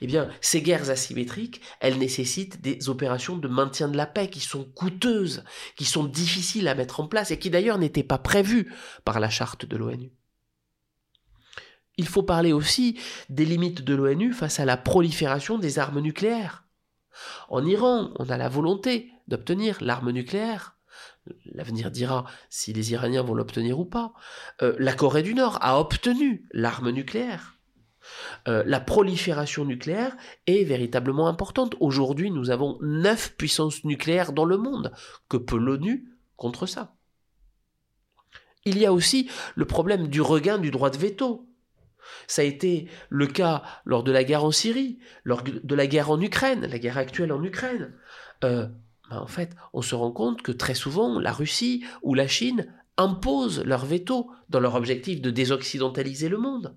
Eh 0.00 0.06
bien, 0.06 0.28
ces 0.40 0.60
guerres 0.62 0.90
asymétriques, 0.90 1.60
elles 1.80 1.98
nécessitent 1.98 2.60
des 2.60 2.88
opérations 2.88 3.36
de 3.36 3.48
maintien 3.48 3.88
de 3.88 3.96
la 3.96 4.06
paix 4.06 4.28
qui 4.28 4.40
sont 4.40 4.64
coûteuses, 4.64 5.44
qui 5.76 5.84
sont 5.84 6.04
difficiles 6.04 6.68
à 6.68 6.74
mettre 6.74 7.00
en 7.00 7.06
place 7.06 7.30
et 7.30 7.38
qui 7.38 7.50
d'ailleurs 7.50 7.78
n'étaient 7.78 8.02
pas 8.02 8.18
prévues 8.18 8.72
par 9.04 9.20
la 9.20 9.30
charte 9.30 9.64
de 9.64 9.76
l'ONU. 9.76 10.12
Il 11.96 12.08
faut 12.08 12.24
parler 12.24 12.52
aussi 12.52 12.98
des 13.28 13.44
limites 13.44 13.82
de 13.82 13.94
l'ONU 13.94 14.32
face 14.32 14.58
à 14.58 14.64
la 14.64 14.76
prolifération 14.76 15.58
des 15.58 15.78
armes 15.78 16.00
nucléaires. 16.00 16.63
En 17.48 17.64
Iran, 17.64 18.12
on 18.18 18.28
a 18.28 18.36
la 18.36 18.48
volonté 18.48 19.12
d'obtenir 19.28 19.78
l'arme 19.80 20.10
nucléaire. 20.10 20.76
L'avenir 21.46 21.90
dira 21.90 22.24
si 22.50 22.72
les 22.72 22.92
Iraniens 22.92 23.22
vont 23.22 23.34
l'obtenir 23.34 23.78
ou 23.78 23.84
pas. 23.84 24.12
Euh, 24.62 24.74
la 24.78 24.92
Corée 24.92 25.22
du 25.22 25.34
Nord 25.34 25.58
a 25.60 25.78
obtenu 25.80 26.46
l'arme 26.52 26.90
nucléaire. 26.90 27.58
Euh, 28.48 28.62
la 28.66 28.80
prolifération 28.80 29.64
nucléaire 29.64 30.16
est 30.46 30.64
véritablement 30.64 31.28
importante. 31.28 31.74
Aujourd'hui, 31.80 32.30
nous 32.30 32.50
avons 32.50 32.78
neuf 32.82 33.34
puissances 33.36 33.84
nucléaires 33.84 34.32
dans 34.32 34.44
le 34.44 34.58
monde. 34.58 34.92
Que 35.28 35.36
peut 35.36 35.58
l'ONU 35.58 36.10
contre 36.36 36.66
ça? 36.66 36.94
Il 38.66 38.78
y 38.78 38.86
a 38.86 38.92
aussi 38.92 39.30
le 39.54 39.66
problème 39.66 40.08
du 40.08 40.20
regain 40.20 40.58
du 40.58 40.70
droit 40.70 40.90
de 40.90 40.98
veto. 40.98 41.48
Ça 42.26 42.42
a 42.42 42.44
été 42.44 42.88
le 43.08 43.26
cas 43.26 43.62
lors 43.84 44.02
de 44.02 44.12
la 44.12 44.24
guerre 44.24 44.44
en 44.44 44.50
Syrie, 44.50 44.98
lors 45.24 45.42
de 45.42 45.74
la 45.74 45.86
guerre 45.86 46.10
en 46.10 46.20
Ukraine, 46.20 46.66
la 46.66 46.78
guerre 46.78 46.98
actuelle 46.98 47.32
en 47.32 47.42
Ukraine. 47.42 47.94
Euh, 48.44 48.66
ben, 49.10 49.18
en 49.18 49.26
fait, 49.26 49.54
on 49.72 49.82
se 49.82 49.94
rend 49.94 50.12
compte 50.12 50.42
que 50.42 50.52
très 50.52 50.74
souvent, 50.74 51.18
la 51.18 51.32
Russie 51.32 51.84
ou 52.02 52.14
la 52.14 52.28
Chine 52.28 52.72
imposent 52.96 53.62
leur 53.64 53.84
veto 53.84 54.30
dans 54.48 54.60
leur 54.60 54.74
objectif 54.74 55.20
de 55.20 55.30
désoccidentaliser 55.30 56.28
le 56.28 56.38
monde. 56.38 56.76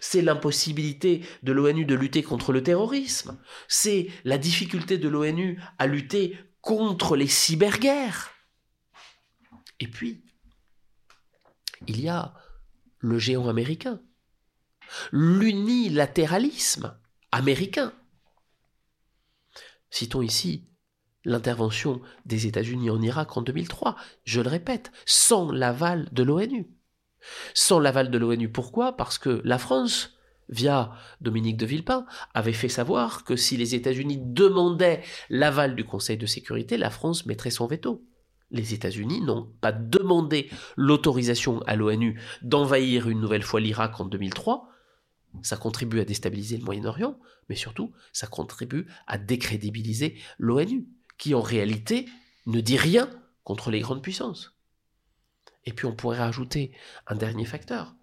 C'est 0.00 0.22
l'impossibilité 0.22 1.22
de 1.42 1.52
l'ONU 1.52 1.84
de 1.84 1.94
lutter 1.94 2.22
contre 2.22 2.52
le 2.52 2.62
terrorisme. 2.62 3.38
C'est 3.66 4.08
la 4.24 4.38
difficulté 4.38 4.96
de 4.98 5.08
l'ONU 5.08 5.60
à 5.78 5.86
lutter 5.86 6.38
contre 6.60 7.16
les 7.16 7.26
cyberguerres. 7.26 8.30
Et 9.80 9.88
puis, 9.88 10.24
il 11.86 12.00
y 12.00 12.08
a 12.08 12.34
le 12.98 13.18
géant 13.18 13.48
américain, 13.48 14.00
l'unilatéralisme 15.12 16.96
américain. 17.32 17.92
Citons 19.90 20.22
ici 20.22 20.68
l'intervention 21.26 22.00
des 22.24 22.46
États-Unis 22.46 22.88
en 22.88 23.02
Irak 23.02 23.36
en 23.36 23.42
2003, 23.42 23.96
je 24.24 24.40
le 24.40 24.48
répète, 24.48 24.92
sans 25.04 25.50
l'aval 25.50 26.08
de 26.12 26.22
l'ONU. 26.22 26.70
Sans 27.52 27.80
l'aval 27.80 28.10
de 28.10 28.18
l'ONU, 28.18 28.48
pourquoi? 28.50 28.96
Parce 28.96 29.18
que 29.18 29.40
la 29.44 29.58
France, 29.58 30.14
via 30.48 30.92
Dominique 31.20 31.56
de 31.56 31.66
Villepin, 31.66 32.06
avait 32.32 32.52
fait 32.52 32.68
savoir 32.68 33.24
que 33.24 33.34
si 33.34 33.56
les 33.56 33.74
États-Unis 33.74 34.20
demandaient 34.22 35.02
l'aval 35.28 35.74
du 35.74 35.84
Conseil 35.84 36.16
de 36.16 36.26
sécurité, 36.26 36.76
la 36.76 36.90
France 36.90 37.26
mettrait 37.26 37.50
son 37.50 37.66
veto. 37.66 38.04
Les 38.52 38.74
États-Unis 38.74 39.22
n'ont 39.22 39.52
pas 39.60 39.72
demandé 39.72 40.48
l'autorisation 40.76 41.60
à 41.66 41.74
l'ONU 41.74 42.20
d'envahir 42.42 43.08
une 43.08 43.20
nouvelle 43.20 43.42
fois 43.42 43.58
l'Irak 43.58 43.98
en 43.98 44.04
2003. 44.04 44.68
Ça 45.42 45.56
contribue 45.56 46.00
à 46.00 46.04
déstabiliser 46.04 46.56
le 46.56 46.64
Moyen-Orient, 46.64 47.18
mais 47.48 47.56
surtout, 47.56 47.92
ça 48.12 48.26
contribue 48.26 48.86
à 49.06 49.18
décrédibiliser 49.18 50.18
l'ONU, 50.38 50.86
qui 51.18 51.34
en 51.34 51.42
réalité 51.42 52.06
ne 52.46 52.60
dit 52.60 52.76
rien 52.76 53.10
contre 53.44 53.70
les 53.70 53.80
grandes 53.80 54.02
puissances. 54.02 54.56
Et 55.64 55.72
puis 55.72 55.86
on 55.86 55.94
pourrait 55.94 56.18
rajouter 56.18 56.72
un 57.06 57.16
dernier 57.16 57.44
facteur, 57.44 57.94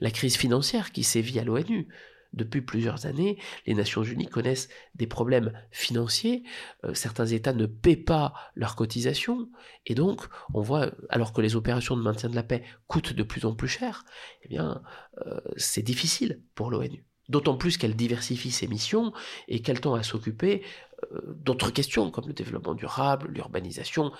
la 0.00 0.10
crise 0.10 0.36
financière 0.36 0.92
qui 0.92 1.04
sévit 1.04 1.38
à 1.38 1.44
l'ONU. 1.44 1.88
Depuis 2.36 2.60
plusieurs 2.60 3.06
années, 3.06 3.38
les 3.66 3.74
Nations 3.74 4.02
Unies 4.02 4.28
connaissent 4.28 4.68
des 4.94 5.06
problèmes 5.06 5.52
financiers, 5.70 6.44
euh, 6.84 6.94
certains 6.94 7.26
États 7.26 7.54
ne 7.54 7.66
paient 7.66 7.96
pas 7.96 8.34
leurs 8.54 8.76
cotisations, 8.76 9.48
et 9.86 9.94
donc 9.94 10.26
on 10.54 10.60
voit, 10.60 10.92
alors 11.08 11.32
que 11.32 11.40
les 11.40 11.56
opérations 11.56 11.96
de 11.96 12.02
maintien 12.02 12.28
de 12.28 12.34
la 12.34 12.42
paix 12.42 12.62
coûtent 12.86 13.14
de 13.14 13.22
plus 13.22 13.46
en 13.46 13.54
plus 13.54 13.68
cher, 13.68 14.04
eh 14.42 14.48
bien 14.48 14.82
euh, 15.26 15.40
c'est 15.56 15.82
difficile 15.82 16.42
pour 16.54 16.70
l'ONU. 16.70 17.06
D'autant 17.28 17.56
plus 17.56 17.76
qu'elle 17.76 17.96
diversifie 17.96 18.52
ses 18.52 18.68
missions 18.68 19.12
et 19.48 19.60
qu'elle 19.60 19.80
tend 19.80 19.94
à 19.94 20.02
s'occuper 20.02 20.62
euh, 21.12 21.34
d'autres 21.34 21.70
questions 21.70 22.10
comme 22.10 22.28
le 22.28 22.34
développement 22.34 22.74
durable, 22.74 23.28
l'urbanisation 23.28 24.12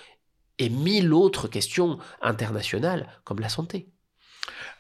et 0.59 0.71
mille 0.71 1.12
autres 1.12 1.49
questions 1.49 1.99
internationales 2.23 3.21
comme 3.25 3.41
la 3.41 3.49
santé. 3.49 3.91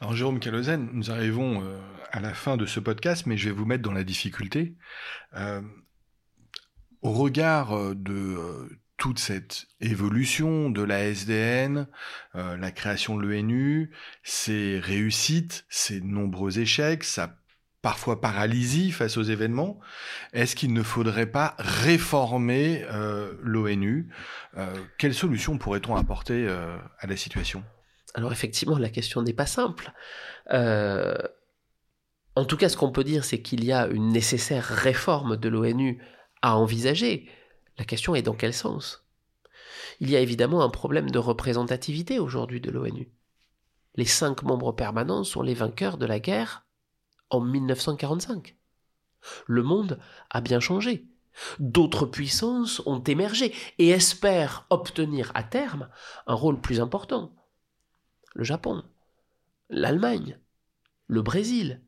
Alors 0.00 0.14
Jérôme 0.14 0.40
Calozen, 0.40 0.90
nous 0.92 1.10
arrivons 1.10 1.62
euh, 1.62 1.78
à 2.12 2.20
la 2.20 2.34
fin 2.34 2.56
de 2.56 2.66
ce 2.66 2.80
podcast, 2.80 3.26
mais 3.26 3.36
je 3.36 3.48
vais 3.48 3.54
vous 3.54 3.64
mettre 3.64 3.82
dans 3.82 3.92
la 3.92 4.04
difficulté. 4.04 4.74
Euh, 5.34 5.62
au 7.02 7.12
regard 7.12 7.76
euh, 7.76 7.94
de 7.94 8.68
toute 8.98 9.18
cette 9.18 9.66
évolution 9.80 10.70
de 10.70 10.82
la 10.82 11.04
SDN, 11.04 11.86
la 12.32 12.70
création 12.70 13.14
de 13.14 13.26
l'ONU, 13.26 13.90
ses 14.22 14.80
réussites, 14.80 15.66
ses 15.68 16.00
nombreux 16.00 16.58
échecs, 16.58 17.04
sa 17.04 17.36
parfois 17.82 18.22
paralysie 18.22 18.92
face 18.92 19.18
aux 19.18 19.22
événements, 19.22 19.78
est-ce 20.32 20.56
qu'il 20.56 20.72
ne 20.72 20.82
faudrait 20.82 21.30
pas 21.30 21.56
réformer 21.58 22.86
l'ONU 23.42 24.08
euh, 24.56 24.74
Quelle 24.96 25.12
solution 25.12 25.58
pourrait-on 25.58 25.94
apporter 25.94 26.48
à 26.48 27.06
la 27.06 27.16
situation? 27.18 27.62
Alors 28.16 28.32
effectivement, 28.32 28.78
la 28.78 28.88
question 28.88 29.22
n'est 29.22 29.34
pas 29.34 29.46
simple. 29.46 29.92
en 30.50 32.44
tout 32.44 32.56
cas, 32.56 32.68
ce 32.68 32.76
qu'on 32.76 32.90
peut 32.90 33.04
dire, 33.04 33.24
c'est 33.24 33.42
qu'il 33.42 33.64
y 33.64 33.72
a 33.72 33.86
une 33.86 34.08
nécessaire 34.08 34.64
réforme 34.64 35.36
de 35.36 35.48
l'ONU 35.48 36.02
à 36.42 36.56
envisager. 36.56 37.28
La 37.78 37.84
question 37.84 38.14
est 38.14 38.22
dans 38.22 38.34
quel 38.34 38.54
sens? 38.54 39.06
Il 40.00 40.10
y 40.10 40.16
a 40.16 40.20
évidemment 40.20 40.62
un 40.62 40.70
problème 40.70 41.10
de 41.10 41.18
représentativité 41.18 42.18
aujourd'hui 42.18 42.60
de 42.60 42.70
l'ONU. 42.70 43.12
Les 43.94 44.06
cinq 44.06 44.42
membres 44.42 44.72
permanents 44.72 45.24
sont 45.24 45.42
les 45.42 45.54
vainqueurs 45.54 45.98
de 45.98 46.06
la 46.06 46.18
guerre 46.18 46.66
en 47.30 47.40
1945. 47.40 48.56
Le 49.46 49.62
monde 49.62 49.98
a 50.30 50.40
bien 50.40 50.60
changé. 50.60 51.06
D'autres 51.58 52.06
puissances 52.06 52.80
ont 52.86 53.02
émergé 53.02 53.54
et 53.78 53.90
espèrent 53.90 54.66
obtenir 54.70 55.32
à 55.34 55.42
terme 55.42 55.90
un 56.26 56.34
rôle 56.34 56.60
plus 56.60 56.80
important. 56.80 57.34
Le 58.36 58.44
Japon, 58.44 58.84
l'Allemagne, 59.70 60.38
le 61.06 61.22
Brésil, 61.22 61.80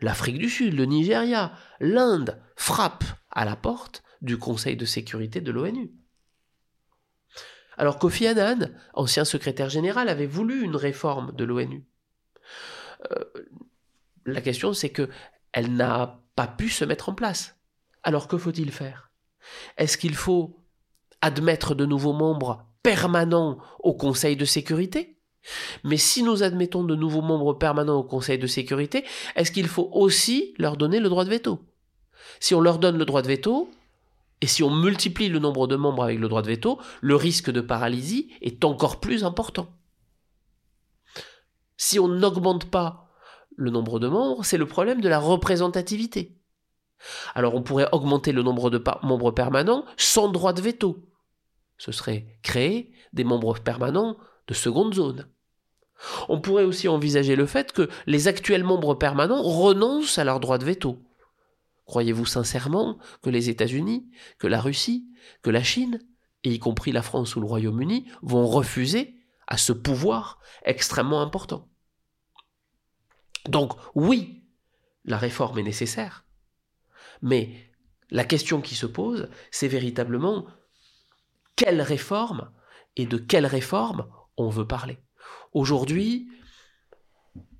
l'Afrique 0.00 0.38
du 0.38 0.48
Sud, 0.48 0.74
le 0.74 0.84
Nigeria, 0.84 1.52
l'Inde 1.80 2.40
frappent 2.54 3.18
à 3.32 3.44
la 3.44 3.56
porte 3.56 4.04
du 4.22 4.38
Conseil 4.38 4.76
de 4.76 4.84
sécurité 4.84 5.40
de 5.40 5.50
l'ONU. 5.50 5.90
Alors 7.76 7.98
Kofi 7.98 8.28
Annan, 8.28 8.70
ancien 8.94 9.24
secrétaire 9.24 9.70
général, 9.70 10.08
avait 10.08 10.28
voulu 10.28 10.62
une 10.62 10.76
réforme 10.76 11.34
de 11.34 11.42
l'ONU. 11.42 11.84
Euh, 13.10 13.24
la 14.24 14.40
question, 14.40 14.74
c'est 14.74 14.90
que 14.90 15.10
elle 15.50 15.74
n'a 15.74 16.22
pas 16.36 16.46
pu 16.46 16.68
se 16.68 16.84
mettre 16.84 17.08
en 17.08 17.14
place. 17.14 17.56
Alors 18.04 18.28
que 18.28 18.38
faut-il 18.38 18.70
faire? 18.70 19.10
Est-ce 19.76 19.98
qu'il 19.98 20.14
faut 20.14 20.64
admettre 21.22 21.74
de 21.74 21.86
nouveaux 21.86 22.12
membres 22.12 22.68
permanents 22.84 23.58
au 23.80 23.94
Conseil 23.94 24.36
de 24.36 24.44
sécurité? 24.44 25.17
Mais 25.84 25.96
si 25.96 26.22
nous 26.22 26.42
admettons 26.42 26.84
de 26.84 26.94
nouveaux 26.94 27.22
membres 27.22 27.54
permanents 27.54 27.98
au 27.98 28.04
Conseil 28.04 28.38
de 28.38 28.46
sécurité, 28.46 29.04
est-ce 29.36 29.52
qu'il 29.52 29.68
faut 29.68 29.88
aussi 29.92 30.54
leur 30.58 30.76
donner 30.76 31.00
le 31.00 31.08
droit 31.08 31.24
de 31.24 31.30
veto? 31.30 31.60
Si 32.40 32.54
on 32.54 32.60
leur 32.60 32.78
donne 32.78 32.98
le 32.98 33.04
droit 33.04 33.22
de 33.22 33.28
veto, 33.28 33.70
et 34.40 34.46
si 34.46 34.62
on 34.62 34.70
multiplie 34.70 35.28
le 35.28 35.38
nombre 35.38 35.66
de 35.66 35.76
membres 35.76 36.04
avec 36.04 36.18
le 36.18 36.28
droit 36.28 36.42
de 36.42 36.48
veto, 36.48 36.78
le 37.00 37.16
risque 37.16 37.50
de 37.50 37.60
paralysie 37.60 38.30
est 38.40 38.64
encore 38.64 39.00
plus 39.00 39.24
important. 39.24 39.68
Si 41.76 41.98
on 41.98 42.08
n'augmente 42.08 42.70
pas 42.70 43.08
le 43.56 43.70
nombre 43.70 43.98
de 43.98 44.08
membres, 44.08 44.44
c'est 44.44 44.58
le 44.58 44.66
problème 44.66 45.00
de 45.00 45.08
la 45.08 45.18
représentativité. 45.18 46.38
Alors 47.34 47.54
on 47.54 47.62
pourrait 47.62 47.88
augmenter 47.92 48.32
le 48.32 48.42
nombre 48.42 48.70
de 48.70 48.82
membres 49.02 49.30
permanents 49.30 49.84
sans 49.96 50.28
droit 50.28 50.52
de 50.52 50.62
veto. 50.62 51.04
Ce 51.76 51.92
serait 51.92 52.38
créer 52.42 52.92
des 53.12 53.24
membres 53.24 53.58
permanents 53.60 54.16
de 54.48 54.54
seconde 54.54 54.94
zone. 54.94 55.28
On 56.28 56.40
pourrait 56.40 56.64
aussi 56.64 56.88
envisager 56.88 57.36
le 57.36 57.46
fait 57.46 57.72
que 57.72 57.88
les 58.06 58.28
actuels 58.28 58.64
membres 58.64 58.94
permanents 58.94 59.42
renoncent 59.42 60.18
à 60.18 60.24
leur 60.24 60.40
droit 60.40 60.58
de 60.58 60.64
veto. 60.64 61.02
Croyez-vous 61.86 62.26
sincèrement 62.26 62.98
que 63.22 63.30
les 63.30 63.48
États-Unis, 63.48 64.10
que 64.38 64.46
la 64.46 64.60
Russie, 64.60 65.08
que 65.42 65.50
la 65.50 65.62
Chine, 65.62 66.00
et 66.44 66.52
y 66.52 66.58
compris 66.58 66.92
la 66.92 67.02
France 67.02 67.34
ou 67.34 67.40
le 67.40 67.46
Royaume-Uni, 67.46 68.08
vont 68.22 68.46
refuser 68.46 69.16
à 69.46 69.56
ce 69.56 69.72
pouvoir 69.72 70.38
extrêmement 70.64 71.22
important? 71.22 71.68
Donc 73.48 73.72
oui, 73.94 74.44
la 75.04 75.16
réforme 75.16 75.58
est 75.58 75.62
nécessaire, 75.62 76.26
mais 77.22 77.72
la 78.10 78.24
question 78.24 78.60
qui 78.60 78.74
se 78.74 78.86
pose, 78.86 79.30
c'est 79.50 79.68
véritablement 79.68 80.46
quelle 81.56 81.80
réforme 81.80 82.52
et 82.96 83.06
de 83.06 83.16
quelle 83.16 83.46
réforme 83.46 84.06
on 84.36 84.48
veut 84.48 84.66
parler? 84.66 84.98
Aujourd'hui, 85.52 86.28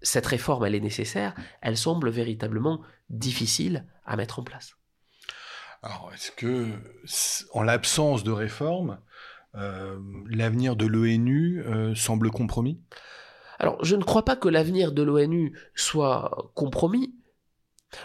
cette 0.03 0.27
réforme, 0.27 0.65
elle 0.65 0.75
est 0.75 0.81
nécessaire, 0.81 1.35
elle 1.61 1.77
semble 1.77 2.11
véritablement 2.11 2.83
difficile 3.11 3.87
à 4.05 4.17
mettre 4.17 4.39
en 4.39 4.43
place. 4.43 4.75
Alors, 5.83 6.11
est-ce 6.13 6.33
que, 6.33 6.73
en 7.53 7.63
l'absence 7.63 8.25
de 8.25 8.33
réforme, 8.33 8.99
euh, 9.55 9.99
l'avenir 10.29 10.77
de 10.77 10.87
l'ONU 10.87 11.63
euh, 11.65 11.95
semble 11.95 12.31
compromis? 12.31 12.81
Alors, 13.59 13.83
je 13.85 13.97
ne 13.97 14.05
crois 14.05 14.25
pas 14.25 14.37
que 14.37 14.49
l'avenir 14.49 14.93
de 14.93 15.03
l'ONU 15.03 15.57
soit 15.75 16.53
compromis. 16.55 17.15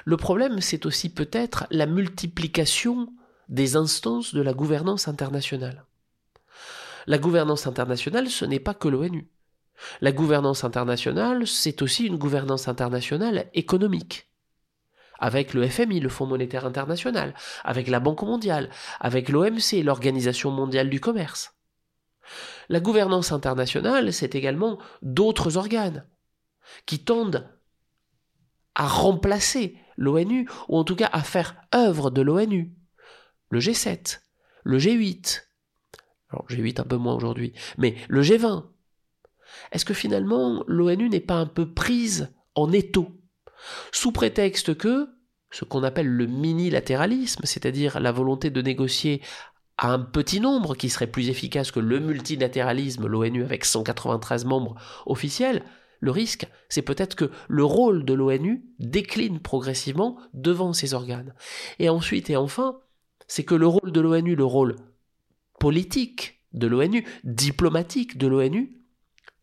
Le 0.06 0.18
problème, 0.18 0.62
c'est 0.62 0.86
aussi 0.86 1.14
peut-être 1.14 1.68
la 1.70 1.86
multiplication 1.86 3.14
des 3.50 3.76
instances 3.76 4.34
de 4.34 4.42
la 4.42 4.54
gouvernance 4.54 5.08
internationale. 5.08 5.86
La 7.06 7.18
gouvernance 7.18 7.68
internationale, 7.68 8.30
ce 8.30 8.46
n'est 8.46 8.60
pas 8.60 8.74
que 8.74 8.88
l'ONU. 8.88 9.30
La 10.02 10.12
gouvernance 10.12 10.64
internationale, 10.64 11.48
c'est 11.48 11.82
aussi 11.82 12.06
une 12.06 12.18
gouvernance 12.18 12.68
internationale 12.68 13.50
économique. 13.54 14.30
avec 15.20 15.54
le 15.54 15.66
FMI, 15.70 16.02
le 16.02 16.10
Fonds 16.10 16.26
monétaire 16.26 16.66
international, 16.66 17.34
avec 17.64 17.88
la 17.88 18.02
Banque 18.02 18.24
mondiale, 18.24 18.70
avec 19.00 19.30
l'OMC, 19.30 19.82
l'Organisation 19.82 20.52
mondiale 20.52 20.90
du 20.90 21.00
commerce. 21.00 21.56
La 22.68 22.82
gouvernance 22.82 23.32
internationale, 23.32 24.12
c'est 24.12 24.36
également 24.36 24.80
d'autres 25.02 25.56
organes 25.56 26.06
qui 26.86 27.00
tendent 27.00 27.50
à 28.76 28.88
remplacer 28.88 29.78
l'ONU, 29.96 30.50
ou 30.68 30.78
en 30.78 30.84
tout 30.84 30.96
cas 30.96 31.10
à 31.14 31.22
faire 31.22 31.56
œuvre 31.74 32.10
de 32.10 32.22
l'ONU. 32.22 32.74
Le 33.50 33.60
G7, 33.60 34.20
le 34.64 34.78
G8, 34.78 35.44
alors 36.32 36.48
G8 36.50 36.82
un 36.82 36.86
peu 36.86 36.98
moins 36.98 37.14
aujourd'hui, 37.14 37.54
mais 37.78 37.96
le 38.10 38.24
G20. 38.24 38.73
Est-ce 39.72 39.86
que 39.86 39.94
finalement 39.94 40.64
l'ONU 40.68 41.10
n'est 41.10 41.20
pas 41.20 41.36
un 41.36 41.46
peu 41.46 41.72
prise 41.72 42.34
en 42.56 42.72
étau, 42.72 43.10
sous 43.92 44.12
prétexte 44.12 44.76
que 44.78 45.10
ce 45.52 45.66
qu'on 45.66 45.84
appelle 45.84 46.08
le 46.08 46.26
minilatéralisme, 46.26 47.42
c'est-à-dire 47.46 48.00
la 48.00 48.12
volonté 48.12 48.50
de 48.50 48.62
négocier 48.62 49.22
à 49.78 49.92
un 49.92 50.00
petit 50.00 50.40
nombre 50.40 50.76
qui 50.76 50.90
serait 50.90 51.08
plus 51.08 51.30
efficace 51.30 51.72
que 51.72 51.80
le 51.80 52.00
multilatéralisme, 52.00 53.08
l'ONU 53.08 53.44
avec 53.44 53.66
193 53.66 54.46
membres 54.46 54.76
officiels, 55.06 55.64
le 56.00 56.12
risque, 56.12 56.48
c'est 56.70 56.82
peut-être 56.82 57.16
que 57.16 57.32
le 57.48 57.64
rôle 57.64 58.04
de 58.04 58.14
l'ONU 58.14 58.66
décline 58.80 59.40
progressivement 59.40 60.18
devant 60.34 60.74
ces 60.74 60.94
organes. 60.94 61.34
Et 61.80 61.88
ensuite 61.88 62.30
et 62.30 62.36
enfin, 62.36 62.80
c'est 63.28 63.46
que 63.46 63.56
le 63.56 63.68
rôle 63.68 63.92
de 63.92 64.02
l'ONU, 64.02 64.36
le 64.36 64.44
rôle 64.44 64.76
politique 65.60 66.42
de 66.52 66.68
l'ONU, 66.68 67.06
diplomatique 67.24 68.18
de 68.18 68.28
l'ONU, 68.28 68.83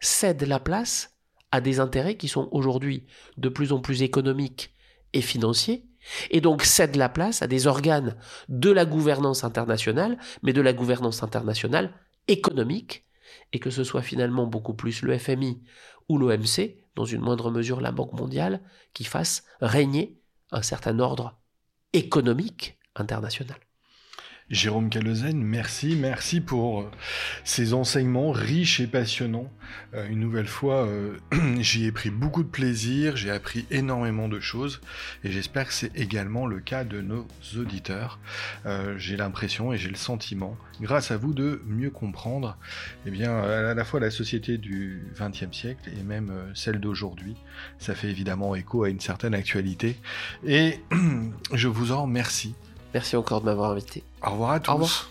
cède 0.00 0.42
la 0.42 0.58
place 0.58 1.16
à 1.52 1.60
des 1.60 1.80
intérêts 1.80 2.16
qui 2.16 2.28
sont 2.28 2.48
aujourd'hui 2.52 3.06
de 3.36 3.48
plus 3.48 3.72
en 3.72 3.80
plus 3.80 4.02
économiques 4.02 4.74
et 5.12 5.20
financiers, 5.20 5.86
et 6.30 6.40
donc 6.40 6.62
cède 6.62 6.96
la 6.96 7.08
place 7.08 7.42
à 7.42 7.46
des 7.46 7.66
organes 7.66 8.16
de 8.48 8.70
la 8.70 8.84
gouvernance 8.84 9.44
internationale, 9.44 10.18
mais 10.42 10.52
de 10.52 10.62
la 10.62 10.72
gouvernance 10.72 11.22
internationale 11.22 11.92
économique, 12.28 13.04
et 13.52 13.58
que 13.58 13.70
ce 13.70 13.84
soit 13.84 14.02
finalement 14.02 14.46
beaucoup 14.46 14.74
plus 14.74 15.02
le 15.02 15.16
FMI 15.18 15.62
ou 16.08 16.18
l'OMC, 16.18 16.76
dans 16.96 17.04
une 17.04 17.20
moindre 17.20 17.50
mesure 17.50 17.80
la 17.80 17.92
Banque 17.92 18.12
mondiale, 18.12 18.62
qui 18.94 19.04
fasse 19.04 19.44
régner 19.60 20.18
un 20.50 20.62
certain 20.62 20.98
ordre 20.98 21.38
économique 21.92 22.78
international. 22.94 23.58
Jérôme 24.50 24.90
Calezen, 24.90 25.40
merci, 25.40 25.94
merci 25.94 26.40
pour 26.40 26.80
euh, 26.80 26.90
ces 27.44 27.72
enseignements 27.72 28.32
riches 28.32 28.80
et 28.80 28.88
passionnants. 28.88 29.48
Euh, 29.94 30.08
une 30.08 30.18
nouvelle 30.18 30.48
fois, 30.48 30.88
euh, 30.88 31.18
j'y 31.60 31.84
ai 31.84 31.92
pris 31.92 32.10
beaucoup 32.10 32.42
de 32.42 32.48
plaisir, 32.48 33.16
j'ai 33.16 33.30
appris 33.30 33.64
énormément 33.70 34.28
de 34.28 34.40
choses 34.40 34.80
et 35.22 35.30
j'espère 35.30 35.68
que 35.68 35.72
c'est 35.72 35.96
également 35.96 36.46
le 36.48 36.58
cas 36.58 36.82
de 36.82 37.00
nos 37.00 37.28
auditeurs. 37.56 38.18
j'ai 38.96 39.16
l'impression 39.16 39.72
et 39.72 39.78
j'ai 39.78 39.88
le 39.88 39.94
sentiment, 39.94 40.56
grâce 40.80 41.12
à 41.12 41.16
vous, 41.16 41.32
de 41.32 41.62
mieux 41.66 41.90
comprendre 41.90 42.58
eh 43.06 43.12
bien, 43.12 43.38
à 43.38 43.74
la 43.74 43.84
fois 43.84 44.00
la 44.00 44.10
société 44.10 44.58
du 44.58 45.04
XXe 45.14 45.56
siècle 45.56 45.90
et 45.96 46.02
même 46.02 46.32
celle 46.54 46.80
d'aujourd'hui. 46.80 47.36
Ça 47.78 47.94
fait 47.94 48.08
évidemment 48.08 48.56
écho 48.56 48.82
à 48.82 48.88
une 48.88 49.00
certaine 49.00 49.34
actualité 49.34 49.96
et 50.44 50.80
je 51.52 51.68
vous 51.68 51.92
en 51.92 52.02
remercie. 52.02 52.54
Merci 52.94 53.16
encore 53.16 53.40
de 53.40 53.46
m'avoir 53.46 53.70
invité. 53.70 54.02
Au 54.26 54.30
revoir 54.30 54.50
à 54.52 54.60
tous. 54.60 54.70
Au 54.70 54.74
revoir. 54.74 55.10